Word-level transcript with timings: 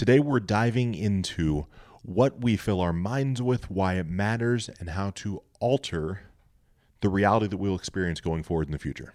Today, 0.00 0.18
we're 0.18 0.40
diving 0.40 0.94
into 0.94 1.66
what 2.02 2.40
we 2.40 2.56
fill 2.56 2.80
our 2.80 2.90
minds 2.90 3.42
with, 3.42 3.70
why 3.70 3.96
it 3.96 4.06
matters, 4.06 4.70
and 4.80 4.88
how 4.88 5.10
to 5.16 5.42
alter 5.60 6.22
the 7.02 7.10
reality 7.10 7.48
that 7.48 7.58
we'll 7.58 7.74
experience 7.74 8.18
going 8.18 8.42
forward 8.42 8.66
in 8.68 8.72
the 8.72 8.78
future. 8.78 9.12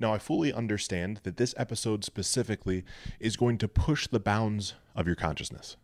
Now, 0.00 0.14
I 0.14 0.18
fully 0.18 0.50
understand 0.50 1.20
that 1.24 1.36
this 1.36 1.54
episode 1.58 2.06
specifically 2.06 2.86
is 3.20 3.36
going 3.36 3.58
to 3.58 3.68
push 3.68 4.06
the 4.06 4.18
bounds 4.18 4.72
of 4.96 5.06
your 5.06 5.14
consciousness. 5.14 5.76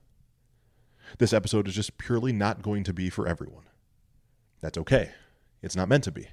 This 1.18 1.34
episode 1.34 1.68
is 1.68 1.74
just 1.74 1.98
purely 1.98 2.32
not 2.32 2.62
going 2.62 2.82
to 2.84 2.94
be 2.94 3.10
for 3.10 3.28
everyone. 3.28 3.64
That's 4.62 4.78
okay, 4.78 5.10
it's 5.60 5.76
not 5.76 5.90
meant 5.90 6.04
to 6.04 6.12
be. 6.12 6.28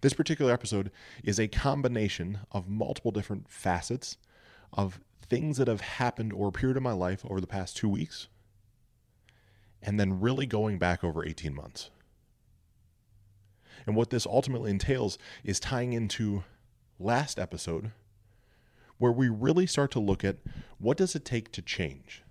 This 0.00 0.14
particular 0.14 0.50
episode 0.50 0.90
is 1.22 1.38
a 1.38 1.46
combination 1.46 2.38
of 2.52 2.70
multiple 2.70 3.10
different 3.10 3.50
facets 3.50 4.16
of 4.72 5.00
things 5.28 5.58
that 5.58 5.68
have 5.68 5.80
happened 5.80 6.32
or 6.32 6.48
appeared 6.48 6.76
in 6.76 6.82
my 6.82 6.92
life 6.92 7.24
over 7.28 7.40
the 7.40 7.46
past 7.46 7.76
two 7.76 7.88
weeks, 7.88 8.28
and 9.82 9.98
then 9.98 10.20
really 10.20 10.46
going 10.46 10.78
back 10.78 11.04
over 11.04 11.24
18 11.24 11.54
months. 11.54 11.90
And 13.86 13.96
what 13.96 14.10
this 14.10 14.26
ultimately 14.26 14.70
entails 14.70 15.18
is 15.44 15.60
tying 15.60 15.92
into 15.92 16.44
last 16.98 17.38
episode 17.38 17.92
where 18.98 19.12
we 19.12 19.28
really 19.28 19.66
start 19.66 19.90
to 19.92 20.00
look 20.00 20.24
at 20.24 20.36
what 20.78 20.96
does 20.96 21.14
it 21.14 21.24
take 21.24 21.52
to 21.52 21.62
change? 21.62 22.22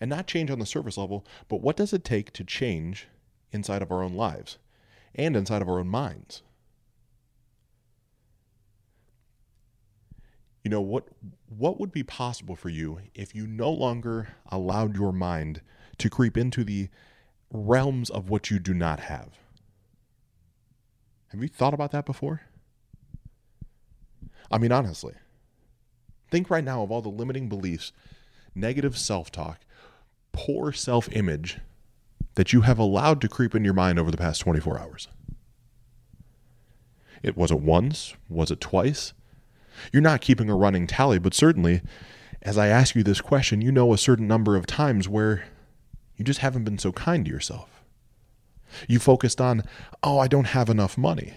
And 0.00 0.08
not 0.08 0.26
change 0.26 0.50
on 0.50 0.58
the 0.58 0.66
surface 0.66 0.96
level, 0.96 1.26
but 1.48 1.60
what 1.60 1.76
does 1.76 1.92
it 1.92 2.04
take 2.04 2.32
to 2.32 2.44
change 2.44 3.06
inside 3.52 3.82
of 3.82 3.92
our 3.92 4.02
own 4.02 4.14
lives 4.14 4.58
and 5.14 5.36
inside 5.36 5.60
of 5.60 5.68
our 5.68 5.78
own 5.78 5.88
minds? 5.88 6.42
You 10.64 10.70
know 10.70 10.80
what 10.80 11.08
what 11.48 11.80
would 11.80 11.92
be 11.92 12.02
possible 12.02 12.54
for 12.54 12.68
you 12.68 13.00
if 13.14 13.34
you 13.34 13.46
no 13.46 13.70
longer 13.70 14.28
allowed 14.50 14.96
your 14.96 15.12
mind 15.12 15.62
to 15.98 16.10
creep 16.10 16.36
into 16.36 16.64
the 16.64 16.88
realms 17.50 18.10
of 18.10 18.28
what 18.28 18.50
you 18.50 18.58
do 18.58 18.74
not 18.74 19.00
have? 19.00 19.38
Have 21.28 21.42
you 21.42 21.48
thought 21.48 21.74
about 21.74 21.92
that 21.92 22.06
before? 22.06 22.42
I 24.50 24.58
mean 24.58 24.72
honestly 24.72 25.14
think 26.30 26.48
right 26.48 26.64
now 26.64 26.82
of 26.82 26.92
all 26.92 27.02
the 27.02 27.08
limiting 27.08 27.48
beliefs 27.48 27.92
negative 28.54 28.96
self-talk 28.96 29.60
poor 30.32 30.72
self-image 30.72 31.58
that 32.34 32.52
you 32.52 32.60
have 32.62 32.78
allowed 32.78 33.20
to 33.20 33.28
creep 33.28 33.54
in 33.54 33.64
your 33.64 33.74
mind 33.74 33.98
over 33.98 34.10
the 34.10 34.16
past 34.16 34.40
24 34.40 34.78
hours. 34.78 35.08
It 37.22 37.36
was 37.36 37.50
it 37.50 37.60
once? 37.60 38.14
Was 38.28 38.50
it 38.50 38.60
twice 38.60 39.12
you're 39.92 40.02
not 40.02 40.20
keeping 40.20 40.50
a 40.50 40.56
running 40.56 40.86
tally, 40.86 41.18
but 41.18 41.34
certainly, 41.34 41.82
as 42.42 42.58
I 42.58 42.68
ask 42.68 42.94
you 42.94 43.02
this 43.02 43.20
question, 43.20 43.60
you 43.60 43.72
know 43.72 43.92
a 43.92 43.98
certain 43.98 44.26
number 44.26 44.56
of 44.56 44.66
times 44.66 45.08
where 45.08 45.44
you 46.16 46.24
just 46.24 46.40
haven't 46.40 46.64
been 46.64 46.78
so 46.78 46.92
kind 46.92 47.24
to 47.24 47.30
yourself. 47.30 47.82
You 48.88 48.98
focused 48.98 49.40
on, 49.40 49.62
oh, 50.02 50.18
I 50.18 50.28
don't 50.28 50.48
have 50.48 50.68
enough 50.68 50.96
money. 50.96 51.34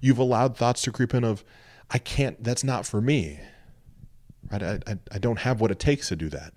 You've 0.00 0.18
allowed 0.18 0.56
thoughts 0.56 0.82
to 0.82 0.92
creep 0.92 1.14
in 1.14 1.24
of, 1.24 1.44
I 1.90 1.98
can't, 1.98 2.42
that's 2.42 2.64
not 2.64 2.86
for 2.86 3.00
me. 3.00 3.40
Right? 4.50 4.62
I, 4.62 4.78
I, 4.86 4.98
I 5.12 5.18
don't 5.18 5.40
have 5.40 5.60
what 5.60 5.70
it 5.70 5.78
takes 5.78 6.08
to 6.08 6.16
do 6.16 6.28
that. 6.30 6.52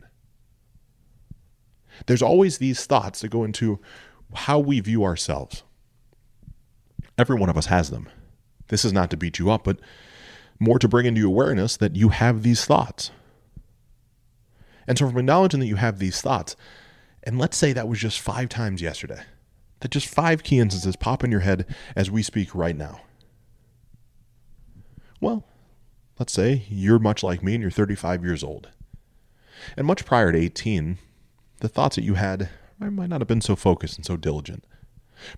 There's 2.06 2.22
always 2.22 2.58
these 2.58 2.86
thoughts 2.86 3.22
that 3.22 3.30
go 3.30 3.44
into 3.44 3.80
how 4.34 4.60
we 4.60 4.80
view 4.80 5.04
ourselves. 5.04 5.64
Every 7.18 7.38
one 7.38 7.50
of 7.50 7.58
us 7.58 7.66
has 7.66 7.90
them. 7.90 8.08
This 8.68 8.86
is 8.86 8.94
not 8.94 9.10
to 9.10 9.18
beat 9.18 9.40
you 9.40 9.50
up, 9.50 9.64
but 9.64 9.80
more 10.60 10.80
to 10.80 10.88
bring 10.88 11.06
into 11.06 11.22
your 11.22 11.30
awareness 11.30 11.78
that 11.78 11.96
you 11.96 12.10
have 12.10 12.44
these 12.44 12.66
thoughts. 12.66 13.12
And 14.88 14.98
so, 14.98 15.08
from 15.08 15.20
acknowledging 15.20 15.60
that 15.60 15.68
you 15.68 15.76
have 15.76 16.00
these 16.00 16.22
thoughts, 16.22 16.56
and 17.24 17.38
let's 17.38 17.58
say 17.58 17.74
that 17.74 17.88
was 17.88 18.00
just 18.00 18.20
five 18.20 18.50
times 18.50 18.82
yesterday, 18.82 19.22
that 19.80 19.92
just 19.92 20.08
five 20.08 20.44
key 20.44 20.60
instances 20.60 20.96
pop 20.96 21.24
in 21.24 21.32
your 21.32 21.42
head 21.42 21.66
as 21.96 22.12
we 22.12 22.24
speak 22.24 22.54
right 22.54 22.76
now. 22.76 23.02
Well, 25.22 25.46
let's 26.18 26.34
say 26.34 26.66
you're 26.70 27.00
much 27.00 27.24
like 27.24 27.44
me 27.44 27.56
and 27.56 27.62
you're 27.62 27.72
35 27.72 28.24
years 28.24 28.44
old. 28.44 28.70
And 29.78 29.86
much 29.86 30.06
prior 30.06 30.32
to 30.32 30.38
18, 30.38 30.98
the 31.60 31.68
thoughts 31.70 31.96
that 31.96 32.04
you 32.04 32.16
had 32.16 32.50
might 32.80 33.10
not 33.10 33.22
have 33.22 33.28
been 33.28 33.42
so 33.42 33.56
focused 33.56 33.98
and 33.98 34.06
so 34.06 34.16
diligent. 34.16 34.64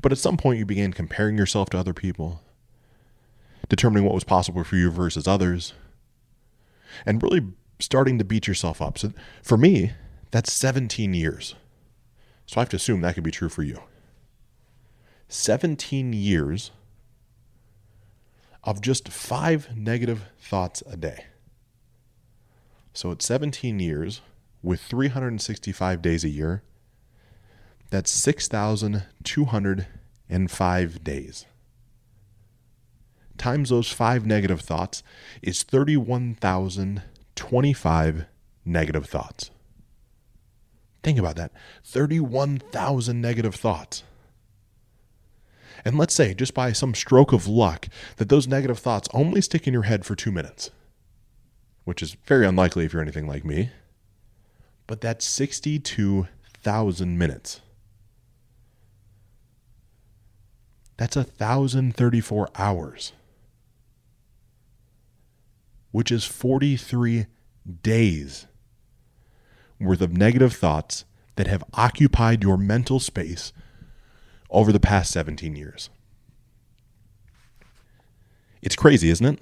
But 0.02 0.12
at 0.12 0.20
some 0.20 0.38
point, 0.38 0.60
you 0.60 0.66
began 0.66 0.94
comparing 0.94 1.38
yourself 1.38 1.72
to 1.72 1.78
other 1.78 1.94
people, 1.94 2.42
determining 3.70 4.06
what 4.06 4.14
was 4.14 4.24
possible 4.24 4.64
for 4.64 4.76
you 4.76 4.92
versus 4.92 5.28
others, 5.28 5.74
and 7.06 7.24
really 7.24 7.42
starting 7.80 8.18
to 8.18 8.26
beat 8.26 8.48
yourself 8.48 8.82
up. 8.82 8.98
So 8.98 9.14
for 9.44 9.58
me, 9.58 9.92
that's 10.32 10.52
17 10.54 11.14
years. 11.14 11.56
So 12.46 12.58
I 12.58 12.62
have 12.62 12.70
to 12.70 12.78
assume 12.78 13.02
that 13.02 13.16
could 13.16 13.24
be 13.24 13.32
true 13.32 13.50
for 13.50 13.64
you. 13.64 13.82
17 15.28 16.14
years 16.14 16.72
of 18.64 18.82
just 18.82 19.10
five 19.10 19.76
negative 19.76 20.26
thoughts 20.40 20.84
a 20.88 20.96
day. 20.98 21.26
So 22.94 23.12
it's 23.12 23.26
17 23.26 23.80
years 23.80 24.22
with 24.62 24.82
365 24.82 26.02
days 26.02 26.24
a 26.24 26.30
year. 26.30 26.64
That's 27.90 28.12
6,205 28.12 31.04
days 31.04 31.46
times 33.42 33.70
those 33.70 33.92
five 33.92 34.26
negative 34.26 34.62
thoughts 34.62 35.04
is 35.42 35.64
31,025 35.64 38.26
negative 38.64 39.08
thoughts. 39.08 39.52
Think 41.04 41.18
about 41.18 41.36
that 41.38 41.52
31,000 41.84 43.20
negative 43.20 43.56
thoughts. 43.56 44.04
And 45.84 45.98
let's 45.98 46.14
say, 46.14 46.36
just 46.36 46.54
by 46.54 46.74
some 46.74 46.94
stroke 46.94 47.34
of 47.34 47.48
luck, 47.48 47.88
that 48.18 48.30
those 48.30 48.48
negative 48.48 48.78
thoughts 48.78 49.10
only 49.14 49.42
stick 49.42 49.66
in 49.66 49.74
your 49.74 49.82
head 49.84 50.06
for 50.06 50.16
two 50.16 50.32
minutes, 50.32 50.70
which 51.84 52.04
is 52.04 52.16
very 52.26 52.46
unlikely 52.46 52.86
if 52.86 52.94
you're 52.94 53.02
anything 53.02 53.26
like 53.26 53.44
me. 53.44 53.72
But 54.86 55.02
that's 55.02 55.26
62,000 55.26 57.18
minutes. 57.18 57.62
That's 60.98 61.16
1,034 61.16 62.50
hours 62.56 63.14
which 65.92 66.12
is 66.12 66.26
43 66.26 67.28
days 67.84 68.48
worth 69.80 70.02
of 70.02 70.16
negative 70.16 70.54
thoughts 70.54 71.06
that 71.36 71.48
have 71.48 71.64
occupied 71.74 72.44
your 72.44 72.58
mental 72.58 73.00
space 73.00 73.52
over 74.50 74.72
the 74.72 74.80
past 74.80 75.12
17 75.12 75.56
years. 75.56 75.90
It's 78.62 78.76
crazy, 78.76 79.10
isn't 79.10 79.26
it? 79.26 79.40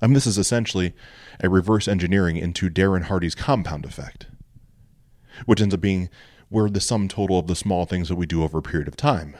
I 0.00 0.06
mean, 0.06 0.14
this 0.14 0.26
is 0.26 0.38
essentially 0.38 0.94
a 1.40 1.48
reverse 1.48 1.88
engineering 1.88 2.36
into 2.36 2.70
Darren 2.70 3.04
Hardy's 3.04 3.34
compound 3.34 3.84
effect, 3.84 4.26
which 5.46 5.60
ends 5.60 5.74
up 5.74 5.80
being 5.80 6.08
we're 6.50 6.70
the 6.70 6.80
sum 6.80 7.08
total 7.08 7.38
of 7.38 7.46
the 7.46 7.56
small 7.56 7.84
things 7.84 8.08
that 8.08 8.16
we 8.16 8.26
do 8.26 8.42
over 8.42 8.58
a 8.58 8.62
period 8.62 8.88
of 8.88 8.96
time. 8.96 9.36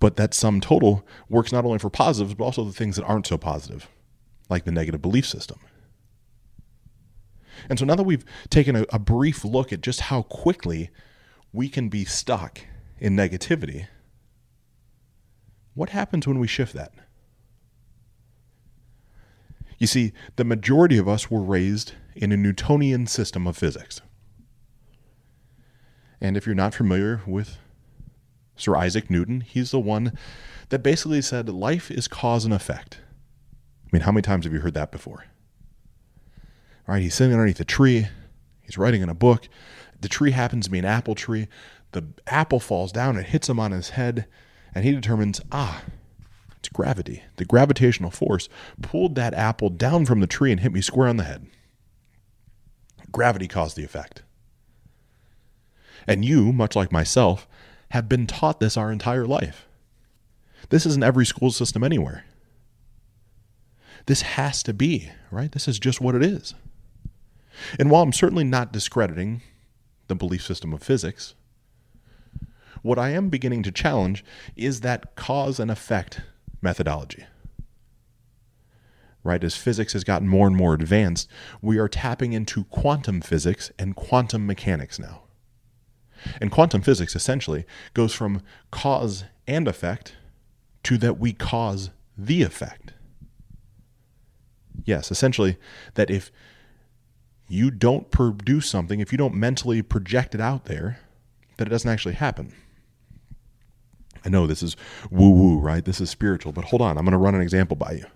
But 0.00 0.16
that 0.16 0.34
sum 0.34 0.60
total 0.60 1.06
works 1.28 1.52
not 1.52 1.64
only 1.64 1.78
for 1.78 1.90
positives, 1.90 2.34
but 2.34 2.44
also 2.44 2.64
the 2.64 2.72
things 2.72 2.96
that 2.96 3.04
aren't 3.04 3.26
so 3.26 3.38
positive 3.38 3.88
like 4.48 4.64
the 4.64 4.72
negative 4.72 5.02
belief 5.02 5.26
system. 5.26 5.58
And 7.68 7.78
so 7.78 7.84
now 7.84 7.94
that 7.94 8.04
we've 8.04 8.24
taken 8.50 8.76
a, 8.76 8.84
a, 8.92 8.98
brief 8.98 9.44
look 9.44 9.72
at 9.72 9.80
just 9.80 10.02
how 10.02 10.22
quickly 10.22 10.90
we 11.52 11.68
can 11.68 11.88
be 11.88 12.04
stuck 12.04 12.60
in 12.98 13.16
negativity, 13.16 13.86
what 15.74 15.90
happens 15.90 16.26
when 16.26 16.38
we 16.38 16.46
shift 16.46 16.74
that? 16.74 16.92
You 19.78 19.86
see, 19.86 20.12
the 20.36 20.44
majority 20.44 20.96
of 20.96 21.08
us 21.08 21.30
were 21.30 21.42
raised 21.42 21.92
in 22.14 22.32
a 22.32 22.36
Newtonian 22.36 23.06
system 23.06 23.46
of 23.46 23.56
physics. 23.56 24.00
And 26.20 26.36
if 26.36 26.46
you're 26.46 26.54
not 26.54 26.74
familiar 26.74 27.20
with 27.26 27.58
Sir 28.56 28.74
Isaac 28.74 29.10
Newton, 29.10 29.42
he's 29.42 29.70
the 29.70 29.80
one 29.80 30.16
that 30.70 30.82
basically 30.82 31.20
said 31.20 31.48
life 31.48 31.90
is 31.90 32.08
cause 32.08 32.46
and 32.46 32.54
effect. 32.54 33.00
Mean, 33.96 34.02
how 34.02 34.12
many 34.12 34.20
times 34.20 34.44
have 34.44 34.52
you 34.52 34.60
heard 34.60 34.74
that 34.74 34.92
before? 34.92 35.24
All 36.86 36.94
right, 36.94 37.00
he's 37.00 37.14
sitting 37.14 37.32
underneath 37.32 37.60
a 37.60 37.64
tree. 37.64 38.08
He's 38.60 38.76
writing 38.76 39.00
in 39.00 39.08
a 39.08 39.14
book. 39.14 39.48
The 39.98 40.08
tree 40.10 40.32
happens 40.32 40.66
to 40.66 40.70
be 40.70 40.78
an 40.78 40.84
apple 40.84 41.14
tree. 41.14 41.48
The 41.92 42.04
apple 42.26 42.60
falls 42.60 42.92
down 42.92 43.16
and 43.16 43.24
hits 43.24 43.48
him 43.48 43.58
on 43.58 43.72
his 43.72 43.90
head, 43.90 44.26
and 44.74 44.84
he 44.84 44.92
determines, 44.92 45.40
ah, 45.50 45.82
it's 46.58 46.68
gravity. 46.68 47.22
The 47.36 47.46
gravitational 47.46 48.10
force 48.10 48.50
pulled 48.82 49.14
that 49.14 49.32
apple 49.32 49.70
down 49.70 50.04
from 50.04 50.20
the 50.20 50.26
tree 50.26 50.52
and 50.52 50.60
hit 50.60 50.74
me 50.74 50.82
square 50.82 51.08
on 51.08 51.16
the 51.16 51.24
head. 51.24 51.46
Gravity 53.10 53.48
caused 53.48 53.78
the 53.78 53.84
effect. 53.84 54.24
And 56.06 56.22
you, 56.22 56.52
much 56.52 56.76
like 56.76 56.92
myself, 56.92 57.48
have 57.92 58.10
been 58.10 58.26
taught 58.26 58.60
this 58.60 58.76
our 58.76 58.92
entire 58.92 59.24
life. 59.24 59.66
This 60.68 60.84
is 60.84 60.96
in 60.96 61.02
every 61.02 61.24
school 61.24 61.50
system 61.50 61.82
anywhere. 61.82 62.26
This 64.06 64.22
has 64.22 64.62
to 64.64 64.72
be, 64.72 65.10
right? 65.30 65.50
This 65.50 65.68
is 65.68 65.78
just 65.78 66.00
what 66.00 66.14
it 66.14 66.22
is. 66.22 66.54
And 67.78 67.90
while 67.90 68.02
I'm 68.02 68.12
certainly 68.12 68.44
not 68.44 68.72
discrediting 68.72 69.42
the 70.08 70.14
belief 70.14 70.42
system 70.42 70.72
of 70.72 70.82
physics, 70.82 71.34
what 72.82 72.98
I 72.98 73.10
am 73.10 73.28
beginning 73.28 73.62
to 73.64 73.72
challenge 73.72 74.24
is 74.54 74.80
that 74.80 75.16
cause 75.16 75.58
and 75.58 75.70
effect 75.70 76.20
methodology. 76.62 77.24
Right, 79.24 79.42
as 79.42 79.56
physics 79.56 79.92
has 79.94 80.04
gotten 80.04 80.28
more 80.28 80.46
and 80.46 80.54
more 80.54 80.74
advanced, 80.74 81.28
we 81.60 81.78
are 81.78 81.88
tapping 81.88 82.32
into 82.32 82.62
quantum 82.64 83.20
physics 83.20 83.72
and 83.76 83.96
quantum 83.96 84.46
mechanics 84.46 85.00
now. 85.00 85.22
And 86.40 86.52
quantum 86.52 86.80
physics 86.80 87.16
essentially 87.16 87.66
goes 87.92 88.14
from 88.14 88.42
cause 88.70 89.24
and 89.48 89.66
effect 89.66 90.14
to 90.84 90.96
that 90.98 91.18
we 91.18 91.32
cause 91.32 91.90
the 92.16 92.42
effect. 92.42 92.92
Yes, 94.84 95.10
essentially, 95.10 95.56
that 95.94 96.10
if 96.10 96.30
you 97.48 97.70
don't 97.70 98.10
produce 98.10 98.68
something, 98.68 99.00
if 99.00 99.12
you 99.12 99.18
don't 99.18 99.34
mentally 99.34 99.82
project 99.82 100.34
it 100.34 100.40
out 100.40 100.66
there, 100.66 101.00
that 101.56 101.68
it 101.68 101.70
doesn't 101.70 101.90
actually 101.90 102.14
happen. 102.14 102.52
I 104.24 104.28
know 104.28 104.46
this 104.46 104.62
is 104.62 104.76
woo 105.10 105.30
woo, 105.30 105.58
right? 105.58 105.84
This 105.84 106.00
is 106.00 106.10
spiritual, 106.10 106.52
but 106.52 106.64
hold 106.64 106.82
on. 106.82 106.98
I'm 106.98 107.04
going 107.04 107.12
to 107.12 107.18
run 107.18 107.36
an 107.36 107.40
example 107.40 107.76
by 107.76 107.92
you. 107.92 108.06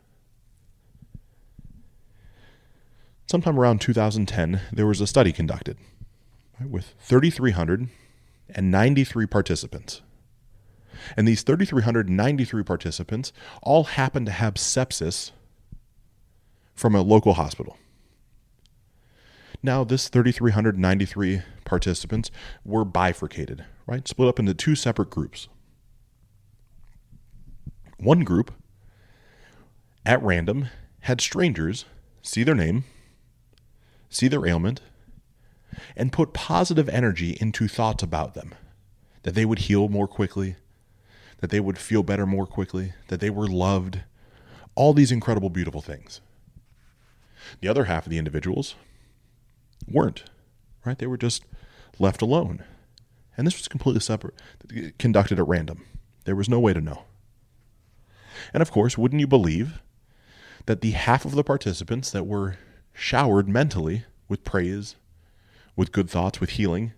Sometime 3.30 3.58
around 3.60 3.80
2010, 3.80 4.60
there 4.72 4.88
was 4.88 5.00
a 5.00 5.06
study 5.06 5.30
conducted 5.30 5.78
right, 6.58 6.68
with 6.68 6.94
3,393 6.98 9.26
participants. 9.26 10.02
And 11.16 11.28
these 11.28 11.42
3,393 11.42 12.64
participants 12.64 13.32
all 13.62 13.84
happened 13.84 14.26
to 14.26 14.32
have 14.32 14.54
sepsis 14.54 15.30
from 16.80 16.94
a 16.94 17.02
local 17.02 17.34
hospital. 17.34 17.76
Now, 19.62 19.84
this 19.84 20.08
3,393 20.08 21.42
participants 21.66 22.30
were 22.64 22.86
bifurcated, 22.86 23.66
right? 23.86 24.08
Split 24.08 24.30
up 24.30 24.38
into 24.38 24.54
two 24.54 24.74
separate 24.74 25.10
groups. 25.10 25.48
One 27.98 28.20
group, 28.20 28.50
at 30.06 30.22
random, 30.22 30.68
had 31.00 31.20
strangers 31.20 31.84
see 32.22 32.44
their 32.44 32.54
name, 32.54 32.84
see 34.08 34.26
their 34.26 34.46
ailment, 34.46 34.80
and 35.94 36.12
put 36.12 36.32
positive 36.32 36.88
energy 36.88 37.36
into 37.42 37.68
thoughts 37.68 38.02
about 38.02 38.32
them 38.32 38.54
that 39.22 39.34
they 39.34 39.44
would 39.44 39.58
heal 39.60 39.90
more 39.90 40.08
quickly, 40.08 40.56
that 41.40 41.50
they 41.50 41.60
would 41.60 41.76
feel 41.76 42.02
better 42.02 42.24
more 42.24 42.46
quickly, 42.46 42.94
that 43.08 43.20
they 43.20 43.28
were 43.28 43.46
loved, 43.46 44.00
all 44.74 44.94
these 44.94 45.12
incredible, 45.12 45.50
beautiful 45.50 45.82
things. 45.82 46.22
The 47.60 47.68
other 47.68 47.84
half 47.84 48.06
of 48.06 48.10
the 48.10 48.18
individuals 48.18 48.74
weren't, 49.88 50.24
right? 50.84 50.98
They 50.98 51.06
were 51.06 51.16
just 51.16 51.44
left 51.98 52.22
alone. 52.22 52.64
And 53.36 53.46
this 53.46 53.58
was 53.58 53.68
completely 53.68 54.00
separate, 54.00 54.34
conducted 54.98 55.38
at 55.38 55.48
random. 55.48 55.84
There 56.24 56.36
was 56.36 56.48
no 56.48 56.60
way 56.60 56.72
to 56.72 56.80
know. 56.80 57.04
And 58.52 58.62
of 58.62 58.70
course, 58.70 58.96
wouldn't 58.98 59.20
you 59.20 59.26
believe 59.26 59.82
that 60.66 60.80
the 60.80 60.92
half 60.92 61.24
of 61.24 61.34
the 61.34 61.44
participants 61.44 62.10
that 62.10 62.26
were 62.26 62.56
showered 62.92 63.48
mentally 63.48 64.04
with 64.28 64.44
praise, 64.44 64.96
with 65.76 65.92
good 65.92 66.10
thoughts, 66.10 66.40
with 66.40 66.50
healing, 66.50 66.92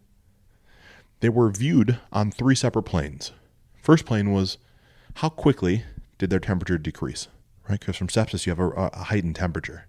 they 1.21 1.29
were 1.29 1.51
viewed 1.51 1.99
on 2.13 2.31
three 2.31 2.55
separate 2.57 2.83
planes. 2.83 3.33
First 3.81 4.05
plane 4.05 4.33
was 4.33 4.59
how 5.17 5.29
quickly 5.29 5.85
did 6.19 6.31
their 6.31 6.41
temperature 6.41 6.79
decrease, 6.79 7.29
right? 7.69 7.79
Because 7.79 7.97
from 7.97 8.09
sepsis, 8.09 8.47
you 8.47 8.51
have 8.51 8.59
a, 8.59 8.69
a 8.69 9.05
heightened 9.05 9.37
temperature. 9.37 9.87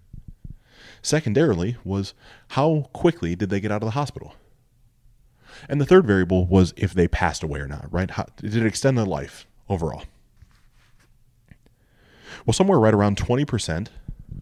Secondarily, 1.04 1.76
was 1.84 2.14
how 2.48 2.88
quickly 2.94 3.36
did 3.36 3.50
they 3.50 3.60
get 3.60 3.70
out 3.70 3.82
of 3.82 3.86
the 3.86 3.90
hospital? 3.90 4.34
And 5.68 5.78
the 5.78 5.84
third 5.84 6.06
variable 6.06 6.46
was 6.46 6.72
if 6.78 6.94
they 6.94 7.06
passed 7.06 7.42
away 7.42 7.60
or 7.60 7.68
not, 7.68 7.92
right? 7.92 8.10
How, 8.10 8.24
did 8.36 8.56
it 8.56 8.64
extend 8.64 8.96
their 8.96 9.04
life 9.04 9.46
overall? 9.68 10.04
Well, 12.46 12.54
somewhere 12.54 12.78
right 12.78 12.94
around 12.94 13.18
20% 13.18 13.88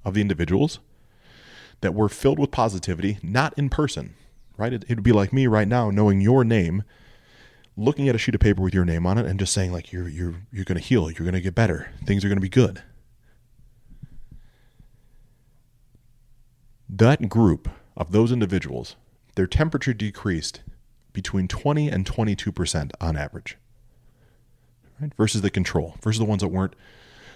of 0.04 0.14
the 0.14 0.20
individuals 0.20 0.78
that 1.80 1.94
were 1.94 2.08
filled 2.08 2.38
with 2.38 2.52
positivity, 2.52 3.18
not 3.24 3.52
in 3.58 3.68
person, 3.68 4.14
right? 4.56 4.72
It, 4.72 4.88
would 4.88 5.02
be 5.02 5.10
like 5.10 5.32
me 5.32 5.48
right 5.48 5.66
now 5.66 5.90
knowing 5.90 6.20
your 6.20 6.44
name, 6.44 6.84
looking 7.76 8.08
at 8.08 8.14
a 8.14 8.18
sheet 8.18 8.36
of 8.36 8.40
paper 8.40 8.62
with 8.62 8.72
your 8.72 8.84
name 8.84 9.04
on 9.04 9.18
it 9.18 9.26
and 9.26 9.36
just 9.36 9.52
saying 9.52 9.72
like 9.72 9.90
you're 9.90 10.08
you're 10.08 10.34
you're 10.52 10.64
going 10.64 10.78
to 10.78 10.84
heal, 10.84 11.10
you're 11.10 11.24
going 11.24 11.32
to 11.32 11.40
get 11.40 11.56
better, 11.56 11.90
things 12.04 12.24
are 12.24 12.28
going 12.28 12.36
to 12.36 12.40
be 12.40 12.48
good. 12.48 12.84
That 16.94 17.30
group 17.30 17.70
of 17.96 18.12
those 18.12 18.30
individuals, 18.30 18.96
their 19.34 19.46
temperature 19.46 19.94
decreased 19.94 20.60
between 21.14 21.48
20 21.48 21.88
and 21.88 22.04
22% 22.04 22.90
on 23.00 23.16
average. 23.16 23.56
Right? 25.00 25.10
Versus 25.16 25.40
the 25.40 25.48
control, 25.48 25.96
versus 26.02 26.18
the 26.18 26.26
ones 26.26 26.42
that 26.42 26.48
weren't 26.48 26.76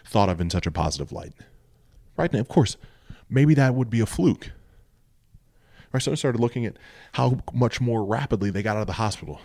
thought 0.05 0.29
of 0.29 0.43
in 0.43 0.51
such 0.51 0.67
a 0.67 0.71
positive 0.71 1.11
light. 1.11 1.33
Right? 2.19 2.31
And 2.31 2.41
of 2.41 2.49
course, 2.49 2.77
maybe 3.31 3.55
that 3.55 3.75
would 3.75 3.89
be 3.89 4.01
a 4.01 4.07
fluke. 4.07 4.51
Right? 5.91 6.03
So 6.03 6.13
I 6.13 6.17
started 6.17 6.39
looking 6.39 6.67
at 6.67 6.77
how 7.13 7.39
much 7.55 7.81
more 7.81 8.05
rapidly 8.05 8.51
they 8.51 8.63
got 8.63 8.77
out 8.77 8.83
of 8.83 8.87
the 8.87 8.93
hospital. 8.95 9.41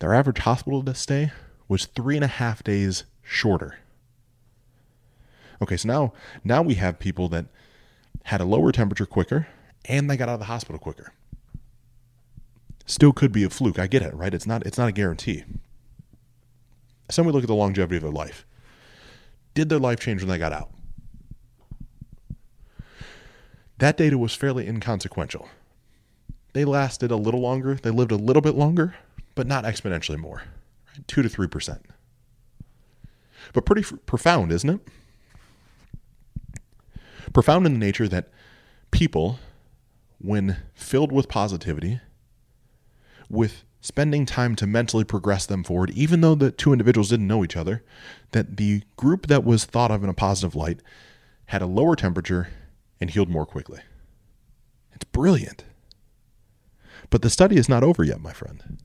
Their 0.00 0.12
average 0.12 0.38
hospital 0.38 0.84
stay 0.94 1.30
was 1.68 1.86
three 1.86 2.16
and 2.16 2.24
a 2.24 2.28
half 2.28 2.64
days 2.64 3.04
shorter. 3.22 3.78
Okay, 5.62 5.76
so 5.76 5.86
now 5.86 6.12
now 6.42 6.62
we 6.62 6.74
have 6.74 6.98
people 6.98 7.28
that 7.28 7.46
had 8.24 8.40
a 8.40 8.44
lower 8.44 8.72
temperature 8.72 9.06
quicker 9.06 9.48
and 9.84 10.08
they 10.08 10.16
got 10.16 10.28
out 10.28 10.34
of 10.34 10.40
the 10.40 10.46
hospital 10.46 10.78
quicker. 10.78 11.12
Still 12.86 13.12
could 13.12 13.32
be 13.32 13.44
a 13.44 13.50
fluke. 13.50 13.78
I 13.78 13.86
get 13.86 14.02
it, 14.02 14.14
right? 14.14 14.34
It's 14.34 14.46
not 14.46 14.66
it's 14.66 14.78
not 14.78 14.88
a 14.88 14.92
guarantee. 14.92 15.44
So 17.10 17.22
we 17.22 17.32
look 17.32 17.44
at 17.44 17.48
the 17.48 17.54
longevity 17.54 17.96
of 17.96 18.02
their 18.02 18.12
life. 18.12 18.46
Did 19.54 19.68
their 19.68 19.78
life 19.78 20.00
change 20.00 20.22
when 20.22 20.28
they 20.30 20.38
got 20.38 20.52
out? 20.52 20.70
That 23.78 23.96
data 23.96 24.16
was 24.16 24.34
fairly 24.34 24.66
inconsequential. 24.66 25.48
They 26.52 26.64
lasted 26.64 27.10
a 27.10 27.16
little 27.16 27.40
longer, 27.40 27.74
they 27.74 27.90
lived 27.90 28.12
a 28.12 28.16
little 28.16 28.42
bit 28.42 28.54
longer, 28.54 28.94
but 29.34 29.46
not 29.46 29.64
exponentially 29.64 30.18
more. 30.18 30.42
Right? 30.86 31.08
2 31.08 31.22
to 31.22 31.28
3%. 31.28 31.80
But 33.52 33.66
pretty 33.66 33.82
f- 33.82 33.94
profound, 34.06 34.52
isn't 34.52 34.70
it? 34.70 34.80
Profound 37.32 37.66
in 37.66 37.72
the 37.72 37.78
nature 37.78 38.08
that 38.08 38.28
people, 38.90 39.38
when 40.18 40.58
filled 40.74 41.12
with 41.12 41.28
positivity, 41.28 42.00
with 43.28 43.64
spending 43.80 44.24
time 44.24 44.54
to 44.56 44.66
mentally 44.66 45.04
progress 45.04 45.46
them 45.46 45.64
forward, 45.64 45.90
even 45.90 46.20
though 46.20 46.34
the 46.34 46.50
two 46.50 46.72
individuals 46.72 47.08
didn't 47.08 47.26
know 47.26 47.42
each 47.42 47.56
other, 47.56 47.82
that 48.30 48.56
the 48.56 48.82
group 48.96 49.26
that 49.26 49.44
was 49.44 49.64
thought 49.64 49.90
of 49.90 50.04
in 50.04 50.10
a 50.10 50.14
positive 50.14 50.54
light 50.54 50.80
had 51.46 51.62
a 51.62 51.66
lower 51.66 51.96
temperature 51.96 52.48
and 53.00 53.10
healed 53.10 53.28
more 53.28 53.44
quickly. 53.44 53.80
It's 54.92 55.04
brilliant. 55.04 55.64
But 57.10 57.22
the 57.22 57.30
study 57.30 57.56
is 57.56 57.68
not 57.68 57.82
over 57.82 58.04
yet, 58.04 58.20
my 58.20 58.32
friend. 58.32 58.78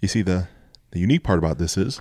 You 0.00 0.08
see, 0.08 0.22
the, 0.22 0.48
the 0.92 0.98
unique 0.98 1.22
part 1.22 1.38
about 1.38 1.58
this 1.58 1.76
is 1.76 2.00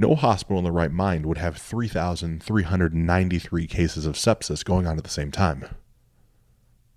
no 0.00 0.14
hospital 0.14 0.58
in 0.58 0.64
the 0.64 0.72
right 0.72 0.90
mind 0.90 1.26
would 1.26 1.38
have 1.38 1.58
3,393 1.58 3.66
cases 3.66 4.06
of 4.06 4.14
sepsis 4.14 4.64
going 4.64 4.86
on 4.86 4.96
at 4.96 5.04
the 5.04 5.10
same 5.10 5.30
time. 5.30 5.66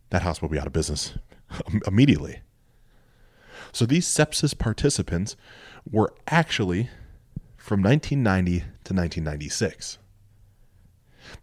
That 0.09 0.21
hospital 0.21 0.47
would 0.47 0.55
be 0.55 0.59
out 0.59 0.67
of 0.67 0.73
business 0.73 1.15
immediately. 1.85 2.39
So 3.73 3.85
these 3.85 4.07
sepsis 4.07 4.57
participants 4.57 5.35
were 5.89 6.13
actually 6.27 6.89
from 7.57 7.83
1990 7.83 8.59
to 8.59 8.93
1996. 8.93 9.97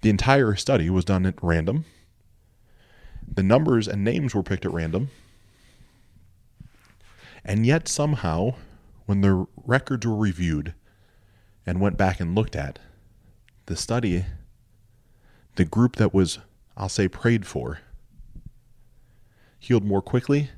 The 0.01 0.11
entire 0.11 0.55
study 0.55 0.89
was 0.89 1.05
done 1.05 1.27
at 1.27 1.35
random. 1.43 1.85
The 3.33 3.43
numbers 3.43 3.87
and 3.87 4.03
names 4.03 4.35
were 4.35 4.43
picked 4.43 4.65
at 4.65 4.73
random. 4.73 5.11
And 7.45 7.67
yet, 7.67 7.89
somehow, 7.89 8.55
when 9.07 9.21
the 9.21 9.47
records 9.65 10.07
were 10.07 10.17
reviewed 10.17 10.75
and 11.67 11.81
went 11.81 11.97
back 11.97 12.21
and 12.21 12.35
looked 12.35 12.57
at, 12.57 12.79
the 13.67 13.77
study, 13.77 14.25
the 15.57 15.65
group 15.65 15.97
that 15.97 16.15
was, 16.15 16.39
I'll 16.77 16.89
say, 16.89 17.09
prayed 17.09 17.47
for, 17.47 17.81
healed 19.59 19.85
more 19.85 20.03
quickly 20.03 20.51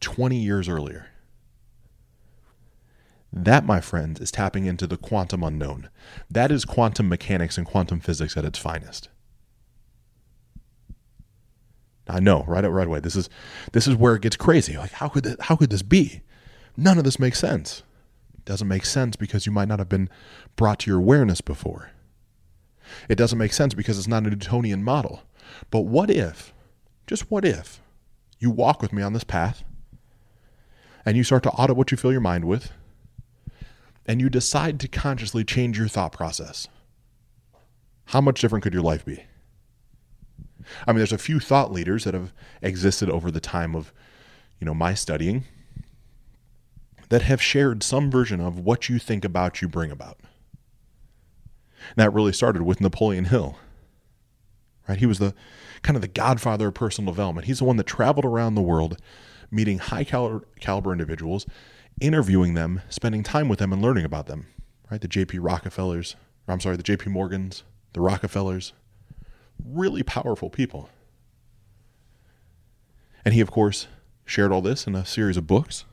20 0.00 0.36
years 0.36 0.68
earlier. 0.68 1.08
That, 3.32 3.66
my 3.66 3.80
friends, 3.80 4.20
is 4.20 4.30
tapping 4.30 4.64
into 4.64 4.86
the 4.86 4.96
quantum 4.96 5.42
unknown. 5.42 5.90
That 6.30 6.50
is 6.50 6.64
quantum 6.64 7.08
mechanics 7.08 7.58
and 7.58 7.66
quantum 7.66 8.00
physics 8.00 8.36
at 8.36 8.44
its 8.44 8.58
finest. 8.58 9.10
I 12.08 12.20
know, 12.20 12.44
right, 12.48 12.64
right 12.64 12.86
away. 12.86 13.00
This 13.00 13.16
is 13.16 13.28
this 13.72 13.86
is 13.86 13.94
where 13.94 14.14
it 14.14 14.22
gets 14.22 14.36
crazy. 14.36 14.78
Like, 14.78 14.92
how 14.92 15.08
could 15.08 15.24
this, 15.24 15.36
how 15.40 15.56
could 15.56 15.68
this 15.68 15.82
be? 15.82 16.22
None 16.74 16.96
of 16.96 17.04
this 17.04 17.18
makes 17.18 17.38
sense. 17.38 17.82
Doesn't 18.48 18.66
make 18.66 18.86
sense 18.86 19.14
because 19.14 19.44
you 19.44 19.52
might 19.52 19.68
not 19.68 19.78
have 19.78 19.90
been 19.90 20.08
brought 20.56 20.78
to 20.78 20.90
your 20.90 21.00
awareness 21.00 21.42
before. 21.42 21.90
It 23.06 23.16
doesn't 23.16 23.36
make 23.36 23.52
sense 23.52 23.74
because 23.74 23.98
it's 23.98 24.08
not 24.08 24.24
a 24.24 24.30
Newtonian 24.30 24.82
model. 24.82 25.22
But 25.70 25.82
what 25.82 26.08
if, 26.08 26.54
just 27.06 27.30
what 27.30 27.44
if, 27.44 27.82
you 28.38 28.48
walk 28.48 28.80
with 28.80 28.90
me 28.90 29.02
on 29.02 29.12
this 29.12 29.22
path 29.22 29.64
and 31.04 31.14
you 31.14 31.24
start 31.24 31.42
to 31.42 31.50
audit 31.50 31.76
what 31.76 31.90
you 31.90 31.98
fill 31.98 32.10
your 32.10 32.22
mind 32.22 32.46
with 32.46 32.72
and 34.06 34.18
you 34.18 34.30
decide 34.30 34.80
to 34.80 34.88
consciously 34.88 35.44
change 35.44 35.76
your 35.76 35.88
thought 35.88 36.12
process? 36.12 36.68
How 38.06 38.22
much 38.22 38.40
different 38.40 38.62
could 38.62 38.72
your 38.72 38.82
life 38.82 39.04
be? 39.04 39.24
I 40.86 40.92
mean, 40.92 41.00
there's 41.00 41.12
a 41.12 41.18
few 41.18 41.38
thought 41.38 41.70
leaders 41.70 42.04
that 42.04 42.14
have 42.14 42.32
existed 42.62 43.10
over 43.10 43.30
the 43.30 43.40
time 43.40 43.76
of, 43.76 43.92
you 44.58 44.64
know, 44.64 44.72
my 44.72 44.94
studying 44.94 45.44
that 47.08 47.22
have 47.22 47.40
shared 47.40 47.82
some 47.82 48.10
version 48.10 48.40
of 48.40 48.58
what 48.58 48.88
you 48.88 48.98
think 48.98 49.24
about, 49.24 49.62
you 49.62 49.68
bring 49.68 49.90
about. 49.90 50.18
And 51.90 51.96
that 51.96 52.12
really 52.12 52.32
started 52.32 52.62
with 52.62 52.80
Napoleon 52.80 53.26
Hill. 53.26 53.58
Right? 54.88 54.98
He 54.98 55.06
was 55.06 55.18
the 55.18 55.34
kind 55.82 55.96
of 55.96 56.02
the 56.02 56.08
godfather 56.08 56.68
of 56.68 56.74
personal 56.74 57.12
development. 57.12 57.46
He's 57.46 57.58
the 57.58 57.64
one 57.64 57.76
that 57.76 57.86
traveled 57.86 58.24
around 58.24 58.54
the 58.54 58.62
world 58.62 59.00
meeting 59.50 59.78
high 59.78 60.04
caliber 60.04 60.92
individuals, 60.92 61.46
interviewing 62.00 62.54
them, 62.54 62.82
spending 62.90 63.22
time 63.22 63.48
with 63.48 63.58
them 63.58 63.72
and 63.72 63.80
learning 63.80 64.04
about 64.04 64.26
them. 64.26 64.46
Right? 64.90 65.00
The 65.00 65.08
JP 65.08 65.38
Rockefellers, 65.40 66.16
or 66.46 66.52
I'm 66.52 66.60
sorry, 66.60 66.76
the 66.76 66.82
JP 66.82 67.06
Morgans, 67.06 67.62
the 67.94 68.00
Rockefellers, 68.00 68.72
really 69.64 70.02
powerful 70.02 70.50
people. 70.50 70.90
And 73.24 73.34
he, 73.34 73.40
of 73.40 73.50
course, 73.50 73.86
shared 74.24 74.52
all 74.52 74.62
this 74.62 74.86
in 74.86 74.94
a 74.94 75.04
series 75.06 75.36
of 75.36 75.46
books. 75.46 75.84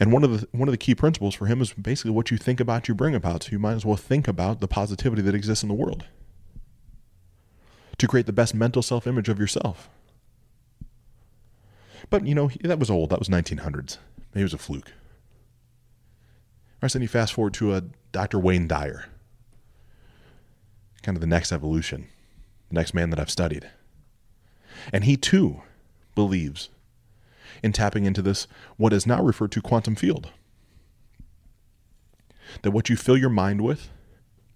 And 0.00 0.12
one 0.12 0.24
of 0.24 0.40
the 0.40 0.48
one 0.52 0.68
of 0.68 0.72
the 0.72 0.78
key 0.78 0.94
principles 0.94 1.34
for 1.34 1.46
him 1.46 1.60
is 1.60 1.72
basically 1.72 2.10
what 2.10 2.30
you 2.30 2.36
think 2.36 2.60
about, 2.60 2.88
you 2.88 2.94
bring 2.94 3.14
about. 3.14 3.44
So 3.44 3.52
you 3.52 3.58
might 3.58 3.74
as 3.74 3.84
well 3.84 3.96
think 3.96 4.26
about 4.26 4.60
the 4.60 4.68
positivity 4.68 5.22
that 5.22 5.34
exists 5.34 5.62
in 5.62 5.68
the 5.68 5.74
world 5.74 6.04
to 7.98 8.08
create 8.08 8.26
the 8.26 8.32
best 8.32 8.54
mental 8.54 8.82
self 8.82 9.06
image 9.06 9.28
of 9.28 9.38
yourself. 9.38 9.88
But 12.10 12.26
you 12.26 12.34
know 12.34 12.50
that 12.62 12.78
was 12.78 12.90
old. 12.90 13.10
That 13.10 13.18
was 13.18 13.28
1900s. 13.28 13.98
Maybe 14.34 14.42
it 14.42 14.44
was 14.44 14.54
a 14.54 14.58
fluke. 14.58 14.88
All 14.88 16.78
right, 16.82 16.90
so 16.90 16.98
then 16.98 17.02
you 17.02 17.08
fast 17.08 17.32
forward 17.32 17.54
to 17.54 17.72
uh, 17.72 17.76
a 17.76 17.82
Dr. 18.12 18.38
Wayne 18.38 18.68
Dyer 18.68 19.06
kind 21.04 21.16
of 21.16 21.20
the 21.20 21.26
next 21.26 21.52
evolution, 21.52 22.08
the 22.70 22.74
next 22.74 22.94
man 22.94 23.10
that 23.10 23.20
I've 23.20 23.30
studied. 23.30 23.70
And 24.92 25.04
he 25.04 25.16
too 25.16 25.62
believes 26.14 26.70
in 27.64 27.72
tapping 27.72 28.04
into 28.04 28.20
this, 28.20 28.46
what 28.76 28.92
is 28.92 29.06
now 29.06 29.22
referred 29.22 29.50
to 29.52 29.62
quantum 29.62 29.96
field. 29.96 30.30
That 32.60 32.72
what 32.72 32.90
you 32.90 32.96
fill 32.96 33.16
your 33.16 33.30
mind 33.30 33.62
with, 33.62 33.88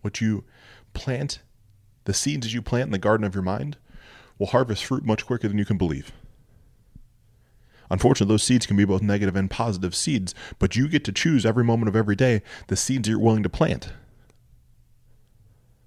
what 0.03 0.21
you 0.21 0.45
plant, 0.93 1.41
the 2.05 2.13
seeds 2.13 2.47
that 2.47 2.53
you 2.53 2.61
plant 2.61 2.89
in 2.89 2.93
the 2.93 2.99
garden 2.99 3.27
of 3.27 3.35
your 3.35 3.43
mind, 3.43 3.79
will 4.39 4.49
harvest 4.49 4.85
fruit 4.85 5.07
much 5.07 5.25
quicker 5.25 5.49
than 5.49 5.57
you 5.57 5.65
can 5.65 5.79
believe. 5.79 6.13
Unfortunately, 7.91 8.31
those 8.31 8.43
seeds 8.43 8.67
can 8.67 8.77
be 8.77 8.85
both 8.85 9.01
negative 9.01 9.35
and 9.35 9.51
positive 9.51 9.95
seeds, 9.95 10.35
but 10.59 10.77
you 10.77 10.87
get 10.87 11.03
to 11.05 11.13
choose 11.13 11.47
every 11.47 11.65
moment 11.65 11.89
of 11.89 11.97
every 11.97 12.15
day 12.15 12.43
the 12.67 12.77
seeds 12.77 13.09
you're 13.09 13.19
willing 13.19 13.43
to 13.43 13.49
plant. 13.49 13.91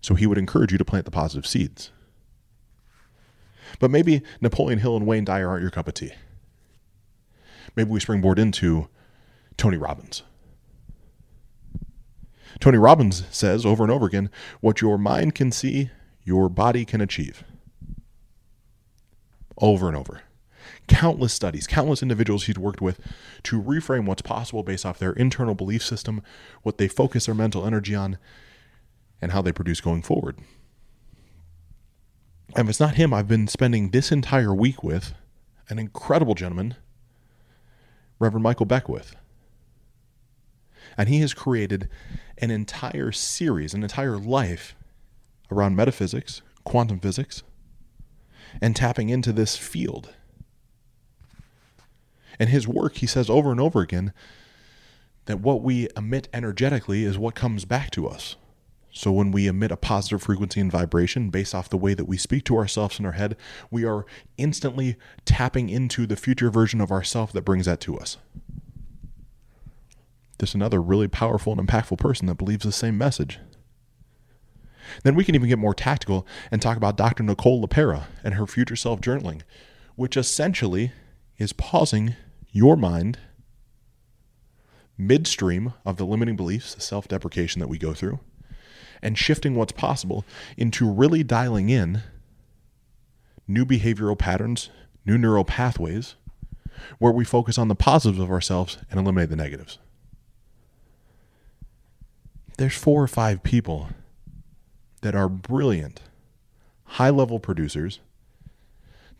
So 0.02 0.16
he 0.16 0.26
would 0.26 0.40
encourage 0.40 0.72
you 0.72 0.80
to 0.80 0.86
plant 0.86 1.06
the 1.06 1.12
positive 1.12 1.46
seeds. 1.46 1.92
But 3.80 3.92
maybe 3.92 4.24
Napoleon 4.42 4.80
Hill 4.80 4.98
and 4.98 5.06
Wayne 5.06 5.24
Dyer 5.24 5.48
aren't 5.48 5.62
your 5.62 5.70
cup 5.70 5.88
of 5.88 5.94
tea. 5.94 6.14
Maybe 7.76 7.90
we 7.90 8.00
springboard 8.00 8.40
into 8.40 8.88
Tony 9.58 9.78
Robbins. 9.78 10.24
Tony 12.60 12.78
Robbins 12.78 13.24
says 13.32 13.66
over 13.66 13.84
and 13.84 13.92
over 13.92 14.06
again 14.06 14.30
what 14.60 14.82
your 14.82 14.98
mind 14.98 15.36
can 15.36 15.52
see, 15.52 15.90
your 16.24 16.50
body 16.50 16.86
can 16.86 17.02
achieve. 17.02 17.44
Over 19.58 19.88
and 19.88 19.96
over. 19.96 20.22
Countless 20.88 21.34
studies, 21.34 21.68
countless 21.68 22.02
individuals 22.02 22.46
he's 22.46 22.58
worked 22.58 22.82
with 22.82 23.00
to 23.44 23.62
reframe 23.62 24.06
what's 24.06 24.22
possible 24.22 24.64
based 24.64 24.86
off 24.86 25.00
their 25.00 25.14
internal 25.14 25.56
belief 25.56 25.84
system, 25.84 26.22
what 26.64 26.78
they 26.78 26.88
focus 26.88 27.26
their 27.26 27.36
mental 27.36 27.66
energy 27.66 27.96
on, 27.96 28.18
and 29.22 29.32
how 29.32 29.42
they 29.42 29.52
produce 29.52 29.80
going 29.80 30.02
forward. 30.02 30.38
And 32.56 32.66
if 32.66 32.70
it's 32.70 32.80
not 32.80 32.96
him, 32.96 33.14
I've 33.14 33.28
been 33.28 33.48
spending 33.48 33.92
this 33.92 34.12
entire 34.12 34.54
week 34.54 34.84
with 34.84 35.14
an 35.70 35.80
incredible 35.80 36.36
gentleman, 36.36 36.76
Reverend 38.22 38.44
Michael 38.44 38.68
Beckwith. 38.68 39.16
And 40.96 41.10
he 41.10 41.20
has 41.22 41.34
created 41.34 41.90
an 42.38 42.52
entire 42.52 43.12
series, 43.12 43.74
an 43.74 43.82
entire 43.82 44.18
life 44.18 44.76
around 45.52 45.76
metaphysics, 45.76 46.44
quantum 46.64 47.00
physics, 47.00 47.42
and 48.62 48.76
tapping 48.76 49.10
into 49.10 49.34
this 49.34 49.58
field. 49.58 50.14
And 52.40 52.50
his 52.50 52.68
work, 52.68 52.98
he 52.98 53.08
says 53.08 53.30
over 53.30 53.52
and 53.52 53.60
over 53.60 53.82
again 53.82 54.14
that 55.26 55.40
what 55.40 55.62
we 55.64 55.88
emit 55.98 56.30
energetically 56.32 57.04
is 57.04 57.18
what 57.18 57.34
comes 57.34 57.66
back 57.66 57.90
to 57.92 58.08
us. 58.08 58.36
So 58.92 59.12
when 59.12 59.32
we 59.32 59.48
emit 59.48 59.72
a 59.72 59.78
positive 59.78 60.22
frequency 60.22 60.60
and 60.60 60.72
vibration 60.72 61.30
based 61.30 61.56
off 61.56 61.70
the 61.70 61.78
way 61.78 61.94
that 61.94 62.06
we 62.06 62.18
speak 62.18 62.44
to 62.46 62.58
ourselves 62.58 63.00
in 63.00 63.06
our 63.06 63.14
head, 63.14 63.38
we 63.70 63.86
are 63.86 64.06
instantly 64.38 64.98
tapping 65.24 65.70
into 65.70 66.06
the 66.06 66.18
future 66.18 66.52
version 66.52 66.82
of 66.82 66.92
ourself 66.92 67.32
that 67.32 67.44
brings 67.44 67.66
that 67.66 67.80
to 67.82 67.98
us. 67.98 68.18
There's 70.38 70.56
another 70.56 70.82
really 70.82 71.08
powerful 71.08 71.58
and 71.58 71.68
impactful 71.68 72.00
person 72.00 72.28
that 72.28 72.38
believes 72.38 72.66
the 72.66 72.72
same 72.72 72.98
message. 72.98 73.40
Then 75.04 75.16
we 75.16 75.24
can 75.24 75.36
even 75.36 75.48
get 75.48 75.60
more 75.60 75.74
tactical 75.74 76.28
and 76.52 76.62
talk 76.62 76.76
about 76.76 76.98
Dr. 76.98 77.24
Nicole 77.24 77.66
LePera 77.66 78.06
and 78.26 78.34
her 78.34 78.46
future 78.46 78.76
self 78.76 79.00
journaling, 79.00 79.44
which 79.96 80.18
essentially 80.18 80.92
is 81.38 81.54
pausing 81.54 82.16
your 82.52 82.76
mind 82.76 83.20
midstream 84.98 85.74
of 85.86 85.96
the 85.96 86.06
limiting 86.06 86.36
beliefs, 86.36 86.76
the 86.76 86.82
self 86.82 87.08
deprecation 87.08 87.62
that 87.62 87.70
we 87.70 87.78
go 87.78 87.94
through 87.94 88.20
and 89.02 89.18
shifting 89.18 89.56
what's 89.56 89.72
possible 89.72 90.26
into 90.58 90.90
really 90.90 91.24
dialing 91.24 91.70
in 91.70 92.04
new 93.48 93.66
behavioral 93.66 94.18
patterns, 94.18 94.70
new 95.06 95.18
neural 95.18 95.44
pathways, 95.44 96.16
where 97.00 97.12
we 97.12 97.26
focus 97.26 97.58
on 97.58 97.68
the 97.68 97.76
positives 97.76 98.20
of 98.20 98.32
ourselves 98.32 98.78
and 98.90 99.00
eliminate 99.00 99.30
the 99.30 99.36
negatives. 99.36 99.78
There's 102.58 102.76
four 102.76 103.02
or 103.02 103.08
five 103.08 103.44
people 103.44 103.90
that 105.02 105.16
are 105.16 105.30
brilliant, 105.30 106.02
high 106.84 107.10
level 107.10 107.40
producers 107.40 108.00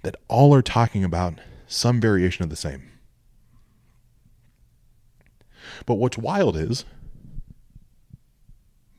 that 0.04 0.16
all 0.28 0.54
are 0.54 0.62
talking 0.62 1.04
about 1.04 1.36
some 1.68 2.00
variation 2.00 2.44
of 2.44 2.50
the 2.50 2.56
same. 2.56 2.84
But 5.86 5.96
what's 5.96 6.18
wild 6.18 6.56
is 6.58 6.86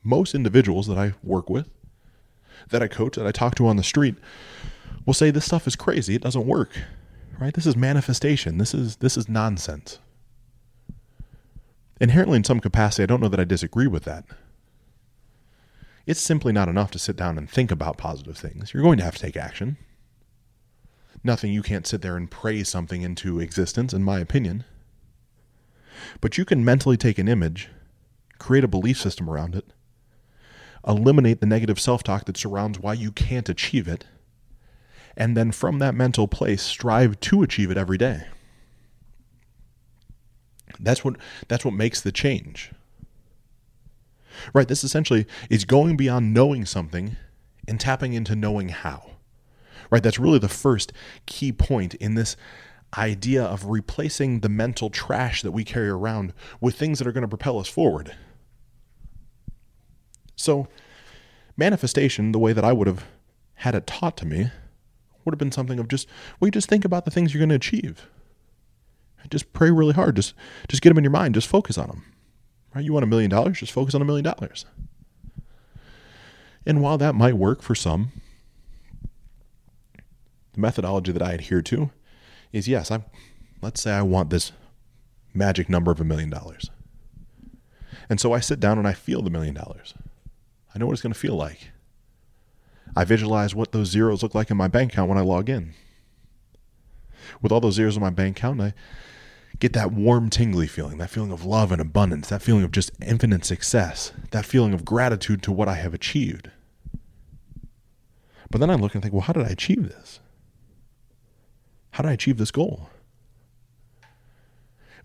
most 0.03 0.35
individuals 0.35 0.87
that 0.87 0.97
I 0.97 1.13
work 1.23 1.49
with, 1.49 1.69
that 2.69 2.83
I 2.83 2.87
coach, 2.87 3.15
that 3.15 3.27
I 3.27 3.31
talk 3.31 3.55
to 3.55 3.67
on 3.67 3.77
the 3.77 3.83
street, 3.83 4.15
will 5.05 5.13
say 5.13 5.31
this 5.31 5.45
stuff 5.45 5.67
is 5.67 5.75
crazy. 5.75 6.15
It 6.15 6.21
doesn't 6.21 6.45
work. 6.45 6.71
Right? 7.39 7.53
This 7.53 7.65
is 7.65 7.75
manifestation. 7.75 8.57
This 8.57 8.73
is 8.73 8.97
this 8.97 9.17
is 9.17 9.27
nonsense. 9.27 9.99
Inherently 11.99 12.37
in 12.37 12.43
some 12.43 12.59
capacity, 12.59 13.03
I 13.03 13.05
don't 13.05 13.21
know 13.21 13.29
that 13.29 13.39
I 13.39 13.45
disagree 13.45 13.87
with 13.87 14.03
that. 14.03 14.25
It's 16.05 16.19
simply 16.19 16.51
not 16.51 16.67
enough 16.67 16.91
to 16.91 16.99
sit 16.99 17.15
down 17.15 17.37
and 17.37 17.49
think 17.49 17.71
about 17.71 17.97
positive 17.97 18.37
things. 18.37 18.73
You're 18.73 18.83
going 18.83 18.97
to 18.97 19.03
have 19.03 19.15
to 19.15 19.21
take 19.21 19.37
action. 19.37 19.77
Nothing 21.23 21.53
you 21.53 21.63
can't 21.63 21.87
sit 21.87 22.01
there 22.01 22.17
and 22.17 22.29
praise 22.29 22.67
something 22.67 23.01
into 23.01 23.39
existence, 23.39 23.93
in 23.93 24.03
my 24.03 24.19
opinion. 24.19 24.65
But 26.19 26.37
you 26.37 26.43
can 26.43 26.65
mentally 26.65 26.97
take 26.97 27.17
an 27.17 27.29
image, 27.29 27.69
create 28.37 28.65
a 28.65 28.67
belief 28.67 28.99
system 28.99 29.29
around 29.29 29.55
it, 29.55 29.65
eliminate 30.87 31.39
the 31.39 31.45
negative 31.45 31.79
self 31.79 32.03
talk 32.03 32.25
that 32.25 32.37
surrounds 32.37 32.79
why 32.79 32.93
you 32.93 33.11
can't 33.11 33.49
achieve 33.49 33.87
it, 33.87 34.05
and 35.15 35.37
then 35.37 35.51
from 35.51 35.79
that 35.79 35.95
mental 35.95 36.27
place, 36.27 36.61
strive 36.61 37.19
to 37.21 37.43
achieve 37.43 37.71
it 37.71 37.77
every 37.77 37.97
day. 37.97 38.27
That's 40.79 41.03
what 41.03 41.17
that's 41.47 41.65
what 41.65 41.73
makes 41.73 42.01
the 42.01 42.11
change. 42.11 42.71
Right, 44.53 44.67
this 44.67 44.83
essentially 44.83 45.27
is 45.49 45.63
going 45.63 45.95
beyond 45.95 46.33
knowing 46.33 46.65
something 46.65 47.17
and 47.67 47.79
tapping 47.79 48.13
into 48.13 48.35
knowing 48.35 48.69
how. 48.69 49.11
Right, 49.89 50.01
that's 50.01 50.19
really 50.19 50.39
the 50.39 50.49
first 50.49 50.91
key 51.27 51.51
point 51.51 51.93
in 51.95 52.15
this 52.15 52.35
idea 52.97 53.43
of 53.43 53.67
replacing 53.67 54.39
the 54.39 54.49
mental 54.49 54.89
trash 54.89 55.41
that 55.43 55.51
we 55.51 55.63
carry 55.63 55.89
around 55.89 56.33
with 56.59 56.75
things 56.75 56.99
that 56.99 57.07
are 57.07 57.11
going 57.11 57.23
to 57.23 57.27
propel 57.27 57.59
us 57.59 57.67
forward. 57.67 58.15
So, 60.35 60.67
manifestation, 61.55 62.31
the 62.31 62.39
way 62.39 62.53
that 62.53 62.65
I 62.65 62.73
would 62.73 62.87
have 62.87 63.05
had 63.55 63.75
it 63.75 63.87
taught 63.87 64.17
to 64.17 64.25
me, 64.25 64.51
would 65.23 65.33
have 65.33 65.39
been 65.39 65.51
something 65.51 65.79
of 65.79 65.87
just, 65.87 66.07
well, 66.39 66.47
you 66.47 66.51
just 66.51 66.69
think 66.69 66.85
about 66.85 67.05
the 67.05 67.11
things 67.11 67.33
you're 67.33 67.39
going 67.39 67.49
to 67.49 67.55
achieve. 67.55 68.07
Just 69.29 69.53
pray 69.53 69.71
really 69.71 69.93
hard. 69.93 70.15
Just, 70.15 70.33
just 70.67 70.81
get 70.81 70.89
them 70.89 70.97
in 70.97 71.03
your 71.03 71.11
mind. 71.11 71.33
Just 71.33 71.47
focus 71.47 71.77
on 71.77 71.87
them. 71.87 72.03
Right? 72.75 72.83
You 72.83 72.93
want 72.93 73.03
a 73.03 73.07
million 73.07 73.29
dollars? 73.29 73.59
Just 73.59 73.71
focus 73.71 73.95
on 73.95 74.01
a 74.01 74.05
million 74.05 74.25
dollars. 74.25 74.65
And 76.65 76.81
while 76.81 76.97
that 76.97 77.15
might 77.15 77.35
work 77.35 77.61
for 77.61 77.75
some, 77.75 78.11
the 80.53 80.59
methodology 80.59 81.11
that 81.11 81.21
I 81.21 81.33
adhere 81.33 81.61
to 81.63 81.91
is 82.51 82.67
yes, 82.67 82.91
I 82.91 83.03
let's 83.61 83.81
say 83.81 83.91
I 83.91 84.01
want 84.01 84.29
this 84.29 84.51
magic 85.33 85.69
number 85.69 85.91
of 85.91 85.99
a 85.99 86.05
million 86.05 86.29
dollars. 86.29 86.69
And 88.09 88.19
so 88.19 88.33
I 88.33 88.39
sit 88.39 88.59
down 88.59 88.77
and 88.77 88.87
I 88.87 88.93
feel 88.93 89.21
the 89.21 89.29
million 89.29 89.55
dollars. 89.55 89.93
I 90.73 90.79
know 90.79 90.85
what 90.85 90.93
it's 90.93 91.01
going 91.01 91.13
to 91.13 91.19
feel 91.19 91.35
like. 91.35 91.71
I 92.95 93.03
visualize 93.03 93.55
what 93.55 93.71
those 93.71 93.89
zeros 93.89 94.23
look 94.23 94.35
like 94.35 94.51
in 94.51 94.57
my 94.57 94.67
bank 94.67 94.93
account 94.93 95.09
when 95.09 95.17
I 95.17 95.21
log 95.21 95.49
in. 95.49 95.73
With 97.41 97.51
all 97.51 97.61
those 97.61 97.75
zeros 97.75 97.95
in 97.95 98.01
my 98.01 98.09
bank 98.09 98.37
account, 98.37 98.61
I 98.61 98.73
get 99.59 99.73
that 99.73 99.91
warm, 99.91 100.29
tingly 100.29 100.67
feeling, 100.67 100.97
that 100.97 101.09
feeling 101.09 101.31
of 101.31 101.45
love 101.45 101.71
and 101.71 101.81
abundance, 101.81 102.29
that 102.29 102.41
feeling 102.41 102.63
of 102.63 102.71
just 102.71 102.91
infinite 103.01 103.45
success, 103.45 104.11
that 104.31 104.45
feeling 104.45 104.73
of 104.73 104.85
gratitude 104.85 105.41
to 105.43 105.51
what 105.51 105.67
I 105.67 105.75
have 105.75 105.93
achieved. 105.93 106.51
But 108.49 108.59
then 108.59 108.69
I 108.69 108.75
look 108.75 108.93
and 108.93 109.01
think, 109.01 109.13
well, 109.13 109.21
how 109.21 109.33
did 109.33 109.45
I 109.45 109.49
achieve 109.49 109.87
this? 109.87 110.19
How 111.91 112.03
did 112.03 112.09
I 112.09 112.13
achieve 112.13 112.37
this 112.37 112.51
goal? 112.51 112.89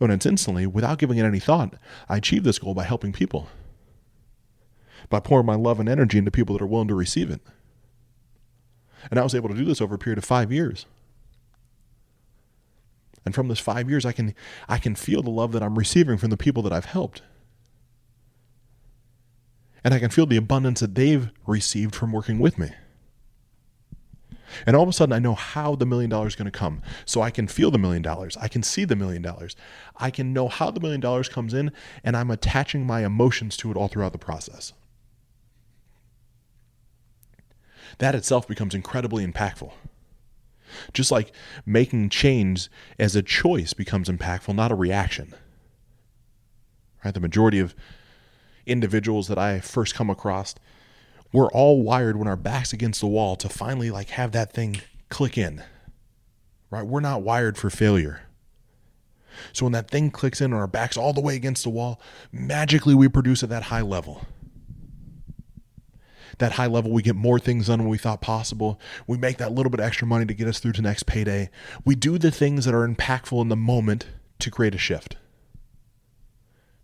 And 0.00 0.12
it's 0.12 0.26
instantly, 0.26 0.66
without 0.66 0.98
giving 0.98 1.18
it 1.18 1.25
any 1.25 1.40
thought, 1.40 1.75
I 2.08 2.18
achieved 2.18 2.44
this 2.44 2.58
goal 2.58 2.75
by 2.75 2.84
helping 2.84 3.12
people, 3.12 3.48
by 5.09 5.21
pouring 5.21 5.47
my 5.47 5.55
love 5.55 5.81
and 5.81 5.88
energy 5.88 6.19
into 6.19 6.31
people 6.31 6.57
that 6.57 6.62
are 6.62 6.67
willing 6.67 6.88
to 6.88 6.95
receive 6.95 7.31
it. 7.31 7.40
And 9.11 9.19
I 9.19 9.23
was 9.23 9.35
able 9.35 9.49
to 9.49 9.55
do 9.55 9.64
this 9.64 9.81
over 9.81 9.95
a 9.95 9.99
period 9.99 10.19
of 10.19 10.25
five 10.25 10.52
years. 10.52 10.87
And 13.25 13.35
from 13.35 13.49
this 13.49 13.61
five 13.61 13.90
years, 13.90 14.07
I 14.07 14.12
can 14.12 14.35
I 14.69 14.78
can 14.78 14.95
feel 14.95 15.23
the 15.23 15.31
love 15.31 15.52
that 15.52 15.62
I'm 15.62 15.78
receiving 15.78 16.17
from 16.17 16.31
the 16.31 16.37
people 16.37 16.62
that 16.62 16.73
I've 16.73 16.87
helped. 16.87 17.23
And 19.85 19.95
I 19.95 19.99
can 19.99 20.11
feel 20.11 20.26
the 20.26 20.37
abundance 20.37 20.81
that 20.81 20.95
they've 20.95 21.31
received 21.47 21.95
from 21.95 22.12
working 22.12 22.38
with 22.38 22.59
me. 22.59 22.71
And 24.67 24.75
all 24.75 24.83
of 24.83 24.88
a 24.88 24.93
sudden, 24.93 25.12
I 25.12 25.19
know 25.19 25.35
how 25.35 25.75
the 25.75 25.87
million 25.87 26.11
dollars 26.11 26.33
is 26.33 26.37
going 26.37 26.50
to 26.50 26.59
come. 26.59 26.83
So 27.05 27.21
I 27.21 27.31
can 27.31 27.47
feel 27.47 27.71
the 27.71 27.78
million 27.78 28.02
dollars. 28.02 28.37
I 28.38 28.49
can 28.49 28.62
see 28.62 28.85
the 28.85 28.97
million 28.97 29.23
dollars. 29.23 29.57
I 29.97 30.11
can 30.11 30.33
know 30.33 30.49
how 30.49 30.71
the 30.71 30.81
million 30.81 31.00
dollars 31.00 31.28
comes 31.28 31.55
in, 31.55 31.71
and 32.02 32.17
I'm 32.17 32.31
attaching 32.31 32.87
my 32.87 33.05
emotions 33.05 33.57
to 33.59 33.71
it 33.71 33.76
all 33.76 33.88
throughout 33.88 34.12
the 34.12 34.19
process. 34.19 34.73
That 37.99 38.14
itself 38.14 38.47
becomes 38.47 38.75
incredibly 38.75 39.26
impactful. 39.26 39.73
Just 40.92 41.11
like 41.11 41.33
making 41.64 42.11
change 42.11 42.68
as 42.99 43.16
a 43.16 43.23
choice 43.23 43.73
becomes 43.73 44.09
impactful, 44.09 44.54
not 44.54 44.71
a 44.71 44.75
reaction. 44.75 45.35
Right? 47.04 47.14
The 47.14 47.21
majority 47.21 47.59
of 47.59 47.75
individuals 48.66 49.28
that 49.28 49.38
I 49.38 49.61
first 49.61 49.95
come 49.95 50.11
across 50.11 50.54
we're 51.33 51.50
all 51.50 51.83
wired 51.83 52.16
when 52.16 52.28
our 52.28 52.37
back's 52.37 52.73
against 52.73 53.00
the 53.00 53.07
wall 53.07 53.37
to 53.37 53.49
finally 53.49 53.90
like 53.90 54.11
have 54.11 54.33
that 54.33 54.52
thing 54.52 54.80
click 55.09 55.37
in. 55.37 55.62
Right? 56.71 56.87
We're 56.87 57.00
not 57.00 57.23
wired 57.23 57.59
for 57.59 57.71
failure. 57.71 58.23
So 59.52 59.66
when 59.66 59.73
that 59.73 59.90
thing 59.90 60.11
clicks 60.11 60.40
in 60.40 60.52
and 60.52 60.61
our 60.61 60.66
back's 60.66 60.97
all 60.97 61.12
the 61.12 61.21
way 61.21 61.37
against 61.37 61.62
the 61.62 61.71
wall, 61.71 62.00
magically 62.33 62.95
we 62.95 63.09
produce 63.09 63.42
at 63.42 63.49
that 63.50 63.64
high 63.64 63.83
level. 63.83 64.26
That 66.38 66.52
high 66.52 66.66
level, 66.66 66.92
we 66.92 67.02
get 67.02 67.16
more 67.16 67.38
things 67.38 67.66
done 67.66 67.80
than 67.80 67.88
we 67.88 67.99
thought 67.99 68.21
possible. 68.21 68.80
We 69.07 69.18
make 69.18 69.38
that 69.38 69.52
little 69.52 69.71
bit 69.71 69.80
extra 69.80 70.07
money 70.07 70.25
to 70.26 70.35
get 70.35 70.47
us 70.47 70.61
through 70.61 70.73
to 70.73 70.83
next 70.83 71.07
payday. 71.07 71.50
We 71.85 71.95
do 71.95 72.16
the 72.16 72.30
things 72.30 72.64
that 72.64 72.75
are 72.75 72.87
impactful 72.87 73.40
in 73.42 73.49
the 73.49 73.57
moment 73.57 74.07
to 74.38 74.50
create 74.50 74.75
a 74.75 74.78
shift. 74.78 75.16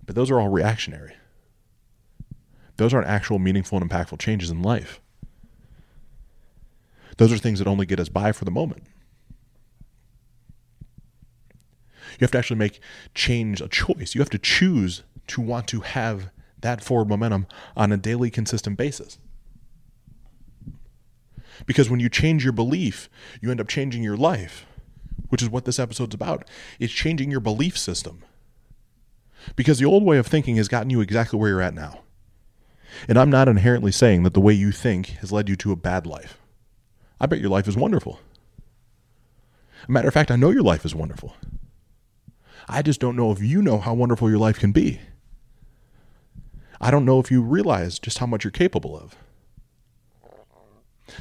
But 0.04 0.16
those 0.16 0.30
are 0.30 0.40
all 0.40 0.48
reactionary. 0.48 1.14
Those 2.76 2.92
aren't 2.92 3.06
actual 3.06 3.38
meaningful 3.38 3.80
and 3.80 3.88
impactful 3.88 4.18
changes 4.18 4.50
in 4.50 4.60
life. 4.60 5.00
Those 7.16 7.32
are 7.32 7.38
things 7.38 7.60
that 7.60 7.68
only 7.68 7.86
get 7.86 8.00
us 8.00 8.08
by 8.08 8.32
for 8.32 8.44
the 8.44 8.50
moment. 8.50 8.82
You 12.12 12.24
have 12.24 12.32
to 12.32 12.38
actually 12.38 12.58
make 12.58 12.80
change 13.14 13.60
a 13.60 13.68
choice. 13.68 14.14
You 14.14 14.20
have 14.20 14.30
to 14.30 14.38
choose 14.38 15.02
to 15.28 15.40
want 15.40 15.68
to 15.68 15.80
have 15.80 16.30
that 16.60 16.82
forward 16.82 17.08
momentum 17.08 17.46
on 17.76 17.92
a 17.92 17.96
daily, 17.96 18.30
consistent 18.30 18.76
basis. 18.76 19.18
Because 21.66 21.90
when 21.90 22.00
you 22.00 22.08
change 22.08 22.44
your 22.44 22.52
belief, 22.52 23.08
you 23.40 23.50
end 23.50 23.60
up 23.60 23.68
changing 23.68 24.02
your 24.02 24.16
life, 24.16 24.66
which 25.28 25.42
is 25.42 25.50
what 25.50 25.64
this 25.64 25.78
episode's 25.78 26.14
about. 26.14 26.48
It's 26.78 26.92
changing 26.92 27.30
your 27.30 27.40
belief 27.40 27.78
system. 27.78 28.22
Because 29.56 29.78
the 29.78 29.84
old 29.84 30.04
way 30.04 30.18
of 30.18 30.26
thinking 30.26 30.56
has 30.56 30.68
gotten 30.68 30.90
you 30.90 31.00
exactly 31.00 31.38
where 31.38 31.50
you're 31.50 31.62
at 31.62 31.74
now. 31.74 32.00
And 33.08 33.18
I'm 33.18 33.30
not 33.30 33.48
inherently 33.48 33.92
saying 33.92 34.22
that 34.22 34.34
the 34.34 34.40
way 34.40 34.52
you 34.52 34.72
think 34.72 35.08
has 35.20 35.32
led 35.32 35.48
you 35.48 35.56
to 35.56 35.72
a 35.72 35.76
bad 35.76 36.06
life. 36.06 36.38
I 37.20 37.26
bet 37.26 37.40
your 37.40 37.50
life 37.50 37.68
is 37.68 37.76
wonderful. 37.76 38.20
A 39.88 39.92
matter 39.92 40.08
of 40.08 40.14
fact, 40.14 40.30
I 40.30 40.36
know 40.36 40.50
your 40.50 40.62
life 40.62 40.84
is 40.84 40.94
wonderful. 40.94 41.34
I 42.68 42.82
just 42.82 43.00
don't 43.00 43.16
know 43.16 43.30
if 43.30 43.42
you 43.42 43.60
know 43.60 43.78
how 43.78 43.92
wonderful 43.94 44.30
your 44.30 44.38
life 44.38 44.58
can 44.58 44.72
be. 44.72 45.00
I 46.80 46.90
don't 46.90 47.04
know 47.04 47.20
if 47.20 47.30
you 47.30 47.42
realize 47.42 47.98
just 47.98 48.18
how 48.18 48.26
much 48.26 48.44
you're 48.44 48.50
capable 48.50 48.96
of. 48.96 49.16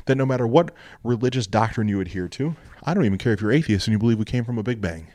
That 0.06 0.16
no 0.16 0.26
matter 0.26 0.48
what 0.48 0.74
religious 1.04 1.48
doctrine 1.48 1.88
you 1.88 2.00
adhere 2.00 2.28
to, 2.30 2.56
I 2.84 2.94
don't 2.94 3.06
even 3.06 3.18
care 3.18 3.34
if 3.34 3.42
you're 3.42 3.52
atheist 3.52 3.88
and 3.88 3.92
you 3.94 4.00
believe 4.00 4.20
we 4.20 4.26
came 4.26 4.46
from 4.46 4.58
a 4.58 4.64
big 4.64 4.82
bang. 4.82 5.08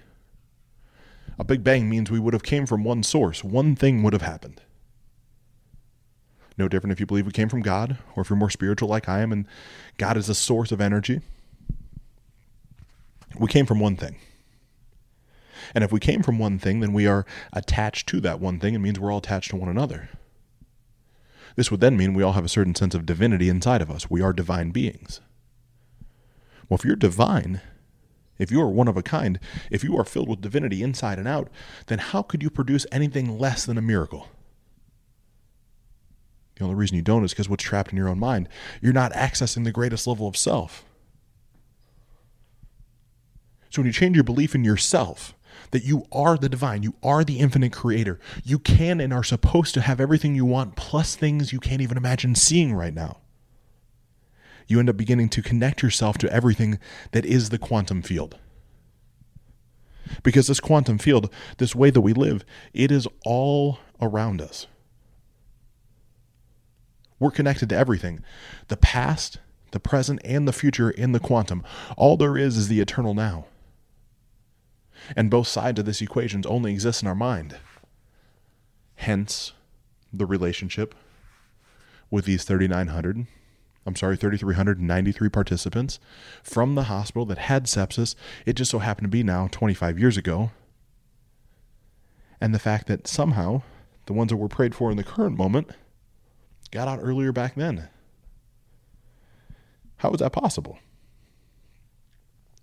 A 1.39 1.45
big 1.45 1.63
bang 1.63 1.89
means 1.89 2.11
we 2.11 2.19
would 2.19 2.35
have 2.35 2.43
came 2.43 2.67
from 2.67 2.85
one 2.85 3.03
source. 3.03 3.45
One 3.45 3.77
thing 3.77 4.03
would 4.03 4.13
have 4.13 4.23
happened. 4.23 4.61
No 6.57 6.67
different 6.69 6.93
if 6.93 6.99
you 6.99 7.07
believe 7.07 7.27
we 7.27 7.33
came 7.33 7.49
from 7.49 7.63
God 7.63 7.99
or 8.17 8.23
if 8.23 8.31
you're 8.31 8.37
more 8.37 8.51
spiritual 8.51 8.89
like 8.89 9.09
I 9.09 9.21
am 9.21 9.31
and 9.31 9.47
God 9.97 10.17
is 10.17 10.29
a 10.29 10.35
source 10.35 10.73
of 10.73 10.81
energy. 10.81 11.21
We 13.39 13.47
came 13.47 13.67
from 13.67 13.79
one 13.79 13.97
thing. 13.97 14.17
And 15.75 15.85
if 15.85 15.93
we 15.93 16.01
came 16.01 16.23
from 16.23 16.39
one 16.39 16.59
thing, 16.59 16.81
then 16.81 16.93
we 16.93 17.07
are 17.07 17.25
attached 17.53 18.09
to 18.09 18.21
that 18.21 18.41
one 18.41 18.59
thing. 18.59 18.75
It 18.75 18.79
means 18.79 18.99
we're 18.99 19.13
all 19.13 19.19
attached 19.19 19.51
to 19.51 19.57
one 19.57 19.69
another. 19.69 20.09
This 21.59 21.73
would 21.73 21.81
then 21.81 21.97
mean 21.97 22.15
we 22.15 22.23
all 22.23 22.35
have 22.35 22.45
a 22.45 22.49
certain 22.49 22.77
sense 22.77 22.95
of 22.95 23.05
divinity 23.05 23.49
inside 23.49 23.83
of 23.83 23.91
us. 23.91 24.09
We 24.09 24.23
are 24.23 24.33
divine 24.33 24.71
beings. 24.71 25.21
Well, 26.69 26.79
if 26.79 26.85
you're 26.85 26.95
divine, 26.95 27.61
if 28.39 28.53
you 28.53 28.61
are 28.61 28.69
one 28.69 28.87
of 28.87 28.97
a 28.97 29.03
kind, 29.03 29.41
if 29.69 29.83
you 29.83 29.99
are 29.99 30.05
filled 30.05 30.29
with 30.29 30.41
divinity 30.41 30.85
inside 30.85 31.19
and 31.19 31.27
out, 31.27 31.51
then 31.89 31.99
how 31.99 32.23
could 32.23 32.45
you 32.45 32.49
produce 32.49 32.87
anything 32.93 33.41
less 33.41 33.67
than 33.67 33.77
a 33.77 33.83
miracle? 33.83 34.29
The 36.55 36.63
only 36.63 36.77
reason 36.77 36.95
you 36.95 37.03
don't 37.03 37.25
is 37.25 37.33
because 37.33 37.49
what's 37.49 37.65
trapped 37.65 37.91
in 37.91 37.99
your 37.99 38.09
own 38.09 38.21
mind. 38.21 38.49
You're 38.81 38.93
not 38.93 39.13
accessing 39.15 39.65
the 39.65 39.73
greatest 39.73 40.07
level 40.07 40.29
of 40.29 40.37
self. 40.37 40.85
So 43.71 43.83
when 43.83 43.87
you 43.87 43.93
change 43.93 44.17
your 44.17 44.23
belief 44.23 44.55
in 44.55 44.63
yourself, 44.63 45.35
that 45.71 45.85
you 45.85 46.07
are 46.13 46.37
the 46.37 46.49
divine, 46.49 46.83
you 46.83 46.95
are 47.03 47.25
the 47.25 47.39
infinite 47.39 47.73
creator, 47.73 48.19
you 48.45 48.59
can 48.59 49.01
and 49.01 49.13
are 49.13 49.25
supposed 49.25 49.75
to 49.75 49.81
have 49.81 50.01
everything 50.01 50.35
you 50.35 50.45
want, 50.45 50.77
plus 50.77 51.15
things 51.15 51.53
you 51.53 51.61
can't 51.61 51.83
even 51.83 51.97
imagine 51.97 52.35
seeing 52.35 52.75
right 52.75 52.95
now. 52.95 53.19
You 54.67 54.79
end 54.79 54.91
up 54.91 54.97
beginning 54.97 55.31
to 55.31 55.43
connect 55.43 55.83
yourself 55.83 56.19
to 56.19 56.33
everything 56.33 56.79
that 57.13 57.25
is 57.25 57.49
the 57.49 57.59
quantum 57.59 58.03
field. 58.03 58.37
Because 60.23 60.47
this 60.47 60.61
quantum 60.61 60.99
field, 60.99 61.33
this 61.59 61.75
way 61.75 61.91
that 61.91 62.01
we 62.01 62.13
live, 62.13 62.45
it 62.73 62.91
is 62.91 63.09
all 63.25 63.79
around 64.01 64.41
us. 64.41 64.67
We're 67.19 67.31
connected 67.31 67.69
to 67.71 67.77
everything 67.77 68.23
the 68.69 68.77
past, 68.77 69.39
the 69.73 69.81
present, 69.81 70.21
and 70.25 70.47
the 70.47 70.53
future 70.53 70.91
in 70.91 71.13
the 71.13 71.21
quantum. 71.21 71.65
All 71.97 72.17
there 72.17 72.37
is 72.37 72.57
is 72.57 72.69
the 72.69 72.81
eternal 72.81 73.15
now. 73.15 73.47
And 75.17 75.31
both 75.31 75.49
sides 75.49 75.79
of 75.79 75.87
this 75.87 76.03
equation 76.03 76.43
only 76.47 76.73
exist 76.73 77.03
in 77.03 77.09
our 77.09 77.15
mind. 77.15 77.57
Hence, 78.97 79.53
the 80.13 80.27
relationship 80.27 80.95
with 82.11 82.25
these 82.25 82.45
3,900, 82.45 83.27
I'm 83.87 83.97
sorry, 83.97 84.17
3,393 84.17 85.29
participants 85.29 85.99
from 86.43 86.75
the 86.75 86.85
hospital 86.85 87.27
that 87.27 87.39
had 87.39 87.65
sepsis. 87.65 88.15
It 88.45 88.55
just 88.55 88.71
so 88.71 88.79
happened 88.81 89.07
to 89.07 89.11
be 89.11 89.23
now 89.23 89.49
25 89.51 89.99
years 89.99 90.17
ago. 90.17 90.51
And 92.41 92.55
the 92.55 92.59
fact 92.59 92.87
that 92.87 93.07
somehow 93.07 93.63
the 94.07 94.13
ones 94.13 94.31
that 94.31 94.37
were 94.37 94.49
prayed 94.49 94.75
for 94.75 94.91
in 94.91 94.97
the 94.97 95.05
current 95.05 95.37
moment 95.37 95.71
got 96.71 96.89
out 96.89 97.01
earlier 97.03 97.33
back 97.33 97.55
then. 97.55 97.89
How 99.99 100.11
is 100.13 100.21
that 100.21 100.33
possible? 100.33 100.79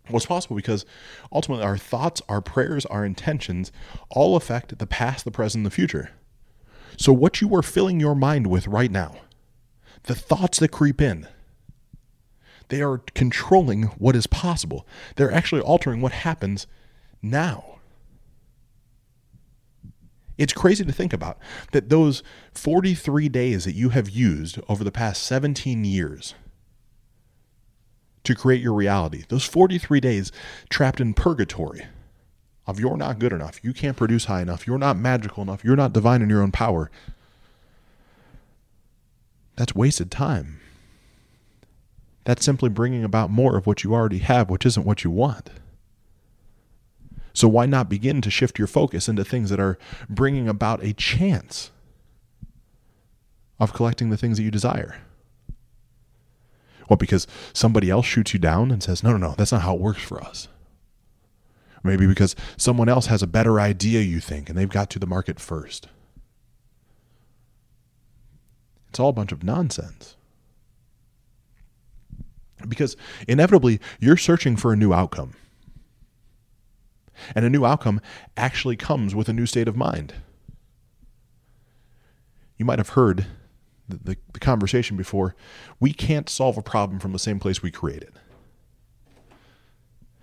It's 0.09 0.25
possible 0.25 0.55
because 0.55 0.85
ultimately 1.31 1.65
our 1.65 1.77
thoughts, 1.77 2.21
our 2.29 2.41
prayers, 2.41 2.85
our 2.87 3.05
intentions 3.05 3.71
all 4.09 4.35
affect 4.35 4.77
the 4.77 4.87
past, 4.87 5.25
the 5.25 5.31
present, 5.31 5.63
the 5.63 5.71
future. 5.71 6.11
So, 6.97 7.11
what 7.11 7.41
you 7.41 7.53
are 7.55 7.63
filling 7.63 7.99
your 7.99 8.15
mind 8.15 8.47
with 8.47 8.67
right 8.67 8.91
now, 8.91 9.15
the 10.03 10.15
thoughts 10.15 10.59
that 10.59 10.69
creep 10.69 11.01
in, 11.01 11.27
they 12.69 12.81
are 12.81 12.99
controlling 13.13 13.83
what 13.97 14.15
is 14.15 14.27
possible. 14.27 14.87
They're 15.15 15.31
actually 15.31 15.61
altering 15.61 16.01
what 16.01 16.11
happens 16.11 16.67
now. 17.21 17.79
It's 20.37 20.53
crazy 20.53 20.83
to 20.83 20.91
think 20.91 21.13
about 21.13 21.37
that 21.71 21.89
those 21.89 22.21
43 22.53 23.29
days 23.29 23.65
that 23.65 23.75
you 23.75 23.89
have 23.89 24.09
used 24.09 24.59
over 24.67 24.83
the 24.83 24.91
past 24.91 25.23
17 25.23 25.85
years 25.85 26.35
to 28.25 28.35
create 28.35 28.61
your 28.61 28.73
reality, 28.73 29.23
those 29.29 29.45
43 29.45 29.99
days 29.99 30.31
trapped 30.69 30.99
in 30.99 31.13
purgatory 31.13 31.85
of 32.67 32.79
you're 32.79 32.97
not 32.97 33.19
good 33.19 33.31
enough, 33.31 33.63
you 33.63 33.73
can't 33.73 33.97
produce 33.97 34.25
high 34.25 34.41
enough, 34.41 34.65
you're 34.65 34.77
not 34.77 34.97
magical 34.97 35.43
enough, 35.43 35.63
you're 35.63 35.75
not 35.75 35.93
divine 35.93 36.21
in 36.21 36.29
your 36.29 36.41
own 36.41 36.51
power, 36.51 36.89
that's 39.55 39.75
wasted 39.75 40.11
time. 40.11 40.59
That's 42.25 42.43
simply 42.43 42.69
bringing 42.69 43.03
about 43.03 43.29
more 43.29 43.55
of 43.55 43.67
what 43.67 43.83
you 43.83 43.93
already 43.93 44.17
have, 44.17 44.49
which 44.49 44.65
isn't 44.65 44.85
what 44.85 45.03
you 45.03 45.11
want. 45.11 45.51
So, 47.33 47.47
why 47.47 47.65
not 47.65 47.89
begin 47.89 48.21
to 48.21 48.31
shift 48.31 48.57
your 48.57 48.67
focus 48.67 49.07
into 49.07 49.23
things 49.23 49.49
that 49.49 49.59
are 49.59 49.77
bringing 50.09 50.47
about 50.47 50.83
a 50.83 50.93
chance 50.93 51.69
of 53.59 53.73
collecting 53.73 54.09
the 54.09 54.17
things 54.17 54.37
that 54.37 54.43
you 54.43 54.51
desire? 54.51 55.01
Well, 56.89 56.97
because 56.97 57.27
somebody 57.53 57.89
else 57.89 58.05
shoots 58.05 58.33
you 58.33 58.39
down 58.39 58.71
and 58.71 58.81
says, 58.81 59.03
no, 59.03 59.11
no, 59.11 59.17
no, 59.17 59.35
that's 59.37 59.51
not 59.51 59.61
how 59.61 59.75
it 59.75 59.81
works 59.81 60.01
for 60.01 60.21
us. 60.21 60.47
Maybe 61.83 62.07
because 62.07 62.35
someone 62.57 62.89
else 62.89 63.07
has 63.07 63.21
a 63.21 63.27
better 63.27 63.59
idea, 63.59 64.01
you 64.01 64.19
think, 64.19 64.49
and 64.49 64.57
they've 64.57 64.67
got 64.67 64.89
to 64.91 64.99
the 64.99 65.05
market 65.05 65.39
first. 65.39 65.87
It's 68.89 68.99
all 68.99 69.09
a 69.09 69.13
bunch 69.13 69.31
of 69.31 69.43
nonsense. 69.43 70.15
Because 72.67 72.95
inevitably, 73.27 73.79
you're 73.99 74.17
searching 74.17 74.55
for 74.55 74.73
a 74.73 74.77
new 74.77 74.93
outcome. 74.93 75.33
And 77.35 77.45
a 77.45 77.49
new 77.49 77.65
outcome 77.65 78.01
actually 78.35 78.75
comes 78.75 79.13
with 79.13 79.29
a 79.29 79.33
new 79.33 79.45
state 79.45 79.67
of 79.67 79.75
mind. 79.75 80.15
You 82.57 82.65
might 82.65 82.79
have 82.79 82.89
heard 82.89 83.27
the, 83.87 84.17
the, 84.33 84.39
conversation 84.39 84.97
before. 84.97 85.35
We 85.79 85.93
can't 85.93 86.29
solve 86.29 86.57
a 86.57 86.61
problem 86.61 86.99
from 86.99 87.11
the 87.11 87.19
same 87.19 87.39
place 87.39 87.61
we 87.61 87.71
create 87.71 88.01
it. 88.01 88.13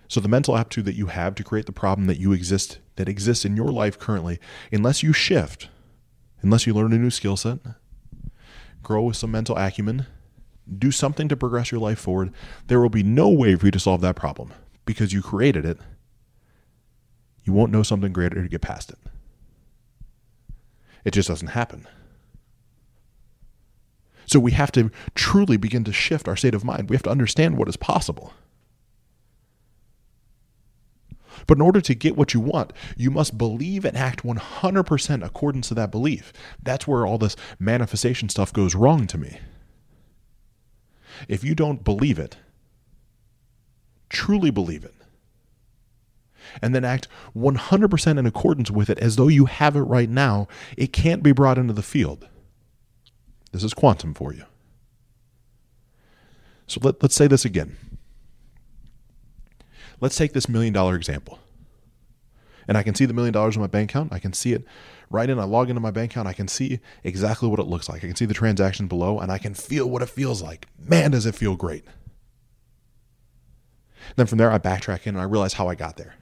So 0.07 0.19
the 0.19 0.27
mental 0.27 0.57
aptitude 0.57 0.85
that 0.85 0.95
you 0.95 1.07
have 1.07 1.33
to 1.35 1.43
create 1.43 1.65
the 1.65 1.71
problem 1.71 2.07
that 2.07 2.19
you 2.19 2.33
exist 2.33 2.79
that 2.97 3.09
exists 3.09 3.45
in 3.45 3.55
your 3.55 3.71
life 3.71 3.97
currently, 3.97 4.39
unless 4.71 5.01
you 5.01 5.13
shift, 5.13 5.69
unless 6.41 6.67
you 6.67 6.73
learn 6.73 6.93
a 6.93 6.97
new 6.97 7.09
skill 7.09 7.37
set, 7.37 7.59
grow 8.83 9.03
with 9.03 9.17
some 9.17 9.31
mental 9.31 9.57
acumen, 9.57 10.05
do 10.77 10.91
something 10.91 11.27
to 11.27 11.35
progress 11.35 11.71
your 11.71 11.81
life 11.81 11.99
forward, 11.99 12.31
there 12.67 12.79
will 12.79 12.89
be 12.89 13.03
no 13.03 13.29
way 13.29 13.55
for 13.55 13.65
you 13.65 13.71
to 13.71 13.79
solve 13.79 14.01
that 14.01 14.15
problem 14.15 14.53
because 14.85 15.13
you 15.13 15.21
created 15.21 15.65
it. 15.65 15.79
You 17.43 17.53
won't 17.53 17.71
know 17.71 17.83
something 17.83 18.13
greater 18.13 18.41
to 18.41 18.47
get 18.47 18.61
past 18.61 18.91
it. 18.91 18.99
It 21.03 21.11
just 21.11 21.27
doesn't 21.27 21.49
happen. 21.49 21.87
So 24.25 24.39
we 24.39 24.51
have 24.51 24.71
to 24.73 24.91
truly 25.15 25.57
begin 25.57 25.83
to 25.85 25.93
shift 25.93 26.27
our 26.27 26.35
state 26.35 26.55
of 26.55 26.63
mind. 26.63 26.89
We 26.89 26.95
have 26.95 27.03
to 27.03 27.09
understand 27.09 27.57
what 27.57 27.69
is 27.69 27.77
possible. 27.77 28.33
But 31.47 31.57
in 31.57 31.61
order 31.61 31.81
to 31.81 31.95
get 31.95 32.15
what 32.15 32.33
you 32.33 32.39
want, 32.39 32.73
you 32.95 33.11
must 33.11 33.37
believe 33.37 33.85
and 33.85 33.97
act 33.97 34.23
100% 34.23 35.25
accordance 35.25 35.67
to 35.69 35.73
that 35.73 35.91
belief. 35.91 36.31
That's 36.61 36.87
where 36.87 37.05
all 37.05 37.17
this 37.17 37.35
manifestation 37.59 38.29
stuff 38.29 38.53
goes 38.53 38.75
wrong 38.75 39.07
to 39.07 39.17
me. 39.17 39.39
If 41.27 41.43
you 41.43 41.55
don't 41.55 41.83
believe 41.83 42.17
it, 42.17 42.37
truly 44.09 44.51
believe 44.51 44.83
it, 44.83 44.95
and 46.61 46.73
then 46.73 46.85
act 46.85 47.07
100% 47.35 48.19
in 48.19 48.25
accordance 48.25 48.69
with 48.69 48.89
it 48.89 48.99
as 48.99 49.15
though 49.15 49.27
you 49.27 49.45
have 49.45 49.75
it 49.75 49.81
right 49.81 50.09
now, 50.09 50.47
it 50.77 50.93
can't 50.93 51.23
be 51.23 51.31
brought 51.31 51.57
into 51.57 51.73
the 51.73 51.81
field. 51.81 52.27
This 53.53 53.63
is 53.63 53.73
quantum 53.73 54.13
for 54.13 54.33
you. 54.33 54.43
So 56.67 56.81
let, 56.83 57.01
let's 57.01 57.15
say 57.15 57.27
this 57.27 57.45
again. 57.45 57.77
Let's 60.01 60.17
take 60.17 60.33
this 60.33 60.49
million 60.49 60.73
dollar 60.73 60.95
example. 60.95 61.39
And 62.67 62.77
I 62.77 62.83
can 62.83 62.95
see 62.95 63.05
the 63.05 63.13
million 63.13 63.31
dollars 63.33 63.55
in 63.55 63.61
my 63.61 63.67
bank 63.67 63.91
account. 63.91 64.11
I 64.11 64.19
can 64.19 64.33
see 64.33 64.53
it 64.53 64.65
right 65.09 65.29
in. 65.29 65.37
I 65.37 65.43
log 65.43 65.69
into 65.69 65.81
my 65.81 65.91
bank 65.91 66.11
account. 66.11 66.27
I 66.27 66.33
can 66.33 66.47
see 66.47 66.79
exactly 67.03 67.47
what 67.47 67.59
it 67.59 67.67
looks 67.67 67.87
like. 67.87 68.03
I 68.03 68.07
can 68.07 68.15
see 68.15 68.25
the 68.25 68.33
transaction 68.33 68.87
below 68.87 69.19
and 69.19 69.31
I 69.31 69.37
can 69.37 69.53
feel 69.53 69.89
what 69.89 70.01
it 70.01 70.09
feels 70.09 70.41
like. 70.41 70.67
Man, 70.79 71.11
does 71.11 71.25
it 71.25 71.35
feel 71.35 71.55
great. 71.55 71.83
Then 74.15 74.25
from 74.25 74.39
there, 74.39 74.51
I 74.51 74.57
backtrack 74.57 75.05
in 75.05 75.15
and 75.15 75.21
I 75.21 75.25
realize 75.25 75.53
how 75.53 75.67
I 75.67 75.75
got 75.75 75.97
there. 75.97 76.15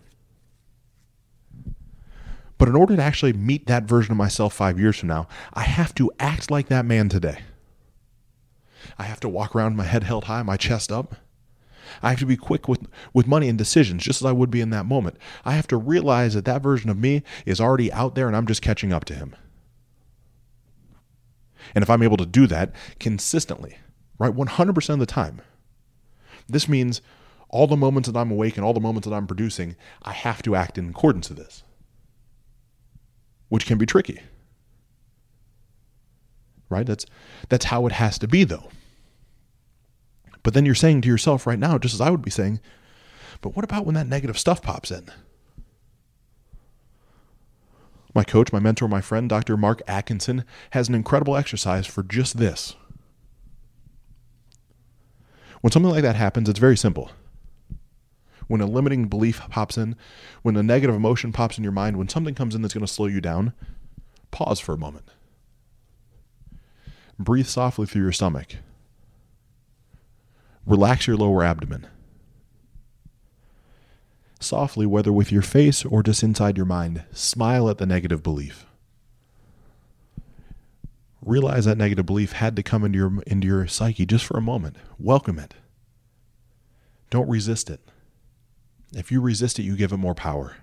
But 2.62 2.70
in 2.70 2.76
order 2.76 2.96
to 2.96 3.02
actually 3.02 3.34
meet 3.34 3.66
that 3.66 3.86
version 3.86 4.12
of 4.12 4.20
myself 4.20 4.54
five 4.54 4.80
years 4.80 5.00
from 5.00 5.10
now, 5.10 5.28
I 5.52 5.64
have 5.64 5.96
to 5.96 6.12
act 6.20 6.52
like 6.52 6.68
that 6.68 6.86
man 6.86 7.10
today. 7.10 7.40
I 9.00 9.06
have 9.06 9.20
to 9.22 9.30
walk 9.30 9.56
around 9.56 9.76
my 9.76 9.86
head 9.86 10.04
held 10.04 10.26
high, 10.26 10.44
my 10.44 10.58
chest 10.58 10.92
up. 10.92 11.16
I 12.04 12.12
have 12.12 12.20
to 12.20 12.28
be 12.28 12.38
quick 12.38 12.68
with, 12.68 12.88
with 13.14 13.26
money 13.26 13.50
and 13.50 13.58
decisions, 13.58 14.04
just 14.04 14.22
as 14.22 14.28
I 14.28 14.32
would 14.32 14.52
be 14.52 14.62
in 14.62 14.70
that 14.70 14.86
moment. 14.86 15.18
I 15.44 15.54
have 15.54 15.66
to 15.70 15.76
realize 15.76 16.36
that 16.36 16.46
that 16.46 16.62
version 16.62 16.92
of 16.92 17.00
me 17.00 17.24
is 17.48 17.60
already 17.60 17.92
out 17.92 18.14
there 18.14 18.28
and 18.28 18.38
I'm 18.38 18.46
just 18.46 18.62
catching 18.62 18.94
up 18.94 19.06
to 19.06 19.16
him. 19.16 19.36
And 21.74 21.82
if 21.82 21.90
I'm 21.90 22.04
able 22.04 22.18
to 22.18 22.28
do 22.28 22.46
that 22.46 22.76
consistently, 23.00 23.80
right, 24.20 24.36
100% 24.36 24.90
of 24.94 25.00
the 25.00 25.08
time, 25.08 25.42
this 26.48 26.70
means 26.70 27.02
all 27.50 27.66
the 27.66 27.76
moments 27.76 28.08
that 28.08 28.20
I'm 28.20 28.30
awake 28.30 28.56
and 28.56 28.64
all 28.64 28.76
the 28.76 28.80
moments 28.80 29.08
that 29.08 29.16
I'm 29.16 29.26
producing, 29.26 29.76
I 30.04 30.12
have 30.12 30.44
to 30.44 30.56
act 30.56 30.78
in 30.78 30.90
accordance 30.90 31.28
to 31.30 31.34
this, 31.34 31.64
which 33.52 33.66
can 33.66 33.78
be 33.78 33.86
tricky. 33.86 34.22
Right? 36.70 36.86
That's 36.86 37.06
that's 37.50 37.66
how 37.66 37.86
it 37.86 37.92
has 37.92 38.18
to 38.20 38.28
be 38.30 38.46
though. 38.46 38.70
But 40.42 40.54
then 40.54 40.66
you're 40.66 40.74
saying 40.74 41.02
to 41.02 41.10
yourself 41.10 41.46
right 41.46 41.60
now, 41.60 41.78
just 41.78 41.94
as 41.94 42.00
I 42.00 42.12
would 42.12 42.22
be 42.22 42.32
saying, 42.32 42.62
but 43.42 43.54
what 43.54 43.66
about 43.66 43.86
when 43.86 43.96
that 43.96 44.08
negative 44.08 44.40
stuff 44.40 44.62
pops 44.62 44.90
in? 44.90 45.12
My 48.16 48.24
coach, 48.24 48.54
my 48.54 48.60
mentor, 48.60 48.88
my 48.88 49.02
friend, 49.02 49.28
Dr. 49.28 49.58
Mark 49.58 49.82
Atkinson, 49.86 50.46
has 50.70 50.88
an 50.88 50.96
incredible 50.96 51.36
exercise 51.36 51.86
for 51.86 52.04
just 52.04 52.38
this. 52.38 52.76
When 55.60 55.72
something 55.72 55.92
like 55.92 56.04
that 56.04 56.16
happens, 56.16 56.48
it's 56.48 56.58
very 56.58 56.78
simple. 56.78 57.12
When 58.52 58.60
a 58.60 58.66
limiting 58.66 59.08
belief 59.08 59.40
pops 59.50 59.78
in, 59.78 59.96
when 60.42 60.58
a 60.58 60.62
negative 60.62 60.94
emotion 60.94 61.32
pops 61.32 61.58
in 61.58 61.64
your 61.64 61.72
mind, 61.72 61.96
when 61.96 62.10
something 62.10 62.36
comes 62.36 62.54
in 62.54 62.62
that's 62.62 62.74
going 62.74 62.86
to 62.86 62.92
slow 62.92 63.06
you 63.06 63.22
down, 63.22 63.54
pause 64.30 64.60
for 64.60 64.74
a 64.74 64.78
moment. 64.78 65.06
Breathe 67.18 67.48
softly 67.48 67.88
through 67.88 68.02
your 68.02 68.12
stomach. 68.12 68.58
Relax 70.66 71.08
your 71.08 71.16
lower 71.16 71.46
abdomen. 71.46 71.88
Softly, 74.42 74.86
whether 74.86 75.14
with 75.14 75.32
your 75.32 75.42
face 75.42 75.86
or 75.86 76.04
just 76.04 76.22
inside 76.22 76.58
your 76.58 76.66
mind, 76.66 77.06
smile 77.14 77.70
at 77.70 77.78
the 77.78 77.86
negative 77.86 78.22
belief. 78.22 78.66
Realize 81.22 81.64
that 81.64 81.78
negative 81.78 82.06
belief 82.06 82.34
had 82.34 82.58
to 82.58 82.64
come 82.64 82.84
into 82.84 82.98
your, 82.98 83.24
into 83.26 83.48
your 83.48 83.66
psyche 83.68 84.06
just 84.06 84.26
for 84.26 84.38
a 84.38 84.42
moment. 84.42 84.76
Welcome 85.00 85.40
it. 85.40 85.54
Don't 87.10 87.30
resist 87.30 87.70
it. 87.70 87.80
If 88.94 89.12
you 89.12 89.22
resist 89.22 89.60
it, 89.60 89.64
you 89.64 89.76
give 89.76 89.92
it 89.92 89.98
more 89.98 90.16
power. 90.16 90.58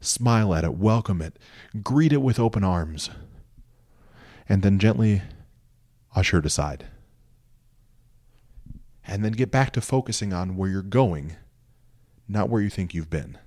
Smile 0.00 0.54
at 0.54 0.64
it, 0.64 0.74
welcome 0.74 1.20
it, 1.20 1.38
greet 1.82 2.12
it 2.12 2.22
with 2.22 2.38
open 2.38 2.62
arms, 2.62 3.10
and 4.48 4.62
then 4.62 4.78
gently 4.78 5.22
usher 6.14 6.38
it 6.38 6.46
aside 6.46 6.86
and 9.08 9.24
then 9.24 9.32
get 9.32 9.50
back 9.50 9.72
to 9.72 9.80
focusing 9.80 10.34
on 10.34 10.56
where 10.56 10.68
you're 10.68 10.82
going, 10.82 11.36
not 12.28 12.50
where 12.50 12.60
you 12.60 12.68
think 12.68 12.92
you've 12.92 13.08
been. 13.08 13.38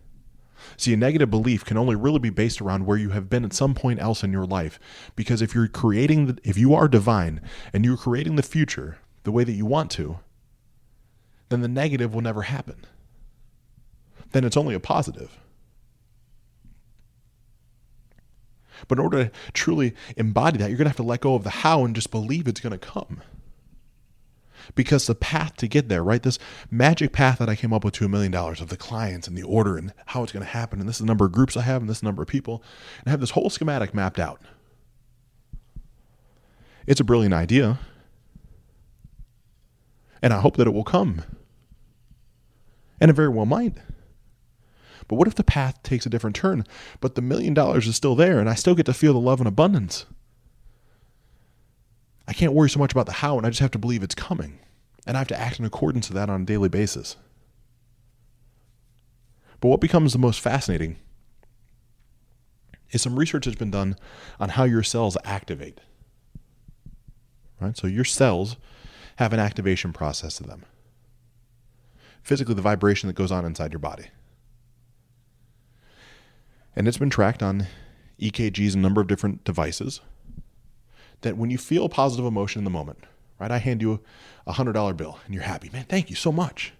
See, 0.75 0.91
a 0.91 0.97
negative 0.97 1.29
belief 1.29 1.63
can 1.63 1.77
only 1.77 1.95
really 1.95 2.19
be 2.19 2.31
based 2.31 2.61
around 2.61 2.85
where 2.85 2.97
you 2.97 3.11
have 3.11 3.29
been 3.29 3.45
at 3.45 3.53
some 3.53 3.75
point 3.75 4.01
else 4.01 4.23
in 4.23 4.31
your 4.31 4.45
life. 4.45 4.79
Because 5.15 5.41
if 5.41 5.55
you're 5.55 5.67
creating, 5.67 6.27
the, 6.27 6.37
if 6.43 6.57
you 6.57 6.73
are 6.73 6.87
divine 6.87 7.41
and 7.73 7.85
you're 7.85 7.97
creating 7.97 8.35
the 8.35 8.43
future 8.43 8.97
the 9.23 9.31
way 9.31 9.43
that 9.43 9.53
you 9.53 9.65
want 9.65 9.91
to, 9.91 10.19
then 11.49 11.61
the 11.61 11.67
negative 11.67 12.13
will 12.13 12.21
never 12.21 12.43
happen. 12.43 12.85
Then 14.31 14.43
it's 14.43 14.57
only 14.57 14.75
a 14.75 14.79
positive. 14.79 15.37
But 18.87 18.97
in 18.97 19.03
order 19.03 19.25
to 19.25 19.31
truly 19.53 19.93
embody 20.17 20.57
that, 20.57 20.69
you're 20.69 20.77
going 20.77 20.85
to 20.85 20.89
have 20.89 20.95
to 20.97 21.03
let 21.03 21.21
go 21.21 21.35
of 21.35 21.43
the 21.43 21.49
how 21.49 21.85
and 21.85 21.93
just 21.93 22.11
believe 22.11 22.47
it's 22.47 22.59
going 22.59 22.71
to 22.71 22.79
come 22.79 23.21
because 24.75 25.07
the 25.07 25.15
path 25.15 25.55
to 25.57 25.67
get 25.67 25.89
there, 25.89 26.03
right? 26.03 26.21
This 26.21 26.39
magic 26.69 27.11
path 27.11 27.39
that 27.39 27.49
I 27.49 27.55
came 27.55 27.73
up 27.73 27.83
with 27.83 27.93
to 27.95 28.05
a 28.05 28.09
million 28.09 28.31
dollars 28.31 28.61
of 28.61 28.69
the 28.69 28.77
clients 28.77 29.27
and 29.27 29.37
the 29.37 29.43
order 29.43 29.77
and 29.77 29.93
how 30.07 30.23
it's 30.23 30.31
going 30.31 30.45
to 30.45 30.51
happen, 30.51 30.79
and 30.79 30.87
this 30.87 30.95
is 30.97 31.01
the 31.01 31.05
number 31.05 31.25
of 31.25 31.31
groups 31.31 31.57
I 31.57 31.61
have 31.61 31.81
and 31.81 31.89
this 31.89 32.03
number 32.03 32.21
of 32.21 32.27
people, 32.27 32.63
and 32.99 33.07
I 33.07 33.11
have 33.11 33.19
this 33.19 33.31
whole 33.31 33.49
schematic 33.49 33.93
mapped 33.93 34.19
out. 34.19 34.41
It's 36.87 36.99
a 36.99 37.05
brilliant 37.05 37.33
idea, 37.33 37.79
and 40.21 40.33
I 40.33 40.39
hope 40.39 40.57
that 40.57 40.67
it 40.67 40.73
will 40.73 40.83
come. 40.83 41.23
And 42.99 43.09
it 43.09 43.13
very 43.13 43.29
well 43.29 43.45
might. 43.45 43.77
But 45.11 45.17
what 45.17 45.27
if 45.27 45.35
the 45.35 45.43
path 45.43 45.83
takes 45.83 46.05
a 46.05 46.09
different 46.09 46.37
turn, 46.37 46.65
but 47.01 47.15
the 47.15 47.21
million 47.21 47.53
dollars 47.53 47.85
is 47.85 47.97
still 47.97 48.15
there 48.15 48.39
and 48.39 48.49
I 48.49 48.53
still 48.53 48.75
get 48.75 48.85
to 48.85 48.93
feel 48.93 49.11
the 49.11 49.19
love 49.19 49.41
and 49.41 49.47
abundance? 49.47 50.05
I 52.29 52.31
can't 52.31 52.53
worry 52.53 52.69
so 52.69 52.79
much 52.79 52.93
about 52.93 53.07
the 53.07 53.11
how, 53.11 53.35
and 53.35 53.45
I 53.45 53.49
just 53.49 53.59
have 53.59 53.71
to 53.71 53.77
believe 53.77 54.03
it's 54.03 54.15
coming. 54.15 54.59
And 55.05 55.17
I 55.17 55.19
have 55.19 55.27
to 55.27 55.37
act 55.37 55.59
in 55.59 55.65
accordance 55.65 56.07
to 56.07 56.13
that 56.13 56.29
on 56.29 56.43
a 56.43 56.45
daily 56.45 56.69
basis. 56.69 57.17
But 59.59 59.67
what 59.67 59.81
becomes 59.81 60.13
the 60.13 60.17
most 60.17 60.39
fascinating 60.39 60.95
is 62.91 63.01
some 63.01 63.19
research 63.19 63.43
has 63.43 63.55
been 63.55 63.69
done 63.69 63.97
on 64.39 64.47
how 64.47 64.63
your 64.63 64.81
cells 64.81 65.17
activate. 65.25 65.81
Right? 67.59 67.75
So 67.75 67.85
your 67.85 68.05
cells 68.05 68.55
have 69.17 69.33
an 69.33 69.41
activation 69.41 69.91
process 69.91 70.37
to 70.37 70.43
them. 70.43 70.63
Physically, 72.23 72.55
the 72.55 72.61
vibration 72.61 73.07
that 73.07 73.17
goes 73.17 73.33
on 73.33 73.43
inside 73.43 73.73
your 73.73 73.79
body. 73.79 74.05
And 76.75 76.87
it's 76.87 76.97
been 76.97 77.09
tracked 77.09 77.43
on 77.43 77.67
EKGs, 78.19 78.73
and 78.73 78.77
a 78.77 78.79
number 78.79 79.01
of 79.01 79.07
different 79.07 79.43
devices, 79.43 80.01
that 81.21 81.37
when 81.37 81.49
you 81.49 81.57
feel 81.57 81.89
positive 81.89 82.25
emotion 82.25 82.59
in 82.59 82.63
the 82.63 82.69
moment, 82.69 83.03
right? 83.39 83.51
I 83.51 83.57
hand 83.57 83.81
you 83.81 83.99
a 84.45 84.53
hundred 84.53 84.73
dollar 84.73 84.93
bill 84.93 85.19
and 85.25 85.33
you're 85.33 85.43
happy, 85.43 85.69
man, 85.73 85.85
thank 85.85 86.09
you 86.09 86.15
so 86.15 86.31
much. 86.31 86.73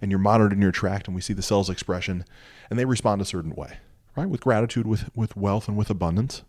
And 0.00 0.10
you're 0.10 0.18
monitored 0.18 0.52
and 0.52 0.62
you're 0.62 0.72
tracked, 0.72 1.06
and 1.06 1.14
we 1.14 1.20
see 1.20 1.32
the 1.32 1.42
cells 1.42 1.70
expression, 1.70 2.24
and 2.68 2.78
they 2.78 2.84
respond 2.84 3.20
a 3.20 3.24
certain 3.24 3.54
way, 3.54 3.78
right? 4.16 4.28
With 4.28 4.40
gratitude, 4.40 4.86
with 4.86 5.08
with 5.14 5.36
wealth, 5.36 5.68
and 5.68 5.76
with 5.76 5.90
abundance. 5.90 6.42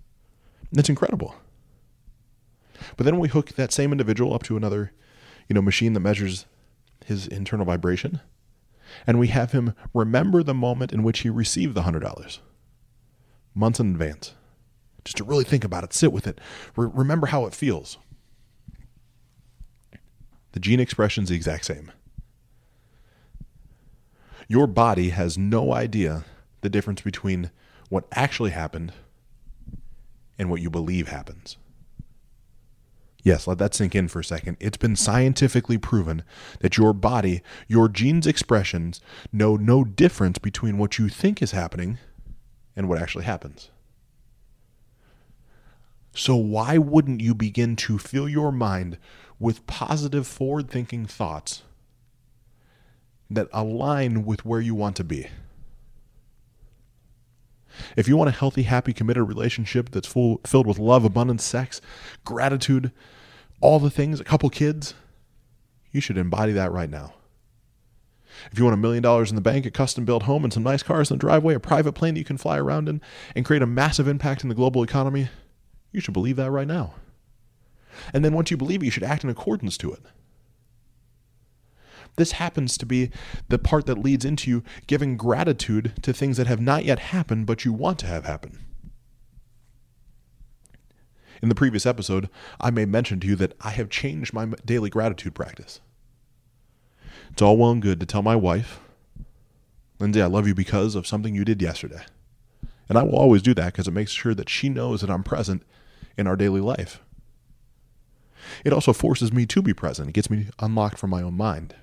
And 0.71 0.79
it's 0.79 0.89
incredible. 0.89 1.35
But 2.97 3.03
then 3.03 3.19
we 3.19 3.27
hook 3.27 3.49
that 3.49 3.71
same 3.71 3.91
individual 3.91 4.33
up 4.33 4.41
to 4.43 4.57
another, 4.57 4.91
you 5.47 5.53
know, 5.53 5.61
machine 5.61 5.93
that 5.93 5.99
measures 5.99 6.47
his 7.05 7.27
internal 7.27 7.65
vibration, 7.65 8.21
and 9.05 9.19
we 9.19 9.27
have 9.27 9.51
him 9.51 9.75
remember 9.93 10.41
the 10.41 10.55
moment 10.55 10.91
in 10.91 11.03
which 11.03 11.19
he 11.19 11.29
received 11.29 11.75
the 11.75 11.83
hundred 11.83 11.99
dollars, 12.01 12.39
months 13.55 13.79
in 13.79 13.91
advance 13.91 14.33
just 15.03 15.17
to 15.17 15.23
really 15.23 15.43
think 15.43 15.63
about 15.63 15.83
it, 15.83 15.93
sit 15.93 16.11
with 16.11 16.27
it, 16.27 16.39
re- 16.75 16.89
remember 16.91 17.27
how 17.27 17.45
it 17.45 17.53
feels. 17.53 17.97
The 20.53 20.59
gene 20.59 20.79
expression 20.79 21.23
is 21.23 21.29
the 21.29 21.35
exact 21.35 21.65
same. 21.65 21.91
Your 24.47 24.67
body 24.67 25.09
has 25.09 25.37
no 25.37 25.73
idea 25.73 26.25
the 26.61 26.69
difference 26.69 27.01
between 27.01 27.49
what 27.89 28.05
actually 28.11 28.51
happened 28.51 28.93
and 30.37 30.49
what 30.49 30.61
you 30.61 30.69
believe 30.69 31.07
happens. 31.07 31.57
Yes, 33.23 33.47
let 33.47 33.57
that 33.59 33.73
sink 33.73 33.95
in 33.95 34.09
for 34.09 34.19
a 34.19 34.23
second. 34.23 34.57
It's 34.59 34.77
been 34.77 34.97
scientifically 34.97 35.77
proven 35.77 36.23
that 36.59 36.77
your 36.77 36.91
body, 36.91 37.41
your 37.69 37.87
genes' 37.87 38.27
expressions, 38.27 38.99
know 39.31 39.55
no 39.55 39.85
difference 39.85 40.39
between 40.39 40.77
what 40.77 40.99
you 40.99 41.07
think 41.07 41.41
is 41.41 41.51
happening 41.51 41.99
and 42.75 42.89
what 42.89 43.01
actually 43.01 43.25
happens. 43.25 43.69
So, 46.15 46.35
why 46.35 46.77
wouldn't 46.77 47.21
you 47.21 47.33
begin 47.33 47.75
to 47.77 47.97
fill 47.97 48.29
your 48.29 48.51
mind 48.51 48.97
with 49.39 49.65
positive, 49.65 50.27
forward 50.27 50.69
thinking 50.69 51.05
thoughts 51.05 51.63
that 53.31 53.47
align 53.51 54.23
with 54.23 54.45
where 54.45 54.61
you 54.61 54.75
want 54.75 54.95
to 54.97 55.03
be? 55.03 55.27
If 57.97 58.07
you 58.07 58.15
want 58.15 58.29
a 58.29 58.33
healthy, 58.33 58.63
happy, 58.63 58.93
committed 58.93 59.27
relationship 59.27 59.89
that's 59.89 60.07
full, 60.07 60.39
filled 60.45 60.67
with 60.67 60.77
love, 60.77 61.03
abundance, 61.03 61.43
sex, 61.43 61.81
gratitude, 62.23 62.91
all 63.61 63.79
the 63.79 63.89
things, 63.89 64.19
a 64.19 64.23
couple 64.23 64.49
kids, 64.51 64.93
you 65.91 65.99
should 65.99 66.17
embody 66.17 66.53
that 66.53 66.71
right 66.71 66.89
now. 66.89 67.13
If 68.51 68.59
you 68.59 68.65
want 68.65 68.75
a 68.75 68.77
million 68.77 69.03
dollars 69.03 69.29
in 69.29 69.35
the 69.35 69.41
bank, 69.41 69.65
a 69.65 69.71
custom 69.71 70.05
built 70.05 70.23
home, 70.23 70.43
and 70.43 70.53
some 70.53 70.63
nice 70.63 70.83
cars 70.83 71.09
in 71.09 71.17
the 71.17 71.21
driveway, 71.21 71.53
a 71.55 71.59
private 71.59 71.93
plane 71.93 72.13
that 72.15 72.19
you 72.19 72.25
can 72.25 72.37
fly 72.37 72.57
around 72.57 72.89
in, 72.89 73.01
and 73.35 73.45
create 73.45 73.61
a 73.61 73.67
massive 73.67 74.07
impact 74.07 74.43
in 74.43 74.49
the 74.49 74.55
global 74.55 74.83
economy, 74.83 75.29
you 75.91 76.01
should 76.01 76.13
believe 76.13 76.35
that 76.35 76.51
right 76.51 76.67
now. 76.67 76.95
And 78.13 78.25
then 78.25 78.33
once 78.33 78.51
you 78.51 78.57
believe 78.57 78.81
it, 78.81 78.85
you 78.85 78.91
should 78.91 79.03
act 79.03 79.23
in 79.23 79.29
accordance 79.29 79.77
to 79.77 79.91
it. 79.93 80.01
This 82.15 82.33
happens 82.33 82.77
to 82.77 82.85
be 82.85 83.09
the 83.49 83.57
part 83.57 83.85
that 83.87 83.97
leads 83.97 84.25
into 84.25 84.49
you 84.49 84.63
giving 84.85 85.17
gratitude 85.17 85.93
to 86.03 86.13
things 86.13 86.37
that 86.37 86.47
have 86.47 86.61
not 86.61 86.85
yet 86.85 86.99
happened, 86.99 87.47
but 87.47 87.65
you 87.65 87.73
want 87.73 87.99
to 87.99 88.07
have 88.07 88.25
happen. 88.25 88.59
In 91.41 91.49
the 91.49 91.55
previous 91.55 91.85
episode, 91.85 92.29
I 92.61 92.71
made 92.71 92.87
mention 92.89 93.19
to 93.19 93.27
you 93.27 93.35
that 93.37 93.53
I 93.59 93.71
have 93.71 93.89
changed 93.89 94.33
my 94.33 94.45
daily 94.63 94.89
gratitude 94.89 95.35
practice. 95.35 95.81
It's 97.33 97.41
all 97.41 97.57
well 97.57 97.71
and 97.71 97.81
good 97.81 97.99
to 97.99 98.05
tell 98.05 98.21
my 98.21 98.35
wife, 98.35 98.79
Lindsay, 99.99 100.21
I 100.21 100.27
love 100.27 100.47
you 100.47 100.53
because 100.53 100.93
of 100.93 101.07
something 101.07 101.33
you 101.33 101.43
did 101.43 101.63
yesterday. 101.63 102.03
And 102.87 102.95
I 102.95 103.01
will 103.01 103.15
always 103.15 103.41
do 103.41 103.55
that 103.55 103.73
because 103.73 103.87
it 103.87 103.93
makes 103.93 104.11
sure 104.11 104.35
that 104.35 104.49
she 104.49 104.69
knows 104.69 105.01
that 105.01 105.09
I'm 105.09 105.23
present 105.23 105.63
in 106.15 106.27
our 106.27 106.35
daily 106.35 106.61
life. 106.61 107.01
It 108.63 108.71
also 108.71 108.93
forces 108.93 109.33
me 109.33 109.47
to 109.47 109.63
be 109.63 109.73
present. 109.73 110.09
It 110.09 110.13
gets 110.13 110.29
me 110.29 110.47
unlocked 110.59 110.99
from 110.99 111.09
my 111.09 111.23
own 111.23 111.35
mind. 111.35 111.75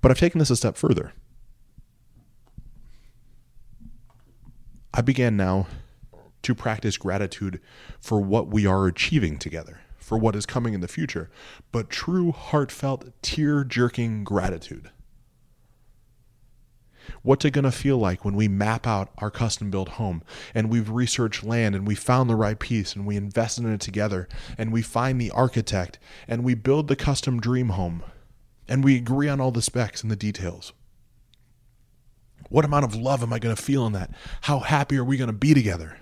But 0.00 0.10
I've 0.10 0.18
taken 0.18 0.40
this 0.40 0.50
a 0.50 0.56
step 0.56 0.76
further. 0.76 1.12
I 4.92 5.02
began 5.02 5.36
now 5.36 5.68
to 6.42 6.54
practice 6.54 6.96
gratitude 6.96 7.60
for 8.00 8.20
what 8.20 8.48
we 8.48 8.66
are 8.66 8.86
achieving 8.86 9.38
together, 9.38 9.80
for 10.12 10.18
what 10.18 10.36
is 10.36 10.44
coming 10.44 10.74
in 10.74 10.82
the 10.82 10.88
future, 10.88 11.30
but 11.70 11.88
true, 11.88 12.32
heartfelt, 12.32 13.06
tear 13.22 13.64
jerking 13.64 14.24
gratitude. 14.24 14.90
What's 17.22 17.46
it 17.46 17.52
going 17.52 17.64
to 17.64 17.72
feel 17.72 17.96
like 17.96 18.22
when 18.22 18.36
we 18.36 18.46
map 18.46 18.86
out 18.86 19.08
our 19.16 19.30
custom 19.30 19.70
built 19.70 19.88
home 19.88 20.22
and 20.54 20.68
we've 20.68 20.90
researched 20.90 21.44
land 21.44 21.74
and 21.74 21.86
we 21.86 21.94
found 21.94 22.28
the 22.28 22.36
right 22.36 22.58
piece 22.58 22.94
and 22.94 23.06
we 23.06 23.16
invested 23.16 23.64
in 23.64 23.72
it 23.72 23.80
together 23.80 24.28
and 24.58 24.70
we 24.70 24.82
find 24.82 25.18
the 25.18 25.30
architect 25.30 25.98
and 26.28 26.44
we 26.44 26.52
build 26.52 26.88
the 26.88 26.94
custom 26.96 27.40
dream 27.40 27.70
home 27.70 28.02
and 28.68 28.84
we 28.84 28.96
agree 28.96 29.30
on 29.30 29.40
all 29.40 29.50
the 29.50 29.62
specs 29.62 30.02
and 30.02 30.10
the 30.10 30.14
details? 30.16 30.74
What 32.50 32.66
amount 32.66 32.84
of 32.84 32.94
love 32.94 33.22
am 33.22 33.32
I 33.32 33.38
going 33.38 33.56
to 33.56 33.62
feel 33.62 33.86
in 33.86 33.94
that? 33.94 34.10
How 34.42 34.58
happy 34.58 34.98
are 34.98 35.04
we 35.04 35.16
going 35.16 35.30
to 35.30 35.32
be 35.32 35.54
together? 35.54 35.96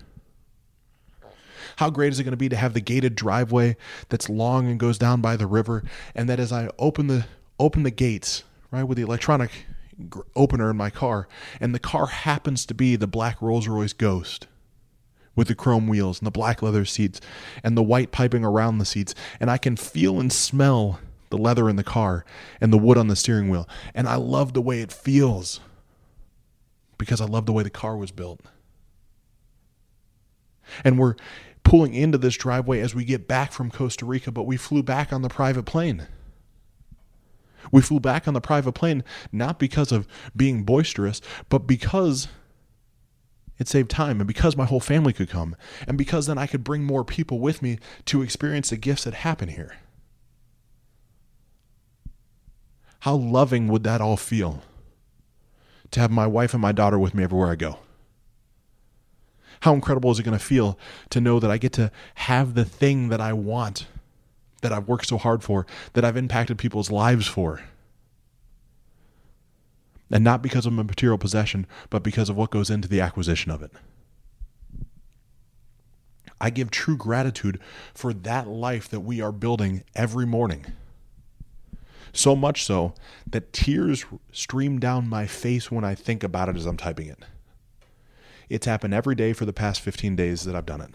How 1.81 1.89
great 1.89 2.13
is 2.13 2.19
it 2.19 2.25
going 2.25 2.29
to 2.33 2.37
be 2.37 2.47
to 2.47 2.55
have 2.55 2.75
the 2.75 2.79
gated 2.79 3.15
driveway 3.15 3.75
that's 4.07 4.29
long 4.29 4.67
and 4.67 4.79
goes 4.79 4.99
down 4.99 5.19
by 5.19 5.35
the 5.35 5.47
river 5.47 5.81
and 6.13 6.29
that 6.29 6.39
as 6.39 6.51
I 6.51 6.69
open 6.77 7.07
the 7.07 7.25
open 7.57 7.81
the 7.81 7.89
gates, 7.89 8.43
right, 8.69 8.83
with 8.83 8.99
the 8.99 9.03
electronic 9.03 9.49
opener 10.35 10.69
in 10.69 10.77
my 10.77 10.91
car, 10.91 11.27
and 11.59 11.73
the 11.73 11.79
car 11.79 12.05
happens 12.05 12.67
to 12.67 12.75
be 12.75 12.95
the 12.95 13.07
black 13.07 13.41
Rolls 13.41 13.67
Royce 13.67 13.93
Ghost 13.93 14.45
with 15.35 15.47
the 15.47 15.55
chrome 15.55 15.87
wheels 15.87 16.19
and 16.19 16.27
the 16.27 16.31
black 16.31 16.61
leather 16.61 16.85
seats 16.85 17.19
and 17.63 17.75
the 17.75 17.81
white 17.81 18.11
piping 18.11 18.45
around 18.45 18.77
the 18.77 18.85
seats, 18.85 19.15
and 19.39 19.49
I 19.49 19.57
can 19.57 19.75
feel 19.75 20.19
and 20.19 20.31
smell 20.31 20.99
the 21.31 21.37
leather 21.39 21.67
in 21.67 21.77
the 21.77 21.83
car 21.83 22.25
and 22.61 22.71
the 22.71 22.77
wood 22.77 22.99
on 22.99 23.07
the 23.07 23.15
steering 23.15 23.49
wheel, 23.49 23.67
and 23.95 24.07
I 24.07 24.17
love 24.17 24.53
the 24.53 24.61
way 24.61 24.81
it 24.81 24.93
feels 24.93 25.61
because 26.99 27.19
I 27.19 27.25
love 27.25 27.47
the 27.47 27.53
way 27.53 27.63
the 27.63 27.71
car 27.71 27.97
was 27.97 28.11
built. 28.11 28.39
And 30.85 30.97
we're 30.97 31.15
pulling 31.63 31.93
into 31.93 32.17
this 32.17 32.35
driveway 32.35 32.79
as 32.79 32.95
we 32.95 33.05
get 33.05 33.27
back 33.27 33.51
from 33.51 33.71
Costa 33.71 34.05
Rica, 34.05 34.31
but 34.31 34.43
we 34.43 34.57
flew 34.57 34.83
back 34.83 35.13
on 35.13 35.21
the 35.21 35.29
private 35.29 35.63
plane. 35.63 36.07
We 37.71 37.81
flew 37.81 37.99
back 37.99 38.27
on 38.27 38.33
the 38.33 38.41
private 38.41 38.73
plane 38.73 39.03
not 39.31 39.59
because 39.59 39.91
of 39.91 40.07
being 40.35 40.63
boisterous, 40.63 41.21
but 41.49 41.67
because 41.67 42.27
it 43.57 43.67
saved 43.67 43.91
time 43.91 44.19
and 44.19 44.27
because 44.27 44.57
my 44.57 44.65
whole 44.65 44.79
family 44.79 45.13
could 45.13 45.29
come 45.29 45.55
and 45.87 45.97
because 45.97 46.25
then 46.25 46.37
I 46.37 46.47
could 46.47 46.63
bring 46.63 46.83
more 46.83 47.05
people 47.05 47.39
with 47.39 47.61
me 47.61 47.77
to 48.05 48.21
experience 48.21 48.71
the 48.71 48.77
gifts 48.77 49.03
that 49.03 49.13
happen 49.13 49.49
here. 49.49 49.75
How 53.01 53.15
loving 53.15 53.67
would 53.67 53.83
that 53.83 54.01
all 54.01 54.17
feel 54.17 54.63
to 55.91 55.99
have 55.99 56.11
my 56.11 56.27
wife 56.27 56.53
and 56.53 56.61
my 56.61 56.71
daughter 56.71 56.99
with 56.99 57.13
me 57.13 57.23
everywhere 57.23 57.51
I 57.51 57.55
go? 57.55 57.79
How 59.61 59.73
incredible 59.73 60.11
is 60.11 60.19
it 60.19 60.23
going 60.23 60.37
to 60.37 60.43
feel 60.43 60.77
to 61.09 61.21
know 61.21 61.39
that 61.39 61.51
I 61.51 61.57
get 61.57 61.73
to 61.73 61.91
have 62.15 62.55
the 62.55 62.65
thing 62.65 63.09
that 63.09 63.21
I 63.21 63.33
want 63.33 63.87
that 64.61 64.71
I've 64.71 64.87
worked 64.87 65.07
so 65.07 65.17
hard 65.17 65.43
for, 65.43 65.65
that 65.93 66.05
I've 66.05 66.17
impacted 66.17 66.57
people's 66.57 66.91
lives 66.91 67.27
for. 67.27 67.61
And 70.09 70.23
not 70.23 70.41
because 70.41 70.65
of 70.65 70.77
a 70.77 70.83
material 70.83 71.17
possession, 71.17 71.65
but 71.89 72.03
because 72.03 72.29
of 72.29 72.35
what 72.35 72.51
goes 72.51 72.69
into 72.69 72.87
the 72.87 73.01
acquisition 73.01 73.51
of 73.51 73.61
it. 73.61 73.71
I 76.39 76.49
give 76.49 76.71
true 76.71 76.97
gratitude 76.97 77.59
for 77.93 78.13
that 78.13 78.47
life 78.47 78.89
that 78.89 79.01
we 79.01 79.21
are 79.21 79.31
building 79.31 79.83
every 79.95 80.25
morning. 80.25 80.65
So 82.13 82.35
much 82.35 82.65
so 82.65 82.93
that 83.27 83.53
tears 83.53 84.05
stream 84.31 84.79
down 84.79 85.07
my 85.07 85.27
face 85.27 85.71
when 85.71 85.83
I 85.83 85.95
think 85.95 86.23
about 86.23 86.49
it 86.49 86.57
as 86.57 86.65
I'm 86.65 86.77
typing 86.77 87.07
it. 87.07 87.19
It's 88.49 88.65
happened 88.65 88.93
every 88.93 89.15
day 89.15 89.33
for 89.33 89.45
the 89.45 89.53
past 89.53 89.81
15 89.81 90.15
days 90.15 90.43
that 90.43 90.55
I've 90.55 90.65
done 90.65 90.81
it. 90.81 90.91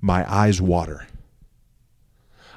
My 0.00 0.30
eyes 0.30 0.60
water 0.60 1.06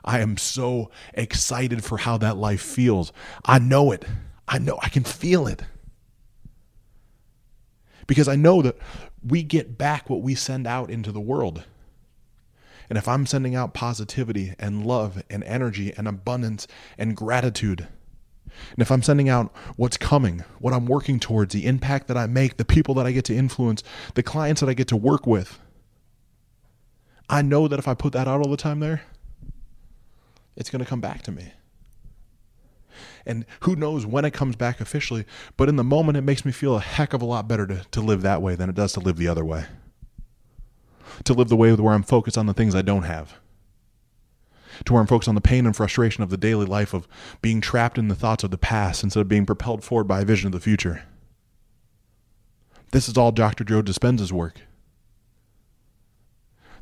I 0.06 0.20
am 0.20 0.38
so 0.38 0.92
excited 1.14 1.84
for 1.84 1.98
how 1.98 2.18
that 2.18 2.38
life 2.38 2.62
feels. 2.62 3.14
I 3.46 3.60
know 3.60 3.92
it. 3.92 4.06
I 4.48 4.60
know 4.60 4.78
I 4.82 4.90
can 4.90 5.04
feel 5.04 5.48
it. 5.48 5.64
Because 8.06 8.28
I 8.28 8.36
know 8.36 8.62
that 8.62 8.78
we 9.26 9.44
get 9.44 9.78
back 9.78 10.10
what 10.10 10.22
we 10.22 10.36
send 10.36 10.68
out 10.68 10.90
into 10.90 11.12
the 11.14 11.22
world. 11.22 11.64
And 12.90 12.98
if 12.98 13.08
I'm 13.08 13.26
sending 13.26 13.56
out 13.56 13.74
positivity 13.74 14.54
and 14.60 14.86
love 14.86 15.24
and 15.30 15.42
energy 15.46 15.94
and 15.96 16.06
abundance 16.06 16.68
and 16.98 17.16
gratitude, 17.16 17.88
and 18.72 18.80
if 18.80 18.92
I'm 18.92 19.02
sending 19.02 19.30
out 19.30 19.54
what's 19.76 19.98
coming, 19.98 20.44
what 20.60 20.74
I'm 20.74 20.86
working 20.86 21.20
towards, 21.20 21.54
the 21.54 21.66
impact 21.66 22.08
that 22.08 22.18
I 22.18 22.28
make, 22.28 22.58
the 22.58 22.66
people 22.66 22.94
that 22.96 23.06
I 23.06 23.12
get 23.12 23.26
to 23.26 23.36
influence, 23.36 23.84
the 24.16 24.24
clients 24.24 24.62
that 24.62 24.70
I 24.70 24.74
get 24.74 24.88
to 24.90 24.98
work 24.98 25.26
with, 25.26 25.60
I 27.30 27.42
know 27.42 27.68
that 27.68 27.80
if 27.80 27.88
I 27.88 27.94
put 27.94 28.14
that 28.14 28.28
out 28.28 28.42
all 28.42 28.50
the 28.50 28.58
time 28.58 28.80
there, 28.80 29.02
it's 30.56 30.70
going 30.70 30.84
to 30.84 30.90
come 30.90 31.02
back 31.02 31.24
to 31.24 31.32
me. 31.32 31.54
And 33.26 33.46
who 33.62 33.76
knows 33.76 34.06
when 34.06 34.26
it 34.26 34.32
comes 34.32 34.56
back 34.56 34.82
officially, 34.82 35.26
but 35.58 35.70
in 35.70 35.78
the 35.78 35.84
moment, 35.84 36.18
it 36.18 36.22
makes 36.22 36.46
me 36.46 36.52
feel 36.52 36.76
a 36.76 36.82
heck 36.82 37.14
of 37.14 37.22
a 37.22 37.26
lot 37.26 37.48
better 37.48 37.66
to, 37.66 37.86
to 37.92 38.02
live 38.02 38.22
that 38.22 38.42
way 38.42 38.56
than 38.56 38.70
it 38.70 38.76
does 38.76 38.94
to 38.94 39.00
live 39.00 39.18
the 39.18 39.28
other 39.28 39.46
way. 39.46 39.66
To 41.24 41.34
live 41.34 41.48
the 41.48 41.56
way 41.56 41.74
where 41.74 41.94
I'm 41.94 42.04
focused 42.04 42.38
on 42.38 42.48
the 42.48 42.54
things 42.54 42.76
I 42.76 42.82
don't 42.82 43.04
have. 43.04 43.40
To 44.86 44.94
where 44.94 45.02
I'm 45.02 45.08
focused 45.08 45.30
on 45.30 45.36
the 45.36 45.42
pain 45.42 45.66
and 45.66 45.76
frustration 45.76 46.24
of 46.24 46.30
the 46.30 46.38
daily 46.38 46.66
life 46.66 46.94
of 46.94 47.08
being 47.42 47.62
trapped 47.62 47.98
in 47.98 48.08
the 48.08 48.16
thoughts 48.16 48.44
of 48.44 48.52
the 48.52 48.58
past 48.58 49.04
instead 49.04 49.22
of 49.22 49.28
being 49.28 49.46
propelled 49.46 49.84
forward 49.84 50.06
by 50.06 50.22
a 50.22 50.26
vision 50.26 50.48
of 50.48 50.52
the 50.54 50.60
future. 50.60 51.04
This 52.92 53.10
is 53.10 53.18
all 53.18 53.32
Dr. 53.32 53.64
Joe 53.64 53.82
Dispenza's 53.82 54.32
work. 54.32 54.62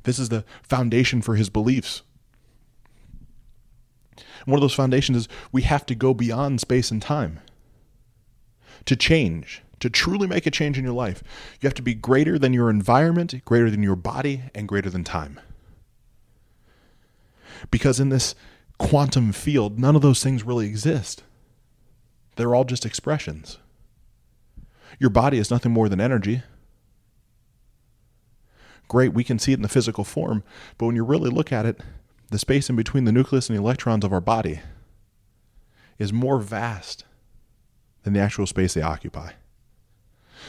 This 0.04 0.20
is 0.20 0.30
the 0.30 0.44
foundation 0.64 1.22
for 1.22 1.36
his 1.36 1.50
beliefs. 1.50 2.02
one 4.46 4.58
of 4.58 4.62
those 4.62 4.74
foundations 4.74 5.18
is 5.18 5.28
we 5.52 5.62
have 5.62 5.86
to 5.86 5.96
go 5.96 6.14
beyond 6.14 6.60
space 6.60 6.92
and 6.92 7.02
time 7.02 7.40
to 8.86 8.96
change, 8.96 9.62
to 9.80 9.90
truly 9.90 10.28
make 10.28 10.46
a 10.46 10.52
change 10.52 10.78
in 10.78 10.84
your 10.84 10.94
life. 10.94 11.24
You 11.60 11.68
have 11.68 11.76
to 11.76 11.82
be 11.82 11.94
greater 11.94 12.40
than 12.40 12.54
your 12.54 12.70
environment, 12.70 13.34
greater 13.46 13.70
than 13.70 13.84
your 13.84 13.96
body, 13.96 14.44
and 14.56 14.68
greater 14.68 14.90
than 14.90 15.04
time. 15.04 15.40
Because 17.70 18.00
in 18.00 18.10
this 18.10 18.34
quantum 18.78 19.32
field, 19.32 19.80
none 19.80 19.96
of 19.96 20.02
those 20.02 20.24
things 20.24 20.44
really 20.44 20.66
exist. 20.66 21.24
They're 22.36 22.56
all 22.56 22.64
just 22.64 22.86
expressions. 22.86 23.60
Your 25.00 25.10
body 25.10 25.38
is 25.38 25.52
nothing 25.52 25.72
more 25.72 25.90
than 25.90 26.02
energy 26.02 26.44
great, 28.92 29.14
we 29.14 29.24
can 29.24 29.40
see 29.40 29.54
it 29.54 29.56
in 29.56 29.62
the 29.62 29.70
physical 29.70 30.04
form, 30.04 30.44
but 30.78 30.86
when 30.86 30.98
you 30.98 31.04
really 31.06 31.30
look 31.30 31.54
at 31.54 31.66
it, 31.66 31.80
the 32.30 32.38
space 32.38 32.70
in 32.70 32.76
between 32.76 33.06
the 33.06 33.12
nucleus 33.14 33.48
and 33.48 33.58
the 33.58 33.62
electrons 33.62 34.04
of 34.04 34.12
our 34.12 34.20
body 34.20 34.60
is 35.98 36.12
more 36.12 36.40
vast 36.40 37.06
than 38.04 38.12
the 38.12 38.20
actual 38.20 38.46
space 38.46 38.74
they 38.74 38.82
occupy. 38.82 39.32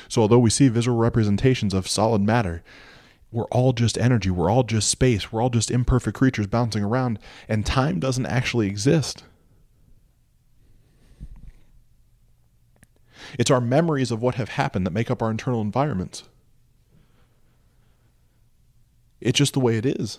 So, 0.09 0.22
although 0.22 0.40
we 0.40 0.51
see 0.51 0.66
visual 0.66 0.98
representations 0.98 1.72
of 1.72 1.87
solid 1.87 2.20
matter, 2.20 2.64
we're 3.33 3.45
all 3.45 3.73
just 3.73 3.99
energy, 3.99 4.31
we're 4.31 4.51
all 4.51 4.62
just 4.62 4.88
space, 4.88 5.33
we're 5.33 5.42
all 5.42 5.51
just 5.51 5.71
imperfect 5.71 6.16
creatures 6.16 6.47
bouncing 6.47 6.85
around, 6.85 7.18
and 7.49 7.64
time 7.64 7.99
doesn't 7.99 8.27
actually 8.27 8.68
exist. 8.68 9.25
It's 13.38 13.51
our 13.51 13.61
memories 13.61 14.11
of 14.11 14.21
what 14.21 14.35
have 14.35 14.51
happened 14.51 14.87
that 14.87 14.92
make 14.92 15.11
up 15.11 15.23
our 15.23 15.31
internal 15.31 15.61
environments. 15.61 16.25
It's 19.21 19.38
just 19.38 19.55
the 19.55 19.61
way 19.61 19.77
it 19.77 19.87
is. 19.87 20.18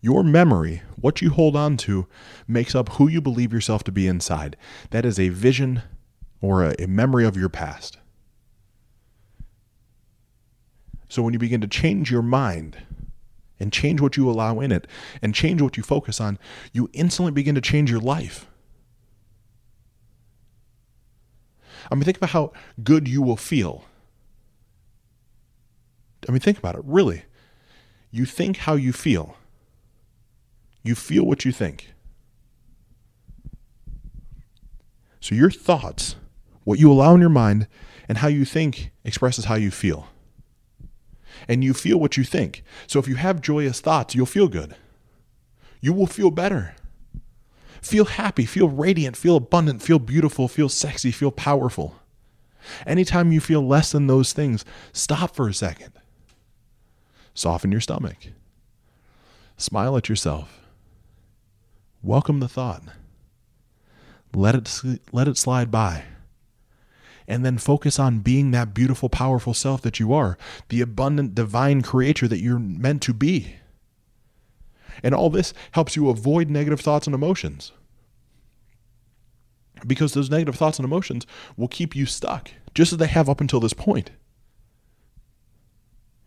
Your 0.00 0.22
memory, 0.22 0.82
what 0.96 1.22
you 1.22 1.30
hold 1.30 1.56
on 1.56 1.76
to, 1.78 2.06
makes 2.48 2.74
up 2.74 2.90
who 2.90 3.08
you 3.08 3.20
believe 3.20 3.52
yourself 3.52 3.84
to 3.84 3.92
be 3.92 4.06
inside. 4.06 4.56
That 4.90 5.06
is 5.06 5.18
a 5.18 5.28
vision 5.28 5.82
or 6.40 6.64
a, 6.64 6.86
memory 6.86 7.24
of 7.24 7.36
your 7.36 7.48
past. 7.48 7.98
So 11.14 11.22
when 11.22 11.32
you 11.32 11.38
begin 11.38 11.60
to 11.60 11.68
change 11.68 12.10
your 12.10 12.22
mind 12.22 12.76
and 13.60 13.72
change 13.72 14.00
what 14.00 14.16
you 14.16 14.28
allow 14.28 14.58
in 14.58 14.72
it 14.72 14.88
and 15.22 15.32
change 15.32 15.62
what 15.62 15.76
you 15.76 15.84
focus 15.84 16.20
on, 16.20 16.40
you 16.72 16.90
instantly 16.92 17.30
begin 17.30 17.54
to 17.54 17.60
change 17.60 17.88
your 17.88 18.00
life. 18.00 18.48
I 21.88 21.94
mean, 21.94 22.02
think 22.02 22.16
about 22.16 22.30
how 22.30 22.52
good 22.82 23.06
you 23.06 23.22
will 23.22 23.36
feel. 23.36 23.84
I 26.28 26.32
mean, 26.32 26.40
think 26.40 26.58
about 26.58 26.74
it, 26.74 26.82
really. 26.84 27.22
You 28.10 28.24
think 28.26 28.56
how 28.56 28.74
you 28.74 28.92
feel. 28.92 29.36
You 30.82 30.96
feel 30.96 31.24
what 31.24 31.44
you 31.44 31.52
think. 31.52 31.94
So 35.20 35.36
your 35.36 35.52
thoughts, 35.52 36.16
what 36.64 36.80
you 36.80 36.90
allow 36.90 37.14
in 37.14 37.20
your 37.20 37.30
mind, 37.30 37.68
and 38.08 38.18
how 38.18 38.26
you 38.26 38.44
think 38.44 38.90
expresses 39.04 39.44
how 39.44 39.54
you 39.54 39.70
feel. 39.70 40.08
And 41.48 41.62
you 41.62 41.74
feel 41.74 41.98
what 41.98 42.16
you 42.16 42.24
think. 42.24 42.62
So 42.86 42.98
if 42.98 43.08
you 43.08 43.16
have 43.16 43.40
joyous 43.40 43.80
thoughts, 43.80 44.14
you'll 44.14 44.26
feel 44.26 44.48
good. 44.48 44.76
You 45.80 45.92
will 45.92 46.06
feel 46.06 46.30
better. 46.30 46.74
Feel 47.82 48.06
happy, 48.06 48.46
feel 48.46 48.68
radiant, 48.68 49.16
feel 49.16 49.36
abundant, 49.36 49.82
feel 49.82 49.98
beautiful, 49.98 50.48
feel 50.48 50.70
sexy, 50.70 51.10
feel 51.10 51.30
powerful. 51.30 51.96
Anytime 52.86 53.30
you 53.30 53.40
feel 53.40 53.66
less 53.66 53.92
than 53.92 54.06
those 54.06 54.32
things, 54.32 54.64
stop 54.92 55.36
for 55.36 55.48
a 55.48 55.54
second. 55.54 55.92
Soften 57.34 57.70
your 57.70 57.82
stomach. 57.82 58.16
Smile 59.56 59.96
at 59.96 60.08
yourself. 60.08 60.60
Welcome 62.02 62.40
the 62.40 62.48
thought. 62.48 62.82
Let 64.34 64.54
it 64.54 65.00
let 65.12 65.28
it 65.28 65.36
slide 65.36 65.70
by. 65.70 66.04
And 67.26 67.44
then 67.44 67.56
focus 67.58 67.98
on 67.98 68.20
being 68.20 68.50
that 68.50 68.74
beautiful, 68.74 69.08
powerful 69.08 69.54
self 69.54 69.80
that 69.82 69.98
you 69.98 70.12
are, 70.12 70.36
the 70.68 70.80
abundant, 70.80 71.34
divine 71.34 71.80
creator 71.80 72.28
that 72.28 72.40
you're 72.40 72.58
meant 72.58 73.02
to 73.02 73.14
be. 73.14 73.56
And 75.02 75.14
all 75.14 75.30
this 75.30 75.54
helps 75.72 75.96
you 75.96 76.08
avoid 76.08 76.50
negative 76.50 76.80
thoughts 76.80 77.06
and 77.06 77.14
emotions. 77.14 77.72
Because 79.86 80.14
those 80.14 80.30
negative 80.30 80.54
thoughts 80.54 80.78
and 80.78 80.84
emotions 80.84 81.26
will 81.56 81.68
keep 81.68 81.96
you 81.96 82.06
stuck, 82.06 82.50
just 82.74 82.92
as 82.92 82.98
they 82.98 83.06
have 83.06 83.28
up 83.28 83.40
until 83.40 83.60
this 83.60 83.72
point. 83.72 84.10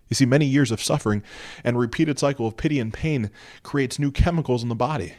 You 0.10 0.16
see, 0.16 0.26
many 0.26 0.46
years 0.46 0.72
of 0.72 0.82
suffering 0.82 1.24
and 1.64 1.78
repeated 1.78 2.18
cycle 2.18 2.48
of 2.48 2.58
pity 2.58 2.80
and 2.80 2.94
pain 2.94 3.30
creates 3.64 4.00
new 4.00 4.12
chemicals 4.12 4.64
in 4.64 4.70
the 4.70 4.76
body. 4.76 5.14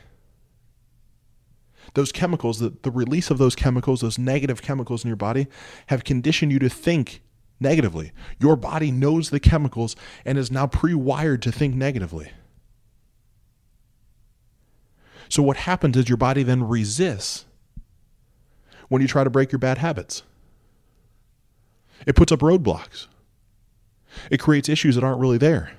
Those 1.95 2.13
chemicals, 2.13 2.59
the, 2.59 2.75
the 2.83 2.91
release 2.91 3.31
of 3.31 3.39
those 3.39 3.57
chemicals, 3.57 4.01
those 4.01 4.19
negative 4.19 4.63
chemicals 4.63 5.05
in 5.05 5.09
your 5.09 5.17
body, 5.17 5.47
have 5.87 6.05
conditioned 6.05 6.53
you 6.53 6.59
to 6.59 6.69
think 6.69 7.23
negatively. 7.61 8.13
Your 8.39 8.57
body 8.57 8.91
knows 8.91 9.31
the 9.31 9.41
chemicals 9.41 9.97
and 10.25 10.39
is 10.39 10.51
now 10.51 10.67
pre 10.67 10.95
wired 10.95 11.43
to 11.43 11.53
think 11.53 11.75
negatively. 11.75 12.31
So, 15.29 15.43
what 15.43 15.59
happens 15.59 15.97
is 15.97 16.09
your 16.09 16.17
body 16.17 16.43
then 16.43 16.67
resists 16.67 17.45
when 18.89 19.03
you 19.03 19.09
try 19.09 19.25
to 19.25 19.31
break 19.31 19.53
your 19.53 19.59
bad 19.59 19.79
habits. 19.79 20.23
It 22.07 22.17
puts 22.17 22.33
up 22.33 22.41
roadblocks. 22.41 23.07
It 24.31 24.39
creates 24.41 24.69
issues 24.69 24.95
that 24.95 25.05
aren't 25.05 25.21
really 25.21 25.39
there. 25.39 25.73